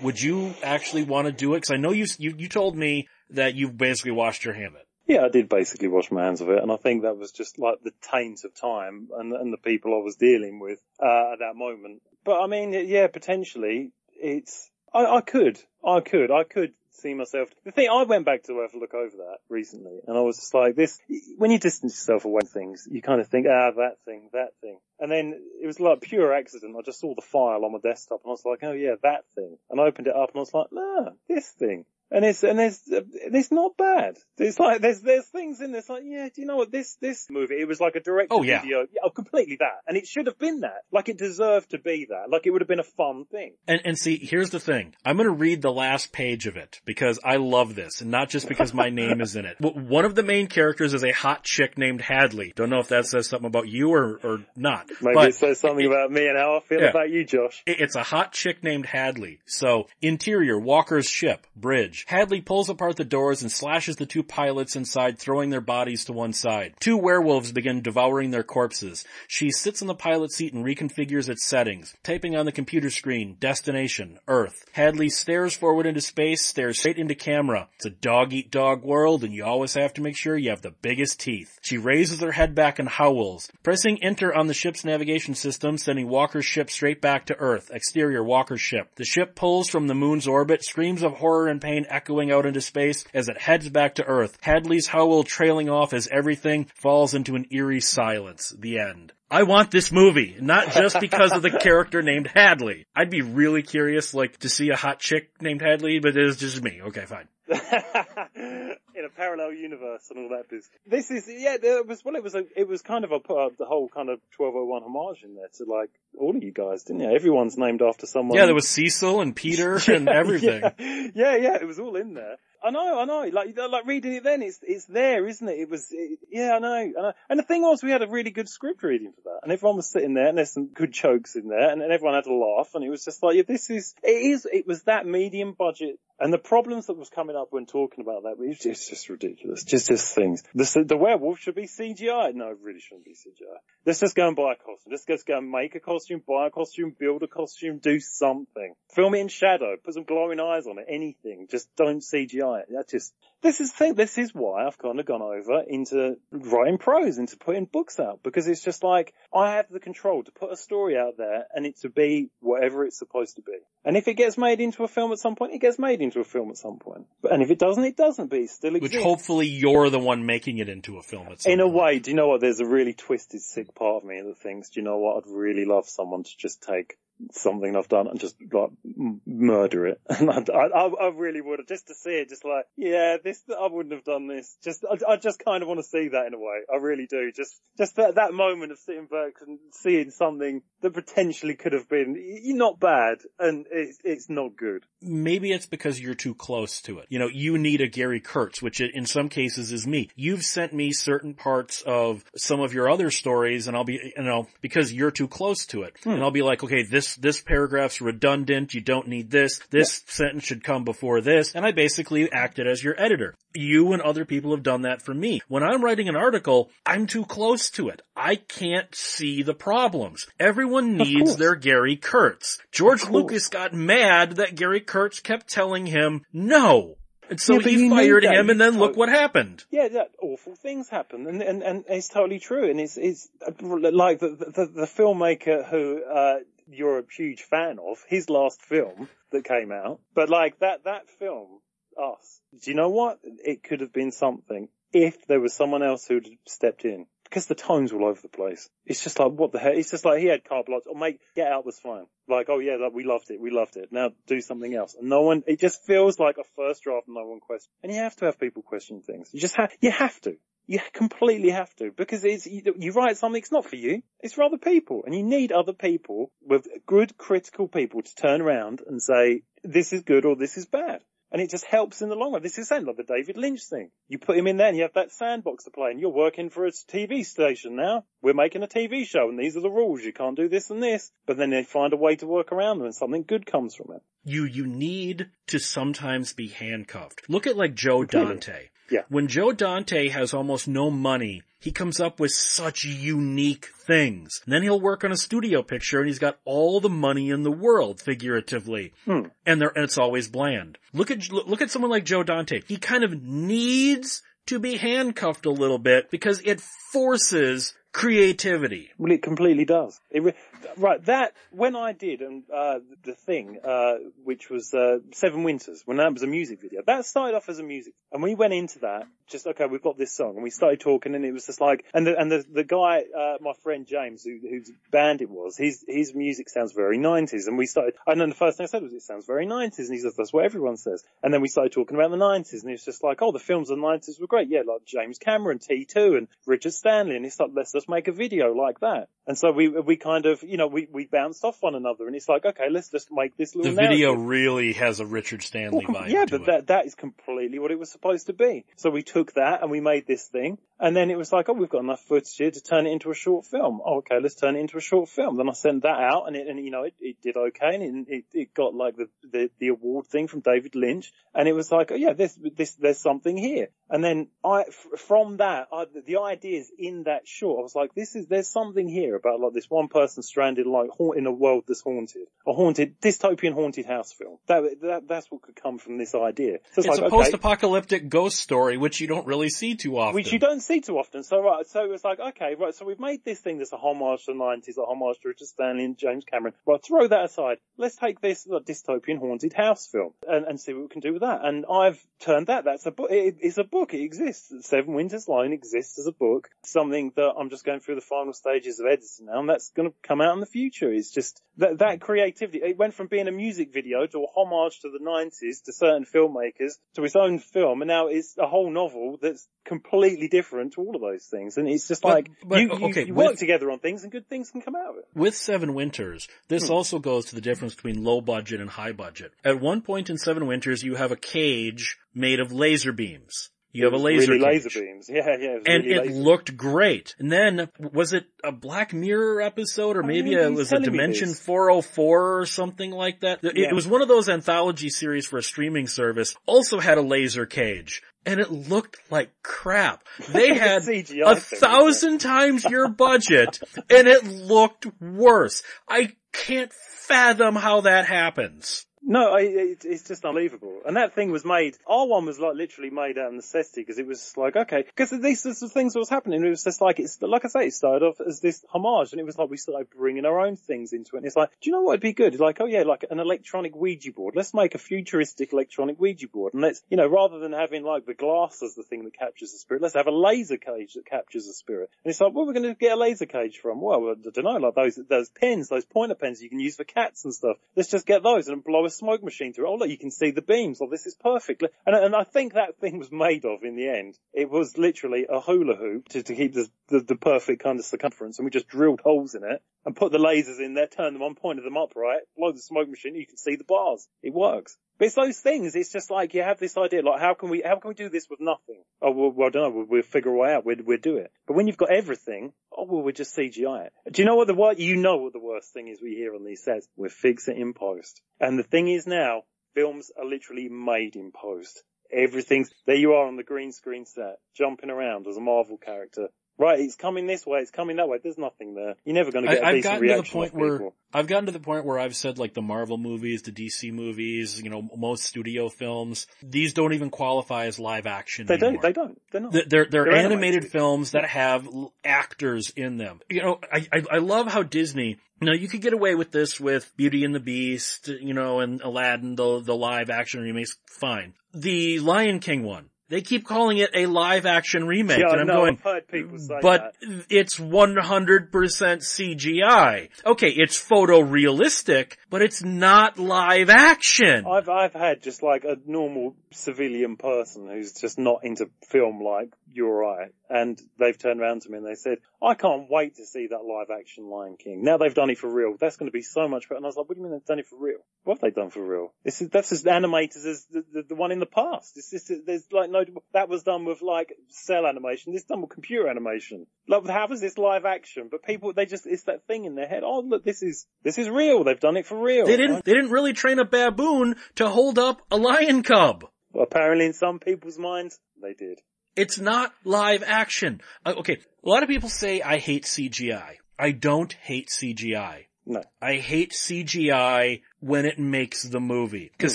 Would 0.03 0.21
you 0.21 0.55
actually 0.63 1.03
want 1.05 1.27
to 1.27 1.33
do 1.33 1.55
it? 1.55 1.61
Cause 1.63 1.71
I 1.71 1.77
know 1.77 1.93
you, 1.93 2.07
you, 2.19 2.35
you 2.39 2.49
told 2.49 2.75
me 2.77 3.07
that 3.31 3.55
you've 3.55 3.77
basically 3.77 4.13
washed 4.13 4.45
your 4.45 4.55
hand 4.55 4.75
of 4.75 4.77
it. 4.77 4.89
Yeah, 5.07 5.25
I 5.25 5.29
did 5.29 5.49
basically 5.51 5.89
wash 5.89 6.11
my 6.11 6.25
hands 6.25 6.41
of 6.41 6.49
it, 6.49 6.63
and 6.63 6.73
I 6.73 6.77
think 6.77 7.03
that 7.03 7.19
was 7.19 7.31
just 7.31 7.59
like 7.59 7.83
the 7.83 7.93
taint 8.11 8.45
of 8.45 8.55
time 8.55 9.09
and, 9.19 9.35
and 9.35 9.53
the 9.53 9.59
people 9.59 9.95
I 9.95 10.03
was 10.03 10.17
dealing 10.17 10.61
with 10.61 10.81
uh, 10.99 11.33
at 11.33 11.41
that 11.41 11.57
moment. 11.57 12.01
But 12.25 12.41
I 12.41 12.47
mean, 12.47 12.73
yeah, 12.73 13.07
potentially 13.09 13.93
it's. 14.17 14.71
I, 14.95 15.17
I 15.17 15.21
could, 15.21 15.59
I 15.85 16.01
could, 16.01 16.31
I 16.31 16.45
could 16.45 16.73
see 16.93 17.13
myself. 17.13 17.51
The 17.65 17.73
thing 17.73 17.91
I 17.91 18.05
went 18.05 18.25
back 18.25 18.45
to 18.45 18.61
have 18.61 18.73
a 18.73 18.79
look 18.79 18.95
over 18.95 19.17
that 19.17 19.39
recently, 19.51 20.01
and 20.07 20.17
I 20.17 20.21
was 20.21 20.37
just 20.37 20.55
like, 20.55 20.75
this. 20.75 20.99
When 21.37 21.51
you 21.51 21.59
distance 21.59 21.93
yourself 21.93 22.25
away 22.25 22.41
from 22.41 22.49
things, 22.49 22.89
you 22.91 23.03
kind 23.03 23.21
of 23.21 23.29
think, 23.29 23.47
ah, 23.47 23.73
that 23.73 23.99
thing, 24.07 24.31
that 24.33 24.55
thing, 24.63 24.79
and 24.99 25.11
then 25.11 25.39
it 25.63 25.67
was 25.67 25.81
like 25.81 26.01
pure 26.01 26.33
accident. 26.33 26.77
I 26.79 26.83
just 26.83 27.01
saw 27.01 27.15
the 27.15 27.21
file 27.21 27.65
on 27.65 27.73
my 27.73 27.79
desktop, 27.79 28.21
and 28.25 28.31
I 28.31 28.33
was 28.33 28.45
like, 28.47 28.61
oh 28.63 28.73
yeah, 28.73 28.95
that 29.03 29.25
thing, 29.35 29.59
and 29.69 29.79
I 29.79 29.85
opened 29.85 30.07
it 30.07 30.17
up, 30.17 30.31
and 30.31 30.37
I 30.37 30.41
was 30.41 30.55
like, 30.55 30.69
nah, 30.73 31.11
this 31.29 31.49
thing. 31.51 31.85
And 32.11 32.25
it's 32.25 32.45
and 32.45 32.61
it's 32.61 32.83
it's 32.87 33.51
not 33.51 33.77
bad. 33.77 34.17
It's 34.39 34.61
like 34.61 34.81
there's 34.81 35.01
there's 35.01 35.27
things 35.27 35.61
in 35.61 35.73
this 35.73 35.89
like 35.89 36.03
yeah. 36.05 36.29
Do 36.33 36.41
you 36.43 36.47
know 36.47 36.57
what 36.57 36.71
this 36.71 36.97
this 37.01 37.27
movie? 37.31 37.55
It 37.61 37.67
was 37.67 37.81
like 37.81 37.97
a 37.97 38.01
direct 38.01 38.29
Oh, 38.31 38.43
yeah. 38.43 38.61
video. 38.61 38.81
Yeah, 38.83 39.01
oh, 39.05 39.11
completely 39.11 39.57
that. 39.61 39.81
And 39.89 39.97
it 39.97 40.07
should 40.07 40.27
have 40.27 40.39
been 40.39 40.61
that. 40.61 40.83
Like 40.93 41.09
it 41.09 41.19
deserved 41.19 41.71
to 41.71 41.79
be 41.79 42.07
that. 42.11 42.31
Like 42.31 42.47
it 42.47 42.51
would 42.51 42.61
have 42.61 42.69
been 42.69 42.79
a 42.79 42.85
fun 42.85 43.25
thing. 43.25 43.55
And, 43.67 43.81
and 43.85 43.99
see, 43.99 44.17
here's 44.19 44.51
the 44.51 44.61
thing. 44.61 44.95
I'm 45.05 45.17
gonna 45.17 45.31
read 45.31 45.61
the 45.63 45.73
last 45.73 46.13
page 46.13 46.47
of 46.47 46.57
it 46.57 46.81
because 46.85 47.19
I 47.25 47.37
love 47.37 47.75
this 47.75 48.01
and 48.01 48.11
not 48.11 48.29
just 48.29 48.49
because 48.49 48.73
my 48.75 48.91
name 48.91 49.21
is 49.21 49.35
in 49.35 49.45
it. 49.47 49.57
One 49.61 50.05
of 50.05 50.15
the 50.15 50.23
main 50.23 50.47
characters 50.47 50.95
is 50.95 51.03
a 51.05 51.11
hot 51.13 51.43
chick 51.43 51.77
named 51.79 52.01
Hadley. 52.03 52.53
Don't 52.55 52.71
know 52.71 52.81
if 52.81 52.89
that 52.89 53.07
says 53.07 53.29
something 53.29 53.47
about 53.47 53.67
you 53.69 53.93
or, 53.93 54.21
or 54.23 54.39
not. 54.57 54.87
Maybe 55.01 55.15
but 55.15 55.29
it 55.31 55.35
says 55.35 55.59
something 55.59 55.87
about 55.87 56.13
me 56.13 56.29
and 56.29 56.39
how 56.39 56.57
I 56.57 56.61
feel 56.61 56.81
Yeah. 56.83 56.91
about 56.91 57.11
you, 57.11 57.25
Josh. 57.25 57.63
it- 57.67 57.81
It's 57.81 57.97
a 57.97 58.03
hot 58.05 58.33
chick 58.33 58.63
named 58.63 58.87
Hadley. 58.87 59.41
So, 59.47 59.89
interior, 60.01 60.59
Walker's 60.61 61.09
ship, 61.09 61.47
bridge. 61.57 61.94
Hadley 62.07 62.41
pulls 62.41 62.69
apart 62.69 62.97
the 62.97 63.05
doors 63.05 63.43
and 63.43 63.51
slashes 63.51 63.97
the 63.97 64.07
two 64.07 64.23
pilots 64.23 64.77
inside, 64.77 65.19
throwing 65.19 65.51
their 65.51 65.61
bodies 65.61 66.05
to 66.07 66.13
one 66.13 66.33
side. 66.33 66.75
Two 66.81 66.97
werewolves 66.97 67.53
begin 67.53 67.83
devouring 67.83 68.31
their 68.31 68.43
corpses. 68.43 69.05
She 69.29 69.51
sits 69.51 69.81
in 69.81 69.87
the 69.87 69.95
pilot 69.95 70.33
seat 70.33 70.53
and 70.53 70.65
reconfigures 70.65 71.29
its 71.29 71.45
settings, 71.45 71.95
typing 72.03 72.37
on 72.37 72.47
the 72.47 72.53
computer 72.53 72.91
screen, 72.91 73.37
destination, 73.39 74.19
Earth. 74.27 74.65
Hadley 74.73 75.09
stares 75.09 75.55
forward 75.55 75.87
into 75.87 76.01
space, 76.01 76.45
stares 76.45 76.79
straight 76.79 76.99
into 76.99 77.15
camera. 77.15 77.69
It's 77.77 77.87
a 77.87 77.91
dog-eat-dog 77.91 78.83
world, 78.83 79.25
and 79.25 79.35
you 79.35 79.45
always 79.45 79.75
have 79.75 79.95
to 79.95 80.03
make 80.03 80.17
sure 80.17 80.37
you 80.37 80.51
have 80.51 80.63
the 80.63 80.71
biggest 80.71 81.21
teeth. 81.21 81.59
She 81.63 81.79
raises 81.79 82.21
her 82.21 82.33
head 82.33 82.55
back 82.55 82.79
and 82.79 82.89
howls, 82.89 83.51
pressing 83.63 84.03
enter 84.03 84.35
on 84.35 84.47
the 84.47 84.55
ship's 84.55 84.85
navigation 84.85 85.35
system, 85.35 85.79
sending 85.79 86.09
Walker's 86.09 86.47
ship 86.47 86.71
straight 86.71 87.01
back 87.01 87.27
to 87.27 87.37
Earth. 87.37 87.71
Exterior, 87.73 88.23
Walker's 88.23 88.61
ship. 88.61 88.89
The 88.97 89.05
ship 89.05 89.35
pulls 89.35 89.69
from 89.69 89.87
the 89.87 89.95
moon's 89.95 90.27
orbit, 90.27 90.65
screams 90.65 91.03
of 91.03 91.13
horror 91.15 91.49
and 91.49 91.61
pain 91.61 91.84
echoing 91.89 92.31
out 92.33 92.47
into 92.47 92.61
space 92.61 93.05
as 93.15 93.29
it 93.29 93.41
heads 93.41 93.69
back 93.69 93.97
to 93.97 94.05
Earth. 94.05 94.39
Hadley's 94.41 94.87
howl 94.87 95.25
trailing 95.25 95.69
off 95.69 95.93
as 95.93 96.09
everything 96.09 96.67
falls 96.75 97.15
into 97.15 97.37
an 97.37 97.47
eerie 97.51 97.81
silence. 97.81 98.55
The 98.59 98.79
end. 98.79 99.13
I 99.31 99.43
want 99.43 99.71
this 99.71 99.91
movie, 99.91 100.37
not 100.41 100.71
just 100.73 101.01
because 101.01 101.33
of 101.33 101.43
the 101.43 101.51
character 101.61 102.03
named 102.03 102.29
Hadley. 102.29 102.87
I'd 102.95 103.11
be 103.11 103.23
really 103.23 103.63
curious, 103.63 104.15
like, 104.15 104.39
to 104.39 104.49
see 104.49 104.71
a 104.71 104.77
hot 104.77 105.01
chick 105.01 105.31
named 105.41 105.61
Hadley, 105.61 105.99
but 105.99 106.17
it's 106.17 106.37
just 106.37 106.63
me. 106.63 106.81
Okay, 106.83 107.05
fine. 107.05 107.27
in 108.35 109.05
a 109.05 109.09
parallel 109.17 109.53
universe 109.53 110.11
and 110.11 110.19
all 110.19 110.37
that 110.37 110.49
business. 110.49 110.71
This 110.87 111.11
is 111.11 111.27
yeah. 111.29 111.57
It 111.61 111.87
was 111.87 112.05
well, 112.05 112.17
it 112.17 112.23
was 112.23 112.35
a 112.35 112.45
it 112.57 112.67
was 112.67 112.83
kind 112.83 113.05
of 113.05 113.13
a 113.13 113.21
put 113.21 113.39
up 113.39 113.57
the 113.59 113.67
whole 113.67 113.89
kind 113.89 114.09
of 114.09 114.21
twelve 114.37 114.55
oh 114.57 114.65
one 114.65 114.83
homage 114.83 115.23
in 115.23 115.35
there 115.35 115.49
to 115.59 115.65
like 115.65 115.91
all 116.19 116.37
of 116.37 116.43
you 116.43 116.53
guys, 116.53 116.85
didn't 116.85 117.03
you? 117.03 117.15
Everyone's 117.15 117.59
named 117.59 117.83
after 117.83 118.07
someone. 118.07 118.39
Yeah, 118.39 118.47
there 118.47 118.55
was 118.55 118.69
Cecil 118.69 119.21
and 119.21 119.35
Peter 119.35 119.79
and 119.89 120.09
everything. 120.09 120.63
Yeah, 120.85 121.11
yeah, 121.15 121.37
yeah, 121.37 121.55
it 121.57 121.67
was 121.67 121.79
all 121.79 121.97
in 121.97 122.15
there. 122.15 122.37
I 122.63 122.71
know, 122.71 122.99
I 122.99 123.05
know. 123.05 123.29
Like, 123.31 123.57
like 123.57 123.87
reading 123.87 124.15
it 124.15 124.25
then, 124.25 124.41
it's 124.43 124.59
it's 124.63 124.87
there, 124.87 125.27
isn't 125.27 125.47
it? 125.47 125.59
It 125.61 125.71
was, 125.71 125.89
it, 125.91 126.19
yeah, 126.31 126.55
I 126.55 126.59
know, 126.59 126.75
I 126.75 126.87
know. 126.87 127.13
And 127.29 127.39
the 127.39 127.43
thing 127.43 127.63
was, 127.63 127.83
we 127.83 127.91
had 127.91 128.03
a 128.03 128.09
really 128.09 128.31
good 128.31 128.49
script 128.49 128.83
reading 128.83 129.13
for 129.13 129.21
that, 129.25 129.41
and 129.43 129.53
everyone 129.53 129.77
was 129.77 129.91
sitting 129.91 130.15
there, 130.15 130.29
and 130.29 130.39
there's 130.39 130.53
some 130.53 130.69
good 130.69 130.93
jokes 130.93 131.37
in 131.37 131.49
there, 131.49 131.71
and, 131.71 131.83
and 131.83 131.93
everyone 131.93 132.15
had 132.15 132.27
a 132.27 132.33
laugh, 132.33 132.71
and 132.75 132.83
it 132.83 132.89
was 132.89 133.05
just 133.05 133.23
like, 133.23 133.37
yeah, 133.37 133.43
this 133.47 133.69
is, 133.69 133.95
it 134.03 134.09
is, 134.09 134.47
it 134.51 134.67
was 134.67 134.83
that 134.85 135.07
medium 135.07 135.53
budget, 135.53 135.99
and 136.21 136.33
the 136.33 136.39
problems 136.39 136.87
that 136.87 136.97
was 136.97 137.11
coming 137.11 137.35
up 137.35 137.49
when 137.51 137.67
talking 137.67 138.03
about 138.03 138.23
that, 138.23 138.37
it's 138.39 138.89
just 138.89 139.09
ridiculous. 139.09 139.65
Just, 139.65 139.89
just 139.89 140.15
things. 140.15 140.45
The, 140.55 140.85
the 140.87 140.97
werewolf 140.97 141.41
should 141.41 141.57
be 141.57 141.67
CGI. 141.67 142.35
No, 142.35 142.51
it 142.51 142.59
really 142.63 142.81
shouldn't 142.81 143.05
be 143.05 143.13
CGI. 143.15 143.57
Let's 143.85 143.99
just 143.99 144.15
go 144.15 144.29
and 144.29 144.37
buy 144.37 144.53
a 144.53 144.57
costume. 144.57 144.93
Let's 144.93 145.05
just 145.05 145.27
go 145.27 145.39
and 145.39 145.51
make 145.51 145.75
a 145.75 145.81
costume, 145.81 146.23
buy 146.27 146.47
a 146.47 146.51
costume, 146.51 146.95
build 146.99 147.25
a 147.25 147.27
costume, 147.27 147.79
do 147.79 147.99
something. 147.99 148.75
Film 148.95 149.15
it 149.15 149.19
in 149.19 149.29
shadow, 149.29 149.77
put 149.85 149.95
some 149.95 150.05
glowing 150.05 150.39
eyes 150.39 150.67
on 150.67 150.79
it, 150.79 150.87
anything. 150.89 151.49
Just 151.51 151.69
don't 151.77 152.01
CGI 152.01 152.61
it. 152.61 152.67
That 152.71 152.89
just, 152.91 153.13
this 153.45 153.61
is 153.61 153.71
the 153.71 153.77
thing, 153.77 153.95
this 153.95 154.19
is 154.19 154.35
why 154.35 154.67
I've 154.67 154.79
kind 154.79 154.99
of 154.99 155.07
gone 155.07 155.23
over 155.23 155.63
into 155.69 156.17
writing 156.33 156.79
prose, 156.79 157.19
into 157.19 157.37
putting 157.37 157.67
books 157.67 158.01
out, 158.01 158.21
because 158.23 158.49
it's 158.49 158.63
just 158.63 158.83
like, 158.83 159.15
I 159.33 159.53
have 159.53 159.67
the 159.71 159.79
control 159.79 160.25
to 160.25 160.33
put 160.33 160.51
a 160.51 160.57
story 160.57 160.97
out 160.97 161.17
there 161.19 161.45
and 161.55 161.67
it 161.67 161.79
to 161.83 161.91
be 161.91 162.31
whatever 162.41 162.85
it's 162.85 162.99
supposed 162.99 163.37
to 163.37 163.43
be. 163.43 163.59
And 163.85 163.99
if 163.99 164.09
it 164.09 164.15
gets 164.15 164.39
made 164.39 164.61
into 164.61 164.83
a 164.83 164.89
film 164.89 165.13
at 165.13 165.19
some 165.19 165.37
point, 165.37 165.53
it 165.53 165.61
gets 165.61 165.79
made 165.79 166.01
into 166.01 166.21
a 166.21 166.25
film 166.25 166.51
at 166.51 166.57
some 166.57 166.79
point. 166.79 167.07
But, 167.21 167.33
and 167.33 167.43
if 167.43 167.51
it 167.51 167.59
doesn't, 167.59 167.85
it 167.85 167.97
doesn't, 167.97 168.29
but 168.31 168.39
it 168.39 168.51
still 168.51 168.73
Which 168.73 168.97
hopefully 168.97 169.47
you're 169.47 169.91
the 169.91 169.99
one 169.99 170.25
making 170.25 170.59
it 170.59 170.71
into 170.71 170.97
a 170.97 171.03
film 171.03 171.29
at 171.31 171.43
some 171.43 171.53
In 171.53 171.61
a 171.61 171.65
point. 171.65 171.75
way, 171.75 171.99
do 171.99 172.11
you 172.11 172.17
know 172.17 172.29
what? 172.29 172.41
There's 172.41 172.61
a 172.61 172.67
really 172.67 172.95
twisted, 172.95 173.43
sick 173.43 173.75
part 173.75 174.03
of 174.03 174.09
me 174.09 174.23
that 174.23 174.39
thinks, 174.39 174.71
do 174.71 174.81
you 174.81 174.85
know 174.85 174.97
what? 174.97 175.19
I'd 175.19 175.31
really 175.31 175.67
love 175.67 175.87
someone 175.87 176.23
to 176.23 176.37
just 176.39 176.63
take 176.63 176.97
something 177.33 177.77
I've 177.77 177.89
done 177.89 178.09
and 178.09 178.19
just 178.21 178.37
like 178.53 178.71
m- 178.85 179.21
murder 179.27 179.87
it. 179.87 180.01
And 180.25 180.31
I, 180.31 180.55
I, 180.55 180.87
I 180.87 181.09
really 181.09 181.41
would 181.41 181.61
just 181.69 181.89
to 181.89 181.95
see 181.95 182.11
it, 182.11 182.29
just 182.29 182.45
like, 182.45 182.67
yeah, 182.77 183.17
this, 183.23 183.43
I 183.51 183.67
wouldn't 183.67 183.95
have 183.95 184.05
done 184.05 184.27
this. 184.27 184.57
Just, 184.63 184.85
I, 184.85 185.13
I 185.13 185.17
just 185.17 185.45
kind 185.45 185.63
of 185.63 185.69
want 185.69 185.81
to 185.81 185.85
see 185.85 186.09
that 186.09 186.27
in 186.27 186.35
a 186.35 186.39
way. 186.39 186.61
I 186.73 186.77
really 186.77 187.07
do. 187.07 187.31
Just, 187.35 187.61
just 187.77 187.97
that, 187.97 188.15
that 188.15 188.33
moment 188.33 188.73
of 188.73 188.79
sitting 188.79 189.07
back 189.07 189.35
and 189.47 189.59
seeing 189.73 190.11
something 190.11 190.63
that 190.81 190.95
potentially 190.95 191.55
could 191.55 191.73
have 191.73 191.89
been 191.89 192.17
not 192.57 192.79
bad 192.81 193.19
and 193.39 193.67
it's, 193.71 193.99
it's 194.05 194.31
not 194.31 194.57
good. 194.57 194.85
Maybe 195.03 195.53
it's 195.53 195.67
because 195.67 196.01
you're 196.01 196.15
too 196.15 196.35
close 196.35 196.81
to 196.83 196.99
it. 197.01 197.07
You 197.11 197.19
know, 197.19 197.29
you 197.31 197.59
need 197.59 197.81
a 197.81 197.89
Gary 197.89 198.21
Kurtz, 198.21 198.63
which 198.63 198.81
in 198.81 199.07
some 199.07 199.29
cases 199.29 199.73
is 199.73 199.87
me. 199.87 200.11
You've 200.17 200.45
sent 200.45 200.73
me 200.73 200.93
certain 200.93 201.35
parts 201.35 201.83
of 201.83 202.25
some 202.37 202.61
of 202.61 202.73
your 202.73 202.89
other 202.89 203.11
stories 203.11 203.69
and 203.69 203.77
I'll 203.77 203.85
be, 203.85 204.13
you 204.17 204.23
know, 204.23 204.47
because 204.61 204.93
you're 204.93 205.11
too 205.11 205.29
close 205.29 205.67
to 205.67 205.83
it. 205.83 205.97
Hmm. 206.03 206.11
And 206.11 206.23
I'll 206.23 206.31
be 206.31 206.43
like, 206.43 206.63
okay, 206.65 206.83
this, 206.83 207.14
this 207.17 207.41
paragraph's 207.41 208.01
redundant. 208.01 208.75
You 208.75 208.81
don't 208.81 209.09
need 209.09 209.31
this. 209.31 209.61
This 209.71 210.03
sentence 210.07 210.45
should 210.45 210.65
come 210.65 210.85
before 210.85 211.21
this. 211.21 211.55
And 211.55 211.65
I 211.65 211.73
basically 211.73 212.31
acted 212.33 212.67
as 212.67 212.83
your 212.83 213.01
editor. 213.01 213.35
You 213.55 213.93
and 213.93 214.03
other 214.03 214.25
people 214.25 214.51
have 214.51 214.63
done 214.63 214.83
that 214.83 215.03
for 215.03 215.15
me. 215.15 215.41
When 215.49 215.63
I'm 215.63 215.85
writing 215.85 216.09
an 216.09 216.17
article, 216.17 216.71
I'm 216.85 217.07
too 217.07 217.25
close 217.25 217.71
to 217.71 217.89
it. 217.89 218.03
I 218.17 218.37
can't 218.37 218.95
see 218.95 219.43
the 219.43 219.55
problems. 219.55 220.27
Everyone 220.41 220.97
needs 220.97 221.37
their 221.37 221.55
Gary 221.55 221.97
Kurtz. 221.97 222.59
George. 222.73 223.05
Lucas 223.09 223.49
got 223.49 223.73
mad 223.73 224.37
that 224.37 224.57
Gary 224.57 224.81
Kurtz 224.81 225.21
kept 225.21 225.49
telling 225.49 225.87
him 225.87 226.23
no. 226.33 226.97
And 227.31 227.41
so 227.41 227.55
Yeah, 227.55 227.69
he 227.69 227.89
fired 227.89 228.25
him 228.25 228.51
and 228.51 228.61
then 228.61 228.79
look 228.79 228.97
what 228.97 229.09
happened. 229.09 229.65
Yeah, 229.71 229.89
that 229.89 230.11
awful 230.21 230.57
things 230.57 230.89
happen, 230.89 231.27
and 231.27 231.43
and 231.43 231.63
and 231.63 231.85
it's 231.89 232.09
totally 232.09 232.39
true. 232.39 232.69
And 232.69 232.79
it's 232.79 232.99
it's 232.99 233.29
like 233.51 234.19
the 234.21 234.29
the, 234.29 234.67
the 234.67 234.87
filmmaker 234.87 235.69
who 235.69 236.03
uh, 236.05 236.39
you're 236.69 236.99
a 236.99 237.05
huge 237.17 237.43
fan 237.43 237.79
of, 237.79 237.99
his 238.09 238.31
last 238.31 238.61
film 238.63 239.09
that 239.33 239.45
came 239.45 239.73
out, 239.73 240.01
but 240.15 240.29
like 240.29 240.59
that 240.61 240.85
that 240.85 241.09
film, 241.19 241.61
Us. 241.97 242.41
Do 242.63 242.71
you 242.71 242.77
know 242.77 242.91
what? 242.91 243.21
It 243.23 243.63
could 243.63 243.81
have 243.81 243.93
been 243.93 244.13
something 244.13 244.69
if 244.93 245.27
there 245.27 245.41
was 245.41 245.55
someone 245.55 245.83
else 245.83 246.07
who'd 246.07 246.29
stepped 246.47 246.85
in. 246.85 247.07
Because 247.25 247.47
the 247.47 247.55
tones 247.55 247.93
all 247.93 248.05
over 248.05 248.21
the 248.21 248.29
place. 248.29 248.69
It's 248.85 249.03
just 249.03 249.19
like, 249.19 249.33
what 249.33 249.51
the 249.51 249.59
hell? 249.59 249.73
It's 249.75 249.91
just 249.91 250.05
like 250.05 250.21
he 250.21 250.27
had 250.27 250.45
carte 250.45 250.67
blanche. 250.67 250.85
Oh, 250.89 250.95
mate, 250.95 251.21
Get 251.35 251.51
Out 251.51 251.67
was 251.67 251.79
fine. 251.79 252.07
Like, 252.29 252.49
oh 252.49 252.61
yeah, 252.61 252.77
like, 252.77 252.93
we 252.93 253.03
loved 253.03 253.31
it. 253.31 253.41
We 253.41 253.51
loved 253.51 253.77
it. 253.77 253.89
Now 253.91 254.11
do 254.27 254.41
something 254.41 254.73
else. 254.73 254.95
And 254.95 255.09
no 255.09 255.23
one, 255.23 255.43
it 255.47 255.59
just 255.59 255.83
feels 255.85 256.19
like 256.19 256.37
a 256.39 256.45
first 256.55 256.83
draft 256.83 257.07
no 257.09 257.27
one 257.27 257.41
question. 257.41 257.71
And 257.83 257.93
you 257.93 257.99
have 257.99 258.15
to 258.17 258.27
have 258.27 258.39
people 258.39 258.63
question 258.63 259.01
things. 259.01 259.31
You 259.33 259.41
just 259.41 259.57
have, 259.57 259.73
you 259.81 259.91
have 259.91 260.21
to. 260.23 260.37
You 260.67 260.81
completely 260.93 261.51
have 261.51 261.75
to 261.77 261.91
because 261.91 262.25
it's 262.25 262.47
you, 262.47 262.75
you 262.79 262.93
write 262.93 263.19
something. 263.19 263.41
It's 263.41 263.53
not 263.53 263.67
for 263.67 263.77
you. 263.77 264.03
It's 264.21 264.35
for 264.35 264.45
other 264.45 264.59
people, 264.59 265.03
and 265.05 265.15
you 265.15 265.23
need 265.23 265.53
other 265.53 265.75
people 265.75 266.31
with 266.41 266.67
good 266.87 267.17
critical 267.19 267.69
people 267.69 268.03
to 268.03 268.15
turn 268.15 268.41
around 268.41 268.81
and 268.87 269.03
say 269.03 269.43
this 269.63 269.93
is 269.93 270.03
good 270.03 270.25
or 270.25 270.37
this 270.37 270.57
is 270.57 270.67
bad. 270.67 271.03
And 271.33 271.43
it 271.43 271.51
just 271.51 271.65
helps 271.65 272.01
in 272.01 272.11
the 272.11 272.15
long 272.15 272.33
run. 272.33 272.43
This 272.43 272.59
is 272.59 272.69
the 272.69 272.77
same 272.77 272.85
like 272.85 272.97
the 272.97 273.03
David 273.03 273.37
Lynch 273.37 273.65
thing. 273.65 273.91
You 274.07 274.21
put 274.21 274.39
him 274.39 274.47
in 274.47 274.57
there 274.57 274.69
and 274.69 274.77
you 274.77 274.85
have 274.85 274.93
that 274.95 275.11
sandbox 275.11 275.65
to 275.65 275.73
play 275.73 275.91
and 275.91 275.99
you're 275.99 276.11
working 276.11 276.49
for 276.49 276.65
a 276.65 276.71
TV 276.71 277.27
station 277.27 277.75
now. 277.75 278.05
We're 278.23 278.35
making 278.35 278.63
a 278.63 278.69
TV 278.69 279.05
show 279.05 279.29
and 279.29 279.37
these 279.37 279.57
are 279.57 279.61
the 279.61 279.69
rules. 279.69 280.03
You 280.03 280.13
can't 280.13 280.37
do 280.37 280.49
this 280.49 280.71
and 280.71 280.81
this. 280.81 281.11
But 281.27 281.37
then 281.37 281.51
they 281.51 281.65
find 281.65 281.93
a 281.93 281.97
way 281.97 282.15
to 282.17 282.27
work 282.29 282.53
around 282.53 282.79
them 282.79 282.87
and 282.87 282.95
something 282.95 283.25
good 283.27 283.47
comes 283.47 283.75
from 283.75 283.97
it. 283.97 284.03
You, 284.25 284.45
you 284.45 284.65
need 284.65 285.29
to 285.49 285.59
sometimes 285.59 286.35
be 286.35 286.47
handcuffed. 286.47 287.23
Look 287.29 287.49
at 287.49 287.57
like 287.57 287.75
Joe 287.75 288.05
Dante. 288.05 288.69
Yeah. 288.91 289.03
When 289.09 289.29
Joe 289.29 289.53
Dante 289.53 290.09
has 290.09 290.35
almost 290.35 290.69
no 290.69 290.91
money, 290.91 291.43
he 291.61 291.73
comes 291.73 291.99
up 292.01 292.21
with 292.21 292.33
such 292.33 292.85
unique 292.85 293.69
things. 293.87 294.43
And 294.45 294.53
then 294.53 294.63
he'll 294.63 294.81
work 294.81 295.05
on 295.05 295.13
a 295.13 295.17
studio 295.17 295.63
picture 295.63 295.99
and 295.99 296.07
he's 296.07 296.19
got 296.19 296.39
all 296.45 296.81
the 296.81 296.91
money 296.91 297.31
in 297.31 297.43
the 297.43 297.51
world, 297.51 298.01
figuratively. 298.01 298.93
Hmm. 299.07 299.29
And 299.47 299.63
and 299.63 299.71
it's 299.77 299.99
always 299.99 300.29
bland. 300.29 300.79
Look 300.93 301.11
at, 301.11 301.31
look 301.33 301.63
at 301.63 301.71
someone 301.71 301.91
like 301.91 302.05
Joe 302.05 302.23
Dante. 302.23 302.61
He 302.67 302.77
kind 302.77 303.05
of 303.05 303.23
needs 303.23 304.23
to 304.47 304.59
be 304.59 304.77
handcuffed 304.77 305.47
a 305.47 305.51
little 305.51 305.79
bit 305.79 306.11
because 306.11 306.41
it 306.45 306.61
forces 306.61 307.75
creativity. 307.93 308.91
Well, 308.99 309.13
it 309.13 309.23
completely 309.23 309.65
does. 309.65 310.01
It 310.11 310.23
re- 310.23 310.35
right, 310.77 311.05
that, 311.07 311.35
when 311.51 311.77
I 311.77 311.93
did, 311.93 312.21
and, 312.21 312.43
uh, 312.53 312.81
the 313.05 313.15
thing, 313.15 313.59
uh, 313.65 313.95
which 314.25 314.51
was, 314.51 314.73
uh, 314.75 314.99
Seven 315.13 315.43
Winters, 315.43 315.83
when 315.85 315.99
that 315.99 316.13
was 316.13 316.23
a 316.23 316.27
music 316.27 316.61
video, 316.61 316.83
that 316.87 317.07
started 317.07 317.37
off 317.37 317.49
as 317.49 317.59
a 317.59 317.63
music, 317.63 317.95
and 318.13 318.23
we 318.23 318.35
went 318.35 318.53
into 318.53 318.81
that, 318.81 319.07
just, 319.29 319.47
okay, 319.47 319.67
we've 319.67 319.83
got 319.83 319.97
this 319.97 320.13
song, 320.13 320.35
and 320.35 320.43
we 320.43 320.51
started 320.51 320.81
talking, 320.81 321.15
and 321.15 321.25
it 321.25 321.33
was 321.33 321.47
just 321.47 321.61
like, 321.61 321.85
and 321.95 322.07
the, 322.07 322.19
and 322.19 322.31
the, 322.31 322.45
the 322.53 322.65
guy, 322.65 323.03
uh, 323.17 323.37
my 323.41 323.53
friend 323.63 323.87
James, 323.87 324.23
who, 324.25 324.39
whose 324.41 324.71
band 324.91 325.23
it 325.23 325.31
was, 325.31 325.57
his, 325.57 325.85
his 325.89 326.15
music 326.15 326.49
sounds 326.49 326.73
very 326.73 326.99
90s, 326.99 327.47
and 327.47 327.57
we 327.57 327.67
started, 327.67 327.95
and 328.07 328.21
then 328.21 328.29
the 328.29 328.35
first 328.35 328.59
thing 328.59 328.65
I 328.65 328.69
said 328.69 328.83
was, 328.83 328.93
it 328.93 329.03
sounds 329.03 329.27
very 329.27 329.47
90s, 329.47 329.79
and 329.79 329.93
he 329.93 329.99
says, 329.99 330.15
that's 330.17 330.33
what 330.33 330.45
everyone 330.45 330.77
says. 330.77 331.03
And 331.23 331.33
then 331.33 331.41
we 331.41 331.49
started 331.49 331.73
talking 331.73 331.97
about 331.97 332.11
the 332.11 332.17
90s, 332.17 332.63
and 332.63 332.71
it's 332.71 332.85
just 332.85 333.03
like, 333.03 333.23
oh, 333.23 333.33
the 333.33 333.39
films 333.39 333.71
of 333.71 333.79
the 333.79 333.83
90s 333.83 334.21
were 334.21 334.27
great, 334.27 334.49
yeah, 334.49 334.63
like 334.67 334.85
James 334.85 335.19
Cameron, 335.19 335.59
T2, 335.59 336.19
and 336.19 336.29
Richard 336.47 336.73
Stanley, 336.73 337.17
and 337.17 337.25
it's 337.25 337.39
like, 337.41 337.51
let's 337.55 337.73
just 337.73 337.89
make 337.89 338.09
a 338.09 338.13
video 338.13 338.53
like 338.53 338.81
that. 338.81 339.09
And 339.27 339.39
so 339.39 339.53
we, 339.53 339.69
we 339.69 339.97
kind 339.97 340.27
of, 340.27 340.43
you 340.43 340.54
know, 340.57 340.67
we, 340.67 340.87
we 340.91 341.07
bounced 341.07 341.45
off 341.45 341.63
one 341.63 341.75
another 341.75 342.07
and 342.07 342.15
it's 342.17 342.29
like, 342.29 342.45
okay, 342.45 342.69
let's 342.71 342.91
just 342.91 343.09
make 343.13 343.37
this 343.37 343.55
little 343.55 343.73
The 343.73 343.81
video 343.81 344.09
narrative. 344.13 344.27
really 344.27 344.73
has 344.75 345.01
a 345.01 345.07
Richard 345.07 345.43
Stanley 345.43 345.85
Well, 345.89 346.03
vibe 346.03 346.09
yeah, 346.09 346.25
but 346.31 346.43
it. 346.43 346.47
that, 346.47 346.67
that 346.69 346.87
is 346.87 346.95
completely 346.95 347.59
what 347.59 347.71
it 347.71 347.79
was 347.79 347.91
supposed 347.91 348.27
to 348.27 348.33
be. 348.33 348.65
So 348.77 348.91
we 348.91 349.03
took 349.03 349.33
that 349.35 349.63
and 349.63 349.71
we 349.71 349.81
made 349.81 350.07
this 350.07 350.27
thing. 350.29 350.59
And 350.85 350.95
then 350.95 351.11
it 351.11 351.17
was 351.17 351.33
like, 351.33 351.49
oh, 351.49 351.55
we've 351.55 351.71
got 351.71 351.81
enough 351.81 352.03
footage 352.03 352.37
here 352.37 352.51
to 352.51 352.63
turn 352.63 352.87
it 352.87 352.91
into 352.91 353.11
a 353.11 353.15
short 353.15 353.47
film. 353.47 353.81
Oh, 353.83 354.01
okay, 354.01 354.21
let's 354.21 354.35
turn 354.35 354.55
it 354.55 354.61
into 354.61 354.77
a 354.77 354.83
short 354.83 355.09
film. 355.09 355.39
Then 355.39 355.49
I 355.49 355.55
sent 355.55 355.85
that 355.85 355.99
out 355.99 356.25
and 356.27 356.37
it, 356.37 356.47
and 356.47 356.63
you 356.63 356.71
know, 356.71 356.83
it, 356.83 356.93
it 357.01 357.17
did 357.23 357.39
okay 357.39 357.77
and 357.77 358.07
it, 358.07 358.25
it, 358.35 358.53
got 358.53 358.75
like 358.75 358.95
the, 358.95 359.09
the, 359.23 359.51
the 359.59 359.69
award 359.69 360.09
thing 360.09 360.29
from 360.29 360.41
David 360.41 360.75
Lynch. 360.75 361.11
And 361.35 361.49
it 361.49 361.55
was 361.55 361.73
like, 361.73 361.91
oh 361.91 361.95
yeah, 361.95 362.13
this, 362.13 362.39
this, 362.55 362.75
there's 362.75 362.99
something 362.99 363.35
here. 363.35 363.69
And 363.89 364.05
then 364.05 364.29
I, 364.45 364.65
from 364.99 365.39
that, 365.39 365.69
I, 365.73 365.87
the 366.07 366.21
ideas 366.21 366.71
in 366.79 367.05
that 367.05 367.27
short, 367.27 367.61
I 367.61 367.63
was 367.63 367.75
like, 367.75 367.95
this 367.95 368.15
is, 368.15 368.27
there's 368.27 368.51
something 368.51 368.87
here 368.87 369.17
about 369.17 369.41
like 369.41 369.55
this 369.55 369.71
one 369.71 369.89
person 369.89 370.23
stranded 370.23 370.67
like 370.67 370.91
haunt 370.91 371.17
in 371.17 371.25
a 371.25 371.33
world 371.33 371.65
that's 371.67 371.81
haunted. 371.81 372.27
A 372.47 372.53
haunted, 372.53 373.01
dystopian 373.01 373.55
haunted 373.55 373.87
house 373.87 374.13
film. 374.13 374.37
That, 374.49 374.65
that, 374.83 375.09
that's 375.09 375.31
what 375.31 375.41
could 375.41 375.57
come 375.57 375.79
from 375.79 375.97
this 375.97 376.15
idea. 376.15 376.59
So 376.73 376.81
It's 376.81 376.89
like, 376.89 376.99
a 376.99 377.05
okay, 377.05 377.17
post-apocalyptic 377.17 378.11
ghost 378.11 378.37
story, 378.37 378.77
which 378.77 379.01
you 379.01 379.07
don't 379.07 379.27
really 379.27 379.49
see 379.49 379.77
too 379.77 379.97
often. 379.97 380.15
which 380.15 380.31
you 380.31 380.39
don't 380.39 380.61
see 380.61 380.74
too 380.81 380.99
often. 380.99 381.23
So 381.23 381.43
right, 381.43 381.67
so 381.67 381.85
it 381.85 381.91
was 381.91 382.05
like, 382.05 382.21
okay, 382.21 382.55
right, 382.59 382.75
so 382.75 382.85
we've 382.85 383.01
made 383.01 383.25
this 383.25 383.41
thing 383.41 383.59
that's 383.59 383.73
a 383.73 383.77
homage 383.77 384.25
to 384.27 384.33
the 384.33 384.39
nineties, 384.39 384.79
a 384.79 384.83
homage 384.83 385.19
to 385.23 385.29
Richard 385.29 385.49
Stanley 385.49 385.85
and 385.85 385.99
James 385.99 386.25
Cameron. 386.25 386.55
Right, 386.67 386.83
throw 386.83 387.07
that 387.09 387.25
aside. 387.25 387.59
Let's 387.77 387.97
take 387.97 388.21
this 388.21 388.47
dystopian 388.47 389.19
haunted 389.19 389.53
house 389.53 389.87
film 389.87 390.13
and, 390.29 390.45
and 390.47 390.61
see 390.61 390.73
what 390.73 390.83
we 390.83 390.89
can 390.89 391.01
do 391.01 391.13
with 391.13 391.23
that. 391.23 391.45
And 391.45 391.65
I've 391.71 392.05
turned 392.21 392.47
that. 392.49 392.65
That's 392.65 392.87
a 392.87 392.91
book. 392.91 393.11
It, 393.11 393.37
it's 393.41 393.59
a 393.59 393.65
book. 393.65 393.95
It 393.95 394.03
exists. 394.03 394.53
Seven 394.61 394.95
Winters 394.95 395.29
Line 395.29 395.53
exists 395.53 395.99
as 395.99 396.07
a 396.07 396.13
book. 396.13 396.49
Something 396.65 397.13
that 397.17 397.35
I'm 397.39 397.51
just 397.51 397.65
going 397.65 397.81
through 397.81 397.97
the 397.97 398.01
final 398.01 398.33
stages 398.33 398.81
of 398.81 398.87
editing 398.87 399.27
now, 399.27 399.41
and 399.41 399.49
that's 399.49 399.71
going 399.71 399.91
to 399.91 399.95
come 400.03 400.21
out 400.21 400.35
in 400.35 400.41
the 400.41 400.47
future. 400.47 400.93
It's 400.93 401.13
just 401.13 401.43
that 401.59 401.79
that 401.79 402.01
creativity. 402.01 402.61
It 402.63 402.79
went 402.79 402.95
from 402.95 403.09
being 403.09 403.29
a 403.29 403.33
music 403.33 403.73
video 403.73 404.07
to 404.07 404.25
a 404.25 404.27
homage 404.35 404.81
to 404.81 404.91
the 404.91 405.03
nineties 405.03 405.63
to 405.63 405.73
certain 405.73 406.05
filmmakers 406.05 406.73
to 406.95 407.05
its 407.05 407.17
own 407.17 407.39
film, 407.39 407.83
and 407.83 407.89
now 407.89 408.09
it's 408.09 408.37
a 408.39 408.47
whole 408.47 408.71
novel 408.71 409.19
that's 409.21 409.49
completely 409.65 410.29
different 410.29 410.54
to 410.71 410.81
all 410.81 410.95
of 410.95 411.01
those 411.01 411.25
things. 411.27 411.57
And 411.57 411.69
it's 411.69 411.87
just 411.89 412.03
But- 412.03 412.09
like 412.15 412.31
but, 412.45 412.61
you, 412.61 412.69
you, 412.79 412.85
okay, 412.87 413.05
you 413.07 413.15
work 413.15 413.31
with- 413.31 413.39
together 413.39 413.71
on 413.71 413.79
things, 413.79 414.03
and 414.03 414.13
good 414.13 414.29
things 414.29 414.51
can 414.51 414.61
come 414.63 414.75
out 414.77 414.91
of 414.91 414.97
it. 414.99 415.05
With 415.15 415.35
Seven 415.37 415.75
Winters, 415.75 416.29
this 416.49 416.67
Hmm. 416.69 416.73
also 416.75 416.99
goes 416.99 417.27
to 417.27 417.35
the 417.35 417.41
difference 417.41 417.75
between 417.75 418.03
low 418.05 418.21
budget 418.21 418.61
and 418.61 418.71
high 418.71 418.93
budget. 418.93 419.33
At 419.45 419.61
one 419.61 419.83
point 419.83 420.11
in 420.11 420.19
Seven 420.19 420.47
Winters, 420.47 420.83
you 420.83 420.95
have 420.97 421.13
a 421.13 421.17
cage 421.17 421.97
made 422.15 422.41
of 422.41 422.53
laser 422.53 422.93
beams. 422.93 423.51
You 423.75 423.85
have 423.85 423.93
a 423.93 423.99
laser 423.99 424.33
really 424.33 424.45
cage. 424.45 424.65
laser 424.65 424.81
beams. 424.81 425.09
Yeah, 425.13 425.27
yeah. 425.39 425.57
It 425.57 425.63
And 425.67 425.85
really 425.85 426.09
it 426.09 426.15
looked 426.15 426.57
great. 426.57 427.15
And 427.19 427.31
then, 427.31 427.69
was 427.79 428.13
it 428.13 428.25
a 428.43 428.53
Black 428.53 428.95
Mirror 428.95 429.43
episode 429.43 429.97
or 429.97 430.03
maybe 430.05 430.33
it 430.33 430.53
was 430.55 430.73
a 430.73 430.79
Dimension 430.79 431.35
404 431.35 432.39
or 432.39 432.47
something 432.47 432.93
like 432.93 433.21
that? 433.21 433.43
It, 433.43 433.57
Yeah. 433.57 433.69
it 433.71 433.75
was 433.75 433.87
one 433.89 434.01
of 434.01 434.09
those 434.09 434.29
anthology 434.29 434.89
series 434.91 435.27
for 435.27 435.39
a 435.39 435.43
streaming 435.43 435.89
service. 435.89 436.35
Also 436.47 436.79
had 436.81 436.99
a 436.99 437.03
laser 437.03 437.47
cage. 437.47 438.01
And 438.27 438.41
it 438.41 438.51
looked 438.51 438.97
like 439.11 439.31
crap. 439.43 440.05
They 440.33 440.55
had 440.59 440.83
CGI 440.83 441.33
a 441.33 441.37
thousand 441.37 442.19
times 442.19 442.65
your 442.65 442.89
budget 442.89 443.59
and 443.91 444.09
it 444.09 444.25
looked 444.25 444.87
worse. 445.01 445.63
I 445.89 446.13
can't 446.33 446.73
fathom 446.73 447.55
how 447.57 447.83
that 447.83 448.07
happens. 448.07 448.87
No, 449.07 449.35
I, 449.35 449.41
it, 449.41 449.85
it's 449.85 450.09
just 450.09 450.25
unbelievable. 450.25 450.81
And 450.87 450.97
that 450.97 451.15
thing 451.15 451.31
was 451.31 451.45
made, 451.45 451.77
our 451.87 452.07
one 452.07 452.25
was 452.25 452.41
like 452.41 452.55
literally 452.55 452.91
made 452.91 453.19
out 453.19 453.29
of 453.29 453.35
necessity 453.35 453.83
because 453.83 453.99
it 453.99 454.07
was 454.07 454.35
like, 454.37 454.57
okay, 454.57 454.83
because 454.83 455.11
these 455.11 455.45
of 455.45 455.73
things 455.73 455.93
that 455.93 455.99
was 455.99 456.09
happening. 456.09 456.45
It 456.45 456.49
was 456.49 456.65
just 456.65 456.81
like, 456.81 456.99
it's, 456.99 457.21
like 457.21 457.45
I 457.45 457.49
say, 457.49 457.67
it 457.67 457.75
started 457.75 458.05
off 458.05 458.21
as 458.27 458.41
this 458.41 458.65
homage 458.73 459.13
and 459.13 459.21
it 459.21 459.25
was 459.25 459.37
like 459.37 459.51
we 459.51 459.59
started 459.59 459.89
bringing 459.91 460.25
our 460.25 460.41
own 460.41 460.57
things 460.57 460.93
into 460.93 461.17
it. 461.17 461.19
And 461.19 461.27
it's 461.27 461.37
like, 461.37 461.51
do 461.61 461.69
you 461.69 461.73
know 461.73 461.83
what 461.83 461.93
would 461.93 462.01
be 462.01 462.15
good? 462.15 462.39
Like, 462.41 462.61
oh 462.61 462.67
yeah, 462.67 462.83
like 462.83 463.05
an 463.11 463.21
electronic 463.21 463.77
Ouija 463.77 464.13
board. 464.13 464.35
Let's 464.37 464.55
make 464.55 464.75
a 464.75 464.79
futuristic 464.79 465.53
electronic 465.53 466.01
Ouija 466.01 466.29
board. 466.29 466.55
And 466.55 466.63
let's, 466.63 466.83
you 466.89 466.97
know, 466.97 467.07
rather 467.07 467.39
than 467.39 467.53
having 467.53 467.85
like 467.85 468.07
the 468.07 468.15
glass 468.15 468.63
as 468.63 468.75
the 468.75 468.83
thing 468.83 469.05
that 469.05 469.19
captures 469.19 469.53
the 469.53 469.59
spirit, 469.59 469.83
let's 469.83 469.95
have 469.95 470.07
a 470.07 470.13
laser 470.13 470.57
cage 470.57 470.95
that 470.95 471.05
captures 471.05 471.47
the 471.47 471.53
spirit. 471.53 471.91
And 472.05 472.11
it's 472.11 472.21
like, 472.21 472.33
where 472.33 472.45
are 472.45 472.49
we 472.49 472.55
going 472.55 472.75
to 472.75 472.75
get 472.75 472.93
a 472.93 472.97
laser 472.97 473.27
cage 473.27 473.59
from? 473.59 473.83
Well, 473.83 474.11
I 474.11 474.31
don't 474.31 474.45
know, 474.45 474.67
like 474.67 474.75
those, 474.75 474.99
those 475.09 475.29
pens, 475.29 475.69
those 475.69 475.85
pointer 475.85 476.15
pens 476.15 476.43
you 476.43 476.49
can 476.49 476.61
use 476.61 476.77
for 476.77 476.85
cats 476.85 477.25
and 477.25 477.35
stuff. 477.35 477.59
Let's 477.77 477.91
just 477.91 478.07
get 478.07 478.23
those 478.23 478.49
and 478.49 478.65
blow 478.65 478.87
a 478.87 478.91
smoke 478.95 479.23
machine 479.23 479.53
through. 479.53 479.69
Oh 479.69 479.75
look, 479.75 479.89
you 479.89 479.99
can 479.99 480.11
see 480.11 480.31
the 480.31 480.43
beams. 480.43 480.81
Oh, 480.81 480.89
this 480.91 481.07
is 481.07 481.15
perfect. 481.15 481.63
And, 481.87 481.97
and 481.97 482.15
I 482.15 482.25
think 482.25 482.55
that 482.55 482.79
thing 482.79 482.99
was 482.99 483.13
made 483.13 483.45
of 483.45 483.63
in 483.63 483.77
the 483.77 483.89
end. 483.89 484.19
It 484.33 484.51
was 484.51 484.79
literally 484.79 485.27
a 485.29 485.41
hula 485.41 485.77
hoop 485.77 486.09
to, 486.11 486.23
to 486.23 486.35
keep 486.35 486.55
the, 486.55 486.69
the, 486.89 487.01
the 487.01 487.17
perfect 487.17 487.63
kind 487.63 487.79
of 487.79 487.85
circumference 487.85 488.39
and 488.39 488.45
we 488.45 488.51
just 488.51 488.69
drilled 488.69 489.01
holes 489.01 489.35
in 489.35 489.45
it 489.45 489.63
and 489.85 489.97
put 489.97 490.13
the 490.13 490.19
lasers 490.19 490.61
in 490.61 490.75
there, 490.75 490.87
turn 490.87 491.13
them 491.13 491.23
on, 491.23 491.35
pointed 491.35 491.65
them 491.65 491.77
up 491.77 491.95
right, 491.97 492.23
blow 492.37 492.53
the 492.53 492.59
smoke 492.59 492.89
machine, 492.89 493.15
you 493.15 493.27
can 493.27 493.37
see 493.37 493.57
the 493.57 493.65
bars. 493.65 494.07
It 494.23 494.33
works. 494.33 494.77
But 494.99 495.07
it's 495.07 495.15
those 495.15 495.39
things. 495.39 495.75
It's 495.75 495.93
just 495.93 496.11
like 496.11 496.35
you 496.35 496.43
have 496.43 496.61
this 496.61 496.77
idea, 496.77 497.03
like 497.03 497.21
how 497.21 497.35
can 497.35 497.51
we 497.51 497.63
how 497.65 497.77
can 497.77 497.89
we 497.89 497.95
do 497.95 498.09
this 498.09 498.29
with 498.31 498.41
nothing? 498.41 498.83
Oh 499.03 499.11
well, 499.11 499.33
well 499.33 499.49
I 499.49 499.51
don't 499.51 499.63
know. 499.63 499.77
We'll, 499.79 499.87
we'll 499.89 500.03
figure 500.03 500.31
a 500.31 500.37
way 500.37 500.55
out. 500.55 500.65
We'll, 500.65 500.77
we'll 500.85 500.99
do 500.99 501.17
it. 501.17 501.33
But 501.47 501.57
when 501.57 501.67
you've 501.67 501.77
got 501.77 501.93
everything, 501.93 502.53
oh 502.77 502.87
well, 502.89 503.03
we'll 503.03 503.13
just 503.13 503.37
CGI 503.37 503.87
it. 503.87 503.93
Do 504.13 504.23
you 504.23 504.27
know 504.27 504.37
what 504.37 504.47
the 504.47 504.55
what 504.55 504.79
you 504.79 504.97
know 504.97 505.17
what 505.17 505.33
the 505.33 505.41
worst 505.41 505.73
thing 505.73 505.89
is 505.89 506.01
we 506.01 506.15
hear 506.15 506.35
on 506.35 506.45
these 506.45 506.63
sets? 506.63 506.87
We'll 506.97 507.11
fix 507.11 507.49
it 507.49 507.57
in 507.57 507.75
post. 507.75 508.21
And 508.41 508.59
the 508.59 508.63
thing 508.63 508.89
is 508.89 509.07
now, 509.07 509.43
films 509.75 510.11
are 510.17 510.25
literally 510.25 510.69
made 510.69 511.17
in 511.17 511.33
post. 511.33 511.83
Everything's 512.13 512.71
there. 512.87 512.95
You 512.95 513.15
are 513.15 513.27
on 513.27 513.37
the 513.37 513.43
green 513.43 513.73
screen 513.73 514.07
set, 514.07 514.37
jumping 514.57 514.91
around 514.91 515.27
as 515.27 515.37
a 515.37 515.41
Marvel 515.41 515.79
character. 515.79 516.29
Right, 516.57 516.79
it's 516.79 516.95
coming 516.95 517.27
this 517.27 517.45
way, 517.45 517.59
it's 517.61 517.73
coming 517.73 517.97
that 517.97 518.09
way. 518.09 518.19
There's 518.23 518.39
nothing 518.39 518.75
there. 518.75 518.95
You're 519.05 519.15
never 519.15 519.33
going 519.33 519.45
to 519.45 519.51
get 519.51 519.63
a 519.63 519.67
I've 519.67 519.75
decent 519.75 519.85
gotten 519.85 520.01
to 520.03 520.07
the 520.07 520.15
reaction 520.15 520.39
point 520.39 520.55
where 520.55 520.79
people. 520.79 520.95
I've 521.13 521.27
gotten 521.27 521.47
to 521.47 521.53
the 521.53 521.59
point 521.61 521.85
where 521.85 521.99
I've 521.99 522.15
said 522.15 522.39
like 522.39 522.55
the 522.55 522.63
Marvel 522.63 522.97
movies, 522.97 523.43
the 523.43 523.51
DC 523.51 523.93
movies, 523.93 524.61
you 524.63 524.71
know, 524.71 524.89
most 524.97 525.25
studio 525.25 525.69
films, 525.69 526.29
these 526.43 526.73
don't 526.73 526.93
even 526.93 527.11
qualify 527.11 527.67
as 527.67 527.81
live 527.81 528.07
action. 528.07 528.47
They 528.47 528.55
anymore. 528.55 528.73
don't. 528.73 528.83
They 528.83 528.93
don't. 528.93 529.21
They're 529.33 529.41
not. 529.41 529.53
They're, 529.53 529.65
they're, 529.69 529.87
They're 529.91 530.11
animated, 530.13 530.33
animated. 530.33 530.71
films 530.71 531.11
that 531.11 531.27
have 531.27 531.69
actors 532.05 532.71
in 532.77 532.99
them. 532.99 533.21
You 533.29 533.43
know, 533.43 533.61
I, 533.73 533.87
I, 533.93 534.03
I 534.13 534.19
love 534.19 534.47
how 534.47 534.63
Disney, 534.63 535.19
now 535.41 535.53
you 535.53 535.67
could 535.67 535.81
get 535.83 535.93
away 535.93 536.15
with 536.15 536.31
this 536.31 536.61
with 536.61 536.93
Beauty 536.97 537.25
and 537.25 537.35
the 537.35 537.41
Beast, 537.41 538.09
you 538.09 538.33
know, 538.35 538.61
and 538.61 538.81
Aladdin, 538.81 539.35
the, 539.35 539.61
the 539.61 539.75
live 539.75 540.09
action 540.09 540.41
remakes, 540.41 540.77
fine. 540.87 541.35
The 541.53 541.99
Lion 542.01 542.39
King 542.41 542.63
one, 542.63 542.91
they 543.09 543.21
keep 543.21 543.47
calling 543.47 543.79
it 543.79 543.91
a 543.95 544.07
live 544.07 544.47
action 544.47 544.87
remake, 544.87 545.19
yeah, 545.19 545.33
and 545.33 545.43
I'm 545.43 545.47
know. 545.47 545.55
going, 545.55 545.75
I've 545.75 545.83
heard 545.83 546.09
people 546.09 546.39
say 546.39 546.59
but 546.63 546.95
that. 547.01 547.27
it's 547.29 547.59
100% 547.59 548.51
CGI. 548.51 550.09
Okay, 550.25 550.51
it's 550.51 550.83
photorealistic, 550.83 552.17
but 552.31 552.43
it's 552.43 552.63
not 552.63 553.19
live 553.19 553.69
action. 553.71 554.47
I've 554.47 554.69
I've 554.69 554.95
had 554.95 555.23
just 555.23 555.43
like 555.43 555.65
a 555.65 555.77
normal 555.87 556.35
civilian 556.53 557.17
person 557.17 557.69
who's 557.69 557.93
just 557.93 558.19
not 558.19 558.45
into 558.45 558.71
film 558.89 559.23
like 559.23 559.53
you're 559.73 559.97
right. 559.97 560.33
And 560.49 560.79
they've 560.99 561.17
turned 561.17 561.41
around 561.41 561.63
to 561.63 561.71
me 561.71 561.79
and 561.79 561.87
they 561.87 561.95
said, 561.95 562.19
I 562.43 562.53
can't 562.53 562.91
wait 562.91 563.17
to 563.17 563.25
see 563.25 563.47
that 563.47 563.65
live 563.65 563.89
action 563.91 564.29
Lion 564.29 564.57
King. 564.63 564.85
Now 564.85 564.99
they've 564.99 565.15
done 565.15 565.31
it 565.31 565.39
for 565.39 565.53
real. 565.53 565.77
That's 565.81 565.97
going 565.97 566.11
to 566.11 566.13
be 566.13 566.21
so 566.21 566.49
much 566.49 566.69
better. 566.69 566.77
And 566.77 566.85
I 566.85 566.89
was 566.89 566.97
like, 566.97 567.09
what 567.09 567.17
do 567.17 567.23
you 567.23 567.27
mean 567.27 567.33
they've 567.33 567.47
done 567.47 567.59
it 567.59 567.67
for 567.67 567.79
real? 567.79 568.01
What 568.25 568.35
have 568.35 568.41
they 568.43 568.51
done 568.51 568.69
for 568.69 568.85
real? 568.85 569.15
This 569.25 569.41
is, 569.41 569.49
that's 569.49 569.73
as 569.73 569.87
animated 569.87 570.45
as 570.45 570.67
the, 570.71 570.85
the, 570.93 571.03
the 571.09 571.15
one 571.15 571.33
in 571.33 571.39
the 571.39 571.47
past. 571.47 571.97
It's 571.97 572.11
just, 572.11 572.31
there's 572.45 572.67
like 572.71 572.91
no, 572.91 573.05
that 573.33 573.49
was 573.49 573.63
done 573.63 573.87
with 573.87 574.03
like 574.03 574.35
cel 574.51 574.87
animation. 574.87 575.33
This 575.33 575.45
done 575.45 575.63
with 575.63 575.71
computer 575.71 576.09
animation. 576.09 576.67
Like, 576.87 577.09
how 577.09 577.27
is 577.29 577.41
this 577.41 577.57
live 577.57 577.87
action? 577.87 578.29
But 578.31 578.43
people, 578.43 578.75
they 578.75 578.85
just, 578.85 579.07
it's 579.07 579.25
that 579.25 579.47
thing 579.47 579.65
in 579.65 579.77
their 579.77 579.89
head. 579.89 580.03
Oh, 580.05 580.21
look, 580.21 580.45
this 580.45 580.63
is, 580.63 580.87
this 581.03 581.17
is 581.17 581.31
real. 581.31 581.65
They've 581.65 581.81
done 581.81 581.97
it 581.97 582.05
for 582.05 582.23
real. 582.23 582.45
They 582.45 582.59
didn't, 582.59 582.85
they 582.85 582.93
didn't 582.93 583.13
really 583.13 583.33
train 583.33 583.59
a 583.59 583.65
baboon 583.65 584.37
to 584.57 584.69
hold 584.69 584.99
up 584.99 585.23
a 585.31 585.39
lion 585.39 585.83
cub. 585.83 586.27
Well, 586.53 586.65
apparently 586.65 587.07
in 587.07 587.15
some 587.15 587.39
people's 587.39 587.79
minds, 587.79 588.19
they 588.43 588.53
did. 588.53 588.81
It's 589.17 589.39
not 589.39 589.73
live 589.85 590.23
action. 590.27 590.81
Uh, 591.05 591.15
okay, 591.19 591.39
a 591.65 591.69
lot 591.69 591.83
of 591.83 591.89
people 591.89 592.09
say 592.09 592.43
I 592.43 592.59
hate 592.59 592.85
CGI. 592.85 593.57
I 593.79 593.93
don't 593.93 594.33
hate 594.33 594.69
CGI. 594.69 595.47
No. 595.67 595.83
I 596.01 596.17
hate 596.17 596.53
CGI 596.53 597.63
when 597.81 598.05
it 598.05 598.19
makes 598.19 598.65
the 598.65 598.81
movie. 598.81 599.33
Cause 599.39 599.55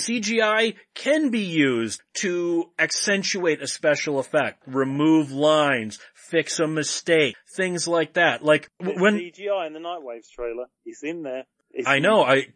CGI 0.00 0.74
can 0.94 1.30
be 1.30 1.44
used 1.44 2.02
to 2.14 2.70
accentuate 2.78 3.62
a 3.62 3.68
special 3.68 4.18
effect, 4.18 4.64
remove 4.66 5.30
lines, 5.30 6.00
fix 6.14 6.58
a 6.58 6.66
mistake, 6.66 7.36
things 7.56 7.86
like 7.86 8.14
that. 8.14 8.44
Like 8.44 8.68
when, 8.78 9.18
CGI 9.18 9.68
in 9.68 9.72
the 9.72 9.78
Nightwaves 9.78 10.30
trailer. 10.34 10.66
It's 10.84 11.04
in 11.04 11.22
there. 11.22 11.44
I 11.86 12.00
know, 12.00 12.22
I, 12.22 12.48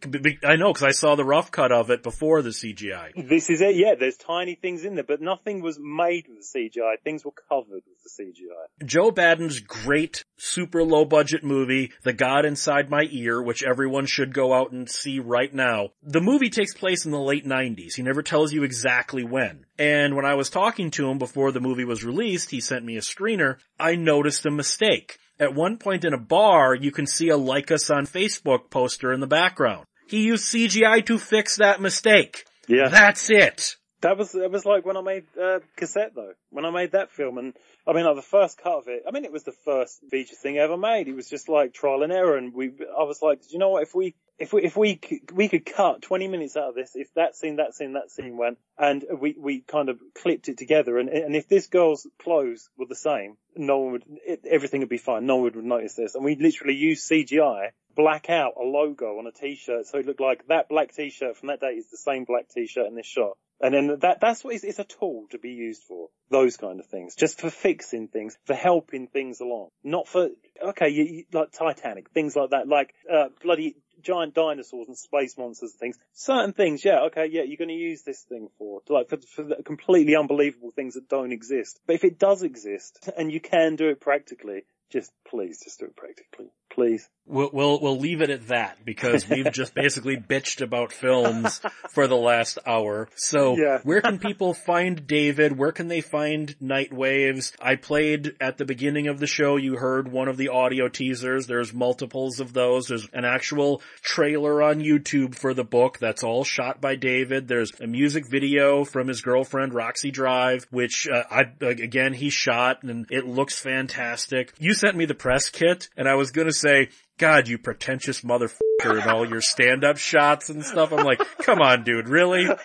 I 0.43 0.55
know, 0.57 0.73
cause 0.73 0.83
I 0.83 0.91
saw 0.91 1.15
the 1.15 1.23
rough 1.23 1.49
cut 1.49 1.71
of 1.71 1.89
it 1.89 2.03
before 2.03 2.41
the 2.41 2.49
CGI. 2.49 3.27
This 3.27 3.49
is 3.49 3.61
it, 3.61 3.75
yeah, 3.75 3.95
there's 3.95 4.17
tiny 4.17 4.55
things 4.55 4.83
in 4.83 4.95
there, 4.95 5.03
but 5.03 5.21
nothing 5.21 5.61
was 5.61 5.79
made 5.79 6.27
with 6.27 6.39
the 6.39 6.59
CGI. 6.59 6.95
Things 7.03 7.23
were 7.23 7.33
covered 7.49 7.83
with 7.87 8.03
the 8.03 8.23
CGI. 8.23 8.85
Joe 8.85 9.11
Badon's 9.11 9.59
great, 9.61 10.25
super 10.37 10.83
low 10.83 11.05
budget 11.05 11.43
movie, 11.43 11.91
The 12.03 12.13
God 12.13 12.45
Inside 12.45 12.89
My 12.89 13.07
Ear, 13.09 13.41
which 13.41 13.63
everyone 13.63 14.05
should 14.05 14.33
go 14.33 14.53
out 14.53 14.71
and 14.71 14.89
see 14.89 15.19
right 15.19 15.53
now. 15.53 15.89
The 16.03 16.21
movie 16.21 16.49
takes 16.49 16.73
place 16.73 17.05
in 17.05 17.11
the 17.11 17.19
late 17.19 17.45
90s. 17.45 17.95
He 17.95 18.03
never 18.03 18.21
tells 18.21 18.51
you 18.51 18.63
exactly 18.63 19.23
when. 19.23 19.65
And 19.79 20.15
when 20.15 20.25
I 20.25 20.35
was 20.35 20.49
talking 20.49 20.91
to 20.91 21.09
him 21.09 21.17
before 21.17 21.51
the 21.51 21.61
movie 21.61 21.85
was 21.85 22.03
released, 22.03 22.51
he 22.51 22.59
sent 22.59 22.85
me 22.85 22.97
a 22.97 23.01
screener, 23.01 23.57
I 23.79 23.95
noticed 23.95 24.45
a 24.45 24.51
mistake. 24.51 25.19
At 25.39 25.53
one 25.53 25.77
point 25.77 26.05
in 26.05 26.13
a 26.13 26.17
bar, 26.17 26.73
you 26.73 26.91
can 26.91 27.07
see 27.07 27.29
a 27.29 27.37
like 27.37 27.71
us 27.71 27.89
on 27.89 28.05
Facebook 28.05 28.69
poster 28.69 29.11
in 29.11 29.19
the 29.19 29.27
background. 29.27 29.85
He 30.07 30.23
used 30.23 30.45
CGI 30.45 31.05
to 31.07 31.17
fix 31.17 31.57
that 31.57 31.81
mistake. 31.81 32.45
Yeah. 32.67 32.89
That's 32.89 33.29
it. 33.29 33.75
That 34.01 34.17
was, 34.17 34.33
that 34.33 34.51
was 34.51 34.65
like 34.65 34.85
when 34.85 34.97
I 34.97 35.01
made, 35.01 35.25
uh, 35.41 35.59
cassette 35.75 36.13
though. 36.15 36.33
When 36.51 36.63
I 36.63 36.69
made 36.69 36.91
that 36.91 37.11
film 37.11 37.37
and, 37.37 37.53
I 37.87 37.93
mean 37.93 38.05
like 38.05 38.15
the 38.15 38.21
first 38.21 38.59
cut 38.61 38.73
of 38.73 38.87
it, 38.87 39.03
I 39.07 39.11
mean 39.11 39.25
it 39.25 39.31
was 39.31 39.43
the 39.43 39.51
first 39.51 40.01
feature 40.09 40.35
thing 40.35 40.57
ever 40.57 40.77
made. 40.77 41.07
It 41.07 41.15
was 41.15 41.29
just 41.29 41.49
like 41.49 41.73
trial 41.73 42.03
and 42.03 42.13
error 42.13 42.37
and 42.37 42.53
we, 42.53 42.67
I 42.67 43.03
was 43.03 43.21
like, 43.21 43.41
do 43.41 43.47
you 43.51 43.59
know 43.59 43.69
what, 43.69 43.83
if 43.83 43.95
we, 43.95 44.15
if 44.37 44.51
we, 44.51 44.63
if 44.63 44.75
we, 44.75 44.99
we 45.33 45.47
could 45.47 45.65
cut 45.65 46.01
20 46.01 46.27
minutes 46.27 46.57
out 46.57 46.69
of 46.69 46.75
this, 46.75 46.91
if 46.95 47.13
that 47.15 47.35
scene, 47.35 47.57
that 47.57 47.73
scene, 47.73 47.93
that 47.93 48.11
scene 48.11 48.37
went, 48.37 48.57
and 48.77 49.03
we, 49.19 49.35
we 49.37 49.61
kind 49.61 49.89
of 49.89 49.99
clipped 50.13 50.49
it 50.49 50.57
together, 50.57 50.97
and, 50.97 51.09
and 51.09 51.35
if 51.35 51.47
this 51.47 51.67
girl's 51.67 52.07
clothes 52.21 52.69
were 52.77 52.85
the 52.87 52.95
same, 52.95 53.37
no 53.55 53.79
one 53.79 53.91
would, 53.93 54.03
it, 54.25 54.45
everything 54.49 54.81
would 54.81 54.89
be 54.89 54.97
fine, 54.97 55.25
no 55.25 55.37
one 55.37 55.51
would 55.55 55.63
notice 55.63 55.95
this, 55.95 56.15
and 56.15 56.25
we 56.25 56.35
literally 56.35 56.75
used 56.75 57.09
CGI, 57.09 57.69
black 57.95 58.29
out 58.29 58.53
a 58.59 58.63
logo 58.63 59.17
on 59.17 59.27
a 59.27 59.31
t-shirt, 59.31 59.85
so 59.85 59.99
it 59.99 60.05
looked 60.05 60.19
like 60.19 60.47
that 60.47 60.67
black 60.67 60.93
t-shirt 60.93 61.37
from 61.37 61.47
that 61.47 61.61
day 61.61 61.73
is 61.73 61.89
the 61.89 61.97
same 61.97 62.25
black 62.25 62.49
t-shirt 62.49 62.87
in 62.87 62.95
this 62.95 63.07
shot. 63.07 63.37
And 63.61 63.73
then 63.73 63.99
that, 64.01 64.19
that's 64.19 64.43
what 64.43 64.53
it's, 64.53 64.65
it's 64.65 64.79
a 64.79 64.83
tool 64.83 65.27
to 65.31 65.37
be 65.39 65.51
used 65.51 65.83
for. 65.83 66.09
Those 66.29 66.57
kind 66.57 66.79
of 66.79 66.87
things. 66.87 67.15
Just 67.15 67.39
for 67.39 67.49
fixing 67.49 68.09
things, 68.09 68.37
for 68.45 68.53
helping 68.53 69.07
things 69.07 69.39
along. 69.39 69.69
Not 69.83 70.09
for, 70.09 70.29
okay, 70.61 70.89
you, 70.89 71.03
you, 71.03 71.23
like 71.31 71.51
Titanic, 71.51 72.09
things 72.09 72.35
like 72.35 72.49
that, 72.49 72.67
like, 72.67 72.93
uh, 73.11 73.29
bloody 73.41 73.77
giant 74.05 74.33
dinosaurs 74.33 74.87
and 74.87 74.97
space 74.97 75.37
monsters 75.37 75.71
and 75.71 75.79
things. 75.79 75.99
Certain 76.13 76.53
things, 76.53 76.85
yeah, 76.85 77.01
okay, 77.07 77.27
yeah, 77.29 77.41
you're 77.41 77.57
going 77.57 77.69
to 77.69 77.73
use 77.73 78.03
this 78.03 78.21
thing 78.21 78.47
for, 78.57 78.81
like, 78.87 79.09
for, 79.09 79.17
for 79.17 79.63
completely 79.63 80.15
unbelievable 80.15 80.71
things 80.71 80.93
that 80.93 81.09
don't 81.09 81.33
exist. 81.33 81.79
But 81.85 81.95
if 81.95 82.03
it 82.03 82.19
does 82.19 82.43
exist, 82.43 83.09
and 83.17 83.31
you 83.31 83.41
can 83.41 83.75
do 83.75 83.89
it 83.89 83.99
practically, 83.99 84.63
just 84.91 85.11
please, 85.27 85.61
just 85.63 85.79
do 85.79 85.85
it 85.85 85.95
practically. 85.95 86.47
Please. 86.75 87.09
We'll, 87.27 87.49
we'll, 87.51 87.79
we'll 87.81 87.97
leave 87.97 88.21
it 88.21 88.29
at 88.29 88.49
that 88.49 88.85
because 88.85 89.27
we've 89.27 89.51
just 89.51 89.73
basically 89.83 90.15
bitched 90.15 90.61
about 90.61 90.91
films 90.91 91.59
for 91.89 92.05
the 92.05 92.15
last 92.17 92.59
hour. 92.67 93.07
So 93.15 93.57
Yeah. 93.57 93.79
where 93.81 94.01
can 94.01 94.19
people 94.19 94.53
find 94.53 95.07
David? 95.07 95.57
Where 95.57 95.71
can 95.71 95.87
they 95.87 96.01
find 96.01 96.55
Night 96.61 96.93
Waves? 96.93 97.53
I 97.59 97.77
played 97.77 98.35
at 98.39 98.59
the 98.59 98.65
beginning 98.65 99.07
of 99.07 99.19
the 99.19 99.25
show. 99.25 99.55
You 99.55 99.75
heard 99.77 100.11
one 100.11 100.27
of 100.27 100.37
the 100.37 100.49
audio 100.49 100.87
teasers. 100.87 101.47
There's 101.47 101.73
multiples 101.73 102.39
of 102.39 102.53
those. 102.53 102.89
There's 102.89 103.07
an 103.11 103.25
actual 103.25 103.81
trailer 104.03 104.61
on 104.61 104.79
YouTube 104.81 105.33
for 105.33 105.55
the 105.55 105.63
book 105.63 105.97
that's 105.97 106.23
all 106.23 106.43
shot 106.43 106.79
by 106.79 106.95
David. 106.95 107.47
There's 107.47 107.71
a 107.79 107.87
music 107.87 108.29
video 108.29 108.83
from 108.85 109.07
his 109.07 109.21
girlfriend 109.21 109.73
Roxy 109.73 110.11
Drive, 110.11 110.67
which 110.69 111.07
uh, 111.11 111.23
I 111.31 111.45
again 111.61 112.13
he 112.13 112.29
shot 112.29 112.83
and 112.83 113.07
it 113.09 113.25
looks 113.25 113.57
fantastic. 113.57 114.53
You 114.59 114.75
sent 114.75 114.95
me 114.95 115.05
the 115.05 115.15
press 115.15 115.49
kit 115.49 115.89
and 115.97 116.07
I 116.07 116.13
was 116.15 116.29
gonna 116.29 116.51
say, 116.65 116.89
God, 117.17 117.47
you 117.47 117.57
pretentious 117.57 118.21
motherfucker 118.21 119.01
and 119.01 119.09
all 119.09 119.27
your 119.27 119.41
stand-up 119.41 119.97
shots 119.97 120.49
and 120.49 120.65
stuff. 120.65 120.91
I'm 120.91 121.05
like, 121.05 121.19
come 121.39 121.61
on, 121.61 121.83
dude, 121.83 122.09
really? 122.09 122.47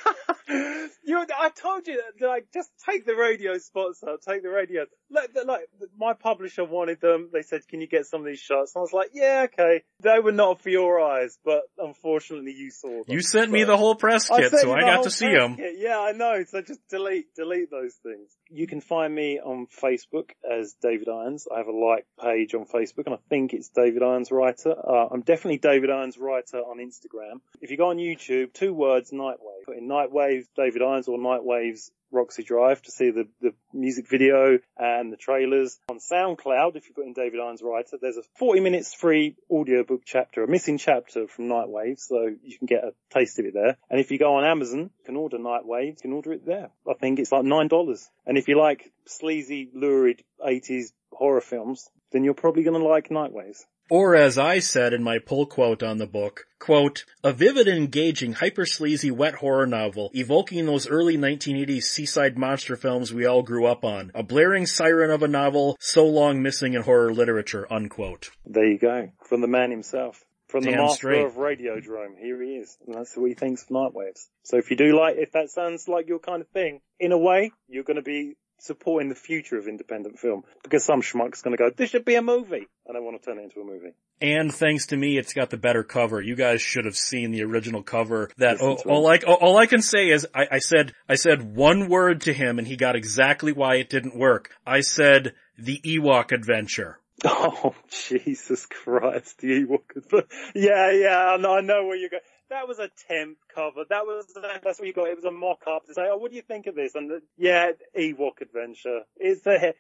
You, 1.03 1.19
I 1.19 1.49
told 1.49 1.89
you, 1.89 2.01
like, 2.21 2.47
just 2.55 2.71
take 2.89 3.05
the 3.05 3.17
radio 3.17 3.59
spots 3.59 4.01
out, 4.07 4.21
take 4.23 4.45
the 4.45 4.49
radio. 4.49 4.85
Like, 5.11 5.31
like, 5.45 5.67
my 5.99 6.13
publisher 6.13 6.65
wanted 6.65 7.01
them. 7.01 7.31
They 7.33 7.43
said, 7.43 7.67
can 7.67 7.81
you 7.81 7.89
get 7.89 8.07
some 8.07 8.21
of 8.21 8.27
these 8.29 8.39
shots? 8.39 8.77
And 8.77 8.81
I 8.81 8.83
was 8.83 8.93
like, 8.93 9.11
yeah, 9.13 9.47
okay. 9.53 9.83
They 10.05 10.21
were 10.23 10.31
not 10.31 10.61
for 10.61 10.69
your 10.69 11.01
eyes, 11.01 11.37
but 11.45 11.63
unfortunately 11.79 12.53
you 12.53 12.71
saw 12.71 12.91
them. 12.91 13.05
You 13.09 13.23
sent 13.23 13.51
me 13.51 13.65
the 13.65 13.77
whole 13.77 13.97
press 13.97 14.29
kit, 14.29 14.51
sent 14.51 14.63
so 14.63 14.73
I 14.73 14.83
got 14.83 15.03
to 15.03 15.11
see 15.11 15.33
them. 15.33 15.57
kit. 15.57 15.77
Yeah, 15.79 15.99
I 15.99 16.13
know. 16.13 16.45
So 16.47 16.63
just 16.63 16.87
delete, 16.89 17.35
delete 17.35 17.73
those 17.73 17.95
things. 18.05 18.31
You 18.53 18.67
can 18.67 18.81
find 18.81 19.15
me 19.15 19.39
on 19.39 19.67
Facebook 19.67 20.31
as 20.49 20.75
David 20.83 21.09
Irons. 21.09 21.47
I 21.53 21.59
have 21.59 21.69
a 21.69 21.73
like 21.73 22.07
page 22.21 22.55
on 22.55 22.67
Facebook 22.67 23.07
and 23.07 23.15
I 23.15 23.19
think 23.29 23.55
it's 23.55 23.69
David 23.69 24.03
Irons 24.03 24.33
Writer. 24.33 24.75
Uh, 24.77 25.09
I'm 25.11 25.21
definitely 25.23 25.59
David 25.59 25.91
Irons 25.91 26.19
Writer 26.19 26.59
on 26.59 26.79
Instagram. 26.79 27.41
If 27.61 27.71
you 27.71 27.77
go 27.77 27.91
on 27.91 27.99
YouTube, 27.99 28.53
two 28.53 28.75
words, 28.75 29.13
Nightwave. 29.13 29.65
Put 29.67 29.77
in 29.77 29.89
Nightwave 29.89 30.47
David 30.57 30.83
Irons 30.83 31.07
or 31.07 31.19
Nightwaves 31.19 31.91
Roxy 32.13 32.43
Drive 32.43 32.83
to 32.83 32.91
see 32.91 33.11
the, 33.11 33.29
the 33.41 33.55
music 33.73 34.09
video 34.09 34.59
and 34.77 35.13
the 35.13 35.17
trailers. 35.17 35.79
On 35.91 35.99
SoundCloud, 35.99 36.77
if 36.77 36.89
you 36.89 36.95
put 36.95 37.07
in 37.07 37.13
David 37.13 37.41
Irons 37.41 37.63
Writer, 37.63 37.99
there's 38.01 38.17
a 38.17 38.23
40 38.39 38.61
minutes 38.61 38.95
free 38.95 39.37
audiobook 39.51 40.03
chapter, 40.05 40.43
a 40.43 40.49
missing 40.49 40.79
chapter 40.79 41.27
from 41.27 41.47
Nightwave, 41.47 41.99
so 41.99 42.31
you 42.43 42.59
can 42.59 42.67
get 42.67 42.85
a 42.85 42.93
taste 43.13 43.39
of 43.39 43.47
it 43.47 43.55
there. 43.55 43.77
And 43.89 44.01
if 44.01 44.11
you 44.11 44.19
go 44.19 44.35
on 44.35 44.45
Amazon, 44.45 44.91
you 44.99 45.05
can 45.05 45.17
order 45.17 45.39
Nightwave, 45.39 45.87
you 45.87 46.03
can 46.03 46.13
order 46.13 46.33
it 46.33 46.47
there. 46.47 46.71
I 46.89 46.95
think 46.95 47.19
it's 47.19 47.33
like 47.33 47.45
$9. 47.45 48.09
And 48.27 48.39
if 48.39 48.49
you 48.49 48.59
like 48.59 48.93
sleazy, 49.07 49.71
lurid 49.75 50.23
80s 50.45 50.93
horror 51.13 51.41
films, 51.41 51.89
then 52.13 52.25
you're 52.25 52.35
probably 52.35 52.63
going 52.63 52.81
to 52.81 52.87
like 52.87 53.09
Nightwaves. 53.09 53.65
Or 53.91 54.15
as 54.15 54.39
I 54.39 54.61
said 54.61 54.93
in 54.93 55.03
my 55.03 55.19
pull 55.19 55.47
quote 55.47 55.83
on 55.83 55.99
the 55.99 56.07
book, 56.07 56.47
quote, 56.61 57.05
a 57.25 57.33
vivid 57.33 57.67
and 57.67 57.77
engaging 57.77 58.35
hyper 58.35 58.65
sleazy 58.65 59.11
wet 59.11 59.35
horror 59.35 59.67
novel 59.67 60.13
evoking 60.15 60.65
those 60.65 60.89
early 60.89 61.19
1980s 61.19 61.83
seaside 61.83 62.39
monster 62.39 62.77
films 62.77 63.13
we 63.13 63.27
all 63.27 63.43
grew 63.43 63.67
up 63.67 63.85
on. 63.85 64.13
A 64.15 64.23
blaring 64.23 64.67
siren 64.67 65.11
of 65.11 65.25
a 65.25 65.29
novel 65.29 65.77
so 65.81 66.07
long 66.07 66.41
missing 66.41 66.75
in 66.75 66.83
horror 66.83 67.13
literature, 67.13 67.67
unquote. 67.69 68.31
There 68.47 68.65
you 68.65 68.79
go. 68.79 69.11
From 69.29 69.41
the 69.41 69.49
man 69.49 69.73
himself. 69.73 70.25
From 70.47 70.63
the 70.63 70.71
master 70.71 70.95
straight. 70.95 71.25
of 71.25 71.35
Radiodrome. 71.35 72.17
Here 72.17 72.41
he 72.41 72.57
is. 72.57 72.77
And 72.87 72.95
that's 72.95 73.17
what 73.17 73.29
he 73.29 73.35
thinks 73.35 73.63
of 73.63 73.69
Nightwaves. 73.69 74.29
So 74.45 74.57
if 74.57 74.71
you 74.71 74.77
do 74.77 74.97
like, 74.97 75.17
if 75.17 75.33
that 75.33 75.51
sounds 75.51 75.89
like 75.89 76.09
your 76.09 76.19
kind 76.21 76.43
of 76.43 76.49
thing, 76.49 76.81
in 77.01 77.11
a 77.11 77.19
way, 77.19 77.51
you're 77.69 77.85
going 77.85 77.97
to 77.97 78.03
be 78.03 78.37
supporting 78.63 79.09
the 79.09 79.15
future 79.15 79.59
of 79.59 79.69
independent 79.69 80.19
film. 80.19 80.45
Because 80.63 80.85
some 80.85 81.03
schmuck's 81.03 81.43
going 81.43 81.57
to 81.57 81.63
go, 81.63 81.71
this 81.71 81.91
should 81.91 82.05
be 82.05 82.15
a 82.15 82.23
movie. 82.23 82.67
And 82.87 82.97
I 82.97 83.01
want 83.01 83.21
to 83.21 83.25
turn 83.25 83.39
it 83.39 83.45
into 83.45 83.61
a 83.61 83.65
movie. 83.65 83.93
And 84.21 84.53
thanks 84.53 84.87
to 84.87 84.97
me, 84.97 85.17
it's 85.17 85.33
got 85.33 85.51
the 85.51 85.57
better 85.57 85.83
cover. 85.83 86.21
You 86.21 86.37
guys 86.37 86.61
should 86.61 86.85
have 86.85 86.97
seen 86.97 87.31
the 87.31 87.43
original 87.43 87.83
cover. 87.83 88.31
That 88.37 88.61
all, 88.61 88.77
to 88.77 88.89
all. 88.89 89.07
I 89.09 89.19
all 89.19 89.57
I 89.57 89.67
can 89.67 89.81
say 89.81 90.09
is 90.09 90.27
I, 90.35 90.47
I 90.53 90.59
said 90.59 90.93
I 91.09 91.15
said 91.15 91.57
one 91.57 91.89
word 91.89 92.23
to 92.23 92.33
him, 92.33 92.59
and 92.59 92.67
he 92.67 92.77
got 92.77 92.97
exactly 92.97 93.53
why 93.53 93.77
it 93.77 93.89
didn't 93.89 94.17
work. 94.17 94.51
I 94.67 94.81
said 94.81 95.35
the 95.59 95.81
Ewok 95.85 96.33
adventure. 96.33 96.99
Oh, 97.23 97.75
Jesus 97.91 98.65
Christ, 98.65 99.41
the 99.41 99.67
Ewok. 99.67 100.25
Yeah, 100.55 100.91
yeah, 100.91 101.35
I 101.35 101.37
know, 101.37 101.55
I 101.55 101.61
know 101.61 101.85
where 101.85 101.97
you're 101.97 102.09
going 102.09 102.23
that 102.51 102.69
was 102.69 102.79
a 102.79 102.91
temp 103.09 103.39
cover. 103.55 103.85
That 103.89 104.05
was 104.05 104.27
that's 104.63 104.79
what 104.79 104.87
you 104.87 104.93
got. 104.93 105.09
It 105.09 105.17
was 105.17 105.25
a 105.25 105.31
mock 105.31 105.63
up 105.67 105.87
to 105.87 105.95
say, 105.95 106.03
oh, 106.11 106.19
what 106.19 106.31
do 106.31 106.37
you 106.37 106.43
think 106.43 106.67
of 106.67 106.75
this? 106.75 106.95
And 106.95 107.11
the, 107.11 107.23
yeah, 107.39 107.71
Ewok 107.99 108.41
Adventure. 108.43 109.01
It's 109.17 109.47
a 109.47 109.75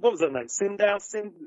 what 0.00 0.12
was 0.12 0.20
that 0.20 0.32
name? 0.32 0.46
Cindel. 0.46 0.98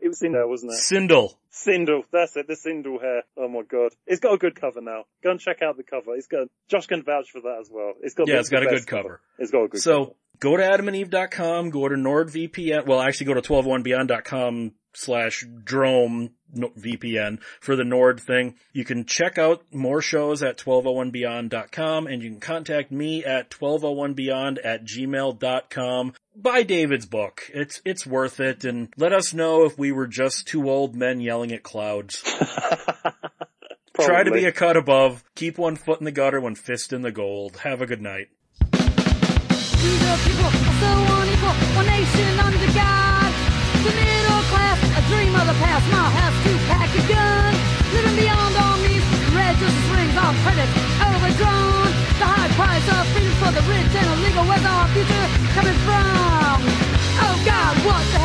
It 0.02 0.08
was 0.08 0.20
Cindel, 0.22 0.48
wasn't 0.48 0.74
it? 0.74 0.80
Cindel. 0.80 1.34
Cindel. 1.52 2.04
That's 2.12 2.36
it. 2.36 2.48
The 2.48 2.54
Cindel 2.54 3.02
hair. 3.02 3.24
Oh 3.38 3.48
my 3.48 3.64
god, 3.64 3.94
it's 4.06 4.20
got 4.20 4.34
a 4.34 4.38
good 4.38 4.60
cover 4.60 4.82
now. 4.82 5.06
Go 5.24 5.32
and 5.32 5.40
check 5.40 5.62
out 5.62 5.78
the 5.78 5.84
cover. 5.84 6.16
It's 6.16 6.28
got 6.28 6.48
Josh 6.70 6.88
can 6.88 7.04
vouch 7.04 7.32
for 7.32 7.42
that 7.42 7.58
as 7.62 7.70
well. 7.72 7.94
It's 8.02 8.14
got 8.14 8.28
yeah, 8.28 8.40
it's 8.40 8.50
got 8.50 8.64
a 8.64 8.68
good 8.68 8.86
cover. 8.86 9.04
cover. 9.04 9.22
It's 9.40 9.52
got 9.52 9.64
a 9.64 9.68
good. 9.70 9.82
So 9.82 10.06
cover. 10.06 10.16
go 10.40 10.58
to 10.58 10.64
AdamandEve.com. 10.64 11.70
Go 11.70 11.88
to 11.88 11.96
NordVPN. 11.96 12.86
Well, 12.86 13.02
actually, 13.02 13.28
go 13.28 13.34
to 13.36 13.42
121beyond.com 13.42 14.74
slash 14.96 15.46
drome 15.64 16.32
VPN 16.56 17.40
for 17.60 17.76
the 17.76 17.84
Nord 17.84 18.20
thing. 18.20 18.56
You 18.74 18.86
can 18.86 19.06
check 19.06 19.38
out 19.38 19.64
more 19.74 20.02
shows 20.02 20.42
at 20.42 20.58
1201beyond.com 20.58 22.08
and 22.08 22.24
you 22.24 22.30
can 22.32 22.40
contact 22.40 22.92
me 22.92 23.24
at 23.26 23.50
1201beyond 23.50 24.58
at 24.64 24.86
gmail.com. 24.86 26.14
Buy 26.36 26.64
David's 26.64 27.06
book. 27.06 27.50
It's, 27.54 27.82
it's 27.86 28.06
worth 28.06 28.40
it 28.40 28.64
and 28.64 28.90
let 28.98 29.14
us 29.14 29.34
know 29.34 29.66
if 29.66 29.78
we 29.78 29.92
were 29.92 30.08
just 30.08 30.48
two 30.48 30.70
old 30.70 30.96
men 30.96 31.20
yelling 31.20 31.52
at 31.52 31.64
clouds. 31.64 32.24
Try 34.00 34.24
to 34.24 34.32
be 34.32 34.46
a 34.46 34.52
cut 34.52 34.76
above. 34.76 35.24
Keep 35.36 35.58
one 35.58 35.78
foot 35.78 36.00
in 36.00 36.06
the 36.06 36.12
gutter, 36.12 36.42
one 36.42 36.56
fist 36.56 36.92
in 36.92 37.02
the 37.02 37.12
gold. 37.12 37.58
Have 37.58 37.82
a 37.82 37.86
good 37.86 38.02
night. 38.02 38.28
our 50.26 50.34
critics 50.42 50.74
overdrawn. 51.06 51.86
The 52.18 52.26
high 52.26 52.50
price 52.58 52.88
of 52.90 53.06
freedom 53.14 53.34
for 53.38 53.52
the 53.54 53.62
rich 53.70 53.94
and 53.94 54.08
illegal. 54.18 54.44
Where's 54.50 54.66
our 54.66 54.88
future 54.90 55.28
coming 55.54 55.78
from? 55.86 56.58
Oh 57.22 57.38
God, 57.46 57.74
what 57.86 58.02
the 58.12 58.18
hell? 58.18 58.25